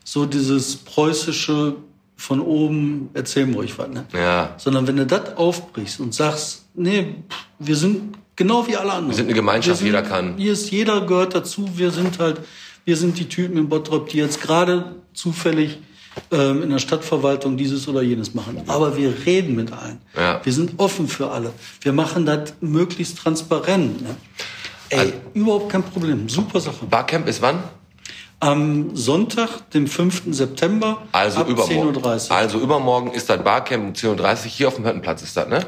so 0.05 0.25
dieses 0.25 0.77
preußische 0.77 1.75
von 2.21 2.41
oben, 2.41 3.09
erzählen 3.15 3.51
wir 3.51 3.61
euch 3.61 3.79
was. 3.79 3.89
Ne? 3.89 4.05
Ja. 4.13 4.55
Sondern 4.59 4.87
wenn 4.87 4.97
du 4.97 5.07
das 5.07 5.37
aufbrichst 5.39 6.01
und 6.01 6.13
sagst, 6.15 6.67
nee, 6.75 7.15
wir 7.59 7.77
sind 7.77 8.15
genau 8.37 8.67
wie 8.69 8.77
alle 8.77 8.91
anderen. 8.93 9.09
Wir 9.09 9.15
sind 9.17 9.27
eine 9.27 9.35
Gemeinschaft, 9.35 9.81
Wir 9.81 9.87
jeder 9.87 10.03
kann. 10.03 10.37
Hier 10.37 10.53
ist, 10.53 10.71
jeder 10.71 11.01
gehört 11.01 11.35
dazu. 11.35 11.67
Wir 11.77 11.91
sind 11.91 12.19
halt, 12.19 12.41
wir 12.85 12.97
sind 12.99 13.19
die 13.19 13.27
Typen 13.29 13.57
in 13.57 13.71
Bottrop, 13.71 14.11
die 14.11 14.19
jetzt 14.19 14.43
gerade 14.43 14.97
zufällig 15.15 15.79
ähm, 16.31 16.63
in 16.63 16.69
der 16.69 16.79
Stadtverwaltung 16.79 17.57
dieses 17.57 17.89
oder 17.89 18.03
jenes 18.03 18.35
machen. 18.35 18.61
Aber 18.67 18.99
wir 18.99 19.15
reden 19.25 19.57
mit 19.57 19.73
allen. 19.73 19.99
Ja. 20.15 20.41
Wir 20.45 20.53
sind 20.53 20.73
offen 20.79 21.09
für 21.09 21.31
alle. 21.31 21.53
Wir 21.81 21.95
machen 21.95 22.27
das 22.27 22.53
möglichst 22.61 23.17
transparent. 23.17 24.03
Ne? 24.03 24.15
Ey, 24.91 24.99
Also- 24.99 25.13
überhaupt 25.33 25.71
kein 25.71 25.83
Problem. 25.85 26.29
Super 26.29 26.61
Sache. 26.61 26.85
Barcamp 26.85 27.27
ist 27.29 27.41
wann? 27.41 27.63
Am 28.41 28.97
Sonntag, 28.97 29.71
dem 29.73 29.87
5. 29.87 30.23
September, 30.31 31.03
Also 31.13 31.41
ab 31.41 31.49
übermorgen. 31.49 31.97
10.30 31.99 32.31
Uhr. 32.31 32.37
Also 32.37 32.59
übermorgen 32.59 33.11
ist 33.13 33.29
das 33.29 33.45
Barcamp 33.45 33.85
um 33.85 33.93
10.30 33.93 34.19
Uhr. 34.19 34.37
Hier 34.47 34.69
auf 34.69 34.77
dem 34.77 34.87
Hüttenplatz 34.87 35.23
ist 35.23 35.37
das, 35.37 35.47
ne? 35.49 35.65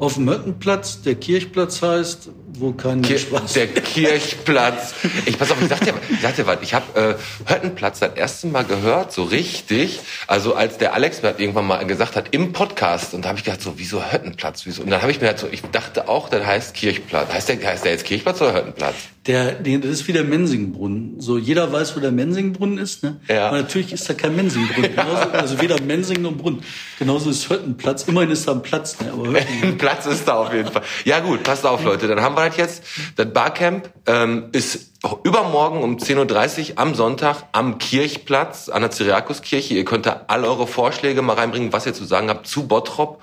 auf 0.00 0.14
dem 0.14 0.30
Höttenplatz, 0.30 1.02
der 1.02 1.14
Kirchplatz 1.14 1.82
heißt, 1.82 2.30
wo 2.58 2.72
kein 2.72 3.02
Kir 3.02 3.20
weiß. 3.30 3.52
der 3.52 3.68
Kirchplatz. 3.68 4.94
Ich 5.26 5.38
pass 5.38 5.50
auf, 5.50 5.60
ich 5.60 5.68
sag 5.68 5.80
dir, 5.80 5.94
ich 6.10 6.20
sag 6.20 6.36
dir 6.36 6.46
was. 6.46 6.58
Ich 6.62 6.74
habe 6.74 7.18
äh, 7.46 7.52
Höttenplatz 7.52 8.00
das 8.00 8.14
erste 8.14 8.46
Mal 8.48 8.64
gehört, 8.64 9.12
so 9.12 9.24
richtig. 9.24 10.00
Also 10.26 10.54
als 10.54 10.78
der 10.78 10.94
Alex 10.94 11.22
mir 11.22 11.34
irgendwann 11.38 11.66
mal 11.66 11.84
gesagt 11.86 12.16
hat 12.16 12.28
im 12.32 12.52
Podcast, 12.52 13.14
und 13.14 13.24
da 13.24 13.28
habe 13.28 13.38
ich 13.38 13.44
gedacht 13.44 13.62
so, 13.62 13.74
wieso 13.76 14.12
Höttenplatz? 14.12 14.66
Wieso? 14.66 14.82
Und 14.82 14.90
dann 14.90 15.02
habe 15.02 15.12
ich 15.12 15.20
mir 15.20 15.28
halt 15.28 15.38
so, 15.38 15.48
ich 15.50 15.62
dachte 15.62 16.08
auch, 16.08 16.28
das 16.28 16.44
heißt 16.44 16.74
Kirchplatz. 16.74 17.32
Heißt 17.32 17.48
der, 17.48 17.62
heißt 17.64 17.84
der 17.84 17.92
jetzt 17.92 18.04
Kirchplatz 18.04 18.40
oder 18.40 18.54
Höttenplatz? 18.54 18.94
Der, 19.26 19.52
das 19.52 19.90
ist 19.90 20.08
wie 20.08 20.12
der 20.12 20.24
Mensingbrunnen. 20.24 21.20
So, 21.20 21.36
jeder 21.36 21.70
weiß, 21.70 21.94
wo 21.94 22.00
der 22.00 22.10
Mensingbrunnen 22.10 22.78
ist, 22.78 23.02
ne? 23.02 23.20
Ja. 23.28 23.48
Aber 23.48 23.58
natürlich 23.58 23.92
ist 23.92 24.08
da 24.08 24.14
kein 24.14 24.34
Mensingbrunnen. 24.34 24.90
Genauso, 24.96 25.30
also 25.30 25.60
weder 25.60 25.80
Mensing 25.82 26.22
noch 26.22 26.32
Brunnen. 26.32 26.62
Genauso 26.98 27.28
ist 27.28 27.50
Höttenplatz. 27.50 28.04
Immerhin 28.04 28.30
ist 28.30 28.48
da 28.48 28.52
ein 28.52 28.62
Platz, 28.62 28.98
ne? 29.00 29.12
Aber 29.12 29.30
Platz 29.78 30.06
ist 30.06 30.26
da 30.26 30.34
auf 30.34 30.52
jeden 30.54 30.72
Fall. 30.72 30.82
Ja 31.04 31.20
gut, 31.20 31.42
passt 31.42 31.66
auf, 31.66 31.84
Leute. 31.84 32.08
Dann 32.08 32.22
haben 32.22 32.34
wir 32.34 32.39
das 32.48 32.56
jetzt. 32.56 32.82
Das 33.16 33.32
Barcamp 33.32 33.90
ähm, 34.06 34.48
ist 34.52 34.90
übermorgen 35.24 35.82
um 35.82 35.96
10.30 35.96 36.72
Uhr 36.72 36.78
am 36.78 36.94
Sonntag 36.94 37.44
am 37.52 37.78
Kirchplatz, 37.78 38.68
an 38.68 38.82
der 38.82 38.90
Cyriakuskirche. 38.90 39.74
Ihr 39.74 39.84
könnt 39.84 40.06
da 40.06 40.24
all 40.28 40.44
eure 40.44 40.66
Vorschläge 40.66 41.22
mal 41.22 41.34
reinbringen, 41.34 41.72
was 41.72 41.86
ihr 41.86 41.94
zu 41.94 42.04
sagen 42.04 42.28
habt 42.28 42.46
zu 42.46 42.68
Bottrop 42.68 43.22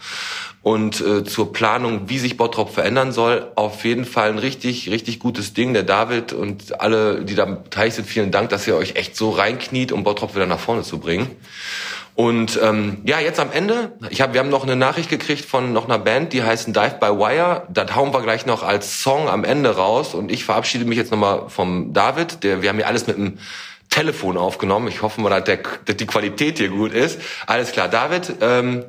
und 0.64 1.00
äh, 1.02 1.24
zur 1.24 1.54
Planung, 1.54 2.10
wie 2.10 2.20
sich 2.20 2.36
Bottrop 2.36 2.74
verändern 2.74 3.12
soll. 3.12 3.52
Auf 3.56 3.86
jeden 3.86 4.06
Fall 4.06 4.30
ein 4.30 4.40
richtig, 4.40 4.90
richtig 4.90 5.20
gutes 5.20 5.54
Ding. 5.54 5.74
Der 5.74 5.84
David 5.84 6.34
und 6.34 6.82
alle, 6.82 7.24
die 7.24 7.36
da 7.36 7.46
beteiligt 7.46 7.96
sind, 7.96 8.08
vielen 8.08 8.32
Dank, 8.32 8.50
dass 8.50 8.68
ihr 8.68 8.76
euch 8.76 8.96
echt 8.96 9.16
so 9.16 9.30
reinkniet, 9.30 9.92
um 9.92 10.04
Bottrop 10.04 10.36
wieder 10.36 10.46
nach 10.46 10.60
vorne 10.60 10.82
zu 10.84 11.00
bringen. 11.00 11.30
Und 12.18 12.60
ähm, 12.64 12.98
ja, 13.06 13.20
jetzt 13.20 13.40
am 13.40 13.52
Ende, 13.52 13.92
ich 14.10 14.22
hab, 14.22 14.34
wir 14.34 14.40
haben 14.40 14.50
noch 14.50 14.64
eine 14.64 14.76
Nachricht 14.76 15.08
gekriegt 15.08 15.46
von 15.46 15.72
noch 15.72 15.86
einer 15.86 16.00
Band, 16.00 16.34
die 16.34 16.42
heißen 16.42 16.74
Dive 16.74 16.96
by 17.00 17.10
Wire. 17.10 17.68
Das 17.70 17.94
hauen 17.94 18.12
wir 18.12 18.24
gleich 18.24 18.48
noch 18.48 18.64
als 18.64 19.04
Song 19.04 19.30
am 19.30 19.44
Ende 19.44 19.76
raus. 19.76 20.16
Und 20.16 20.32
ich 20.32 20.44
verabschiede 20.44 20.86
mich 20.86 20.98
jetzt 20.98 21.12
nochmal 21.12 21.44
vom 21.50 21.94
David. 21.94 22.44
Der, 22.44 22.64
wir 22.64 22.70
haben 22.70 22.78
hier 22.78 22.88
alles 22.88 23.06
mit 23.06 23.18
dem 23.18 23.38
Telefon 23.92 24.36
aufgenommen. 24.36 24.88
Ich 24.88 25.04
hoffe 25.04 25.22
mal, 25.22 25.30
dass, 25.40 25.60
die 25.96 26.06
Qualität 26.08 26.58
hier 26.58 26.70
gut 26.70 26.92
ist. 26.92 27.22
Alles 27.46 27.72
klar, 27.72 27.88
David. 27.88 28.34
Ähm, 28.42 28.84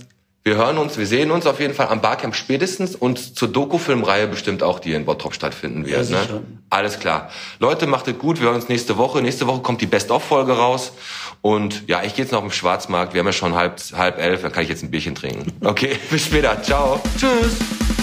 wir 0.48 0.56
hören 0.56 0.78
uns, 0.78 0.96
wir 0.96 1.06
sehen 1.06 1.30
uns 1.30 1.46
auf 1.46 1.60
jeden 1.60 1.74
Fall 1.74 1.88
am 1.88 2.00
Barcamp 2.00 2.34
spätestens 2.34 2.96
und 2.96 3.36
zur 3.36 3.48
Doku-Filmreihe 3.48 4.28
bestimmt 4.28 4.62
auch, 4.62 4.78
die 4.78 4.94
in 4.94 5.04
Bottrop 5.04 5.34
stattfinden 5.34 5.84
wird. 5.84 6.08
Ja, 6.08 6.20
ne? 6.22 6.42
Alles 6.70 6.98
klar. 6.98 7.30
Leute, 7.58 7.86
macht 7.86 8.08
es 8.08 8.16
gut. 8.16 8.40
Wir 8.40 8.46
hören 8.46 8.54
uns 8.54 8.70
nächste 8.70 8.96
Woche. 8.96 9.20
Nächste 9.20 9.46
Woche 9.46 9.60
kommt 9.60 9.82
die 9.82 9.86
Best-of-Folge 9.86 10.52
raus. 10.52 10.92
Und 11.40 11.88
ja, 11.88 12.02
ich 12.02 12.14
gehe 12.14 12.24
jetzt 12.24 12.32
noch 12.32 12.40
den 12.40 12.50
Schwarzmarkt. 12.50 13.14
Wir 13.14 13.20
haben 13.20 13.26
ja 13.26 13.32
schon 13.32 13.54
halb, 13.54 13.80
halb 13.94 14.18
elf. 14.18 14.42
Dann 14.42 14.52
kann 14.52 14.62
ich 14.62 14.68
jetzt 14.68 14.82
ein 14.82 14.90
Bierchen 14.90 15.14
trinken. 15.14 15.52
Okay, 15.64 15.96
bis 16.10 16.26
später. 16.26 16.62
Ciao. 16.62 17.00
Tschüss. 17.16 17.97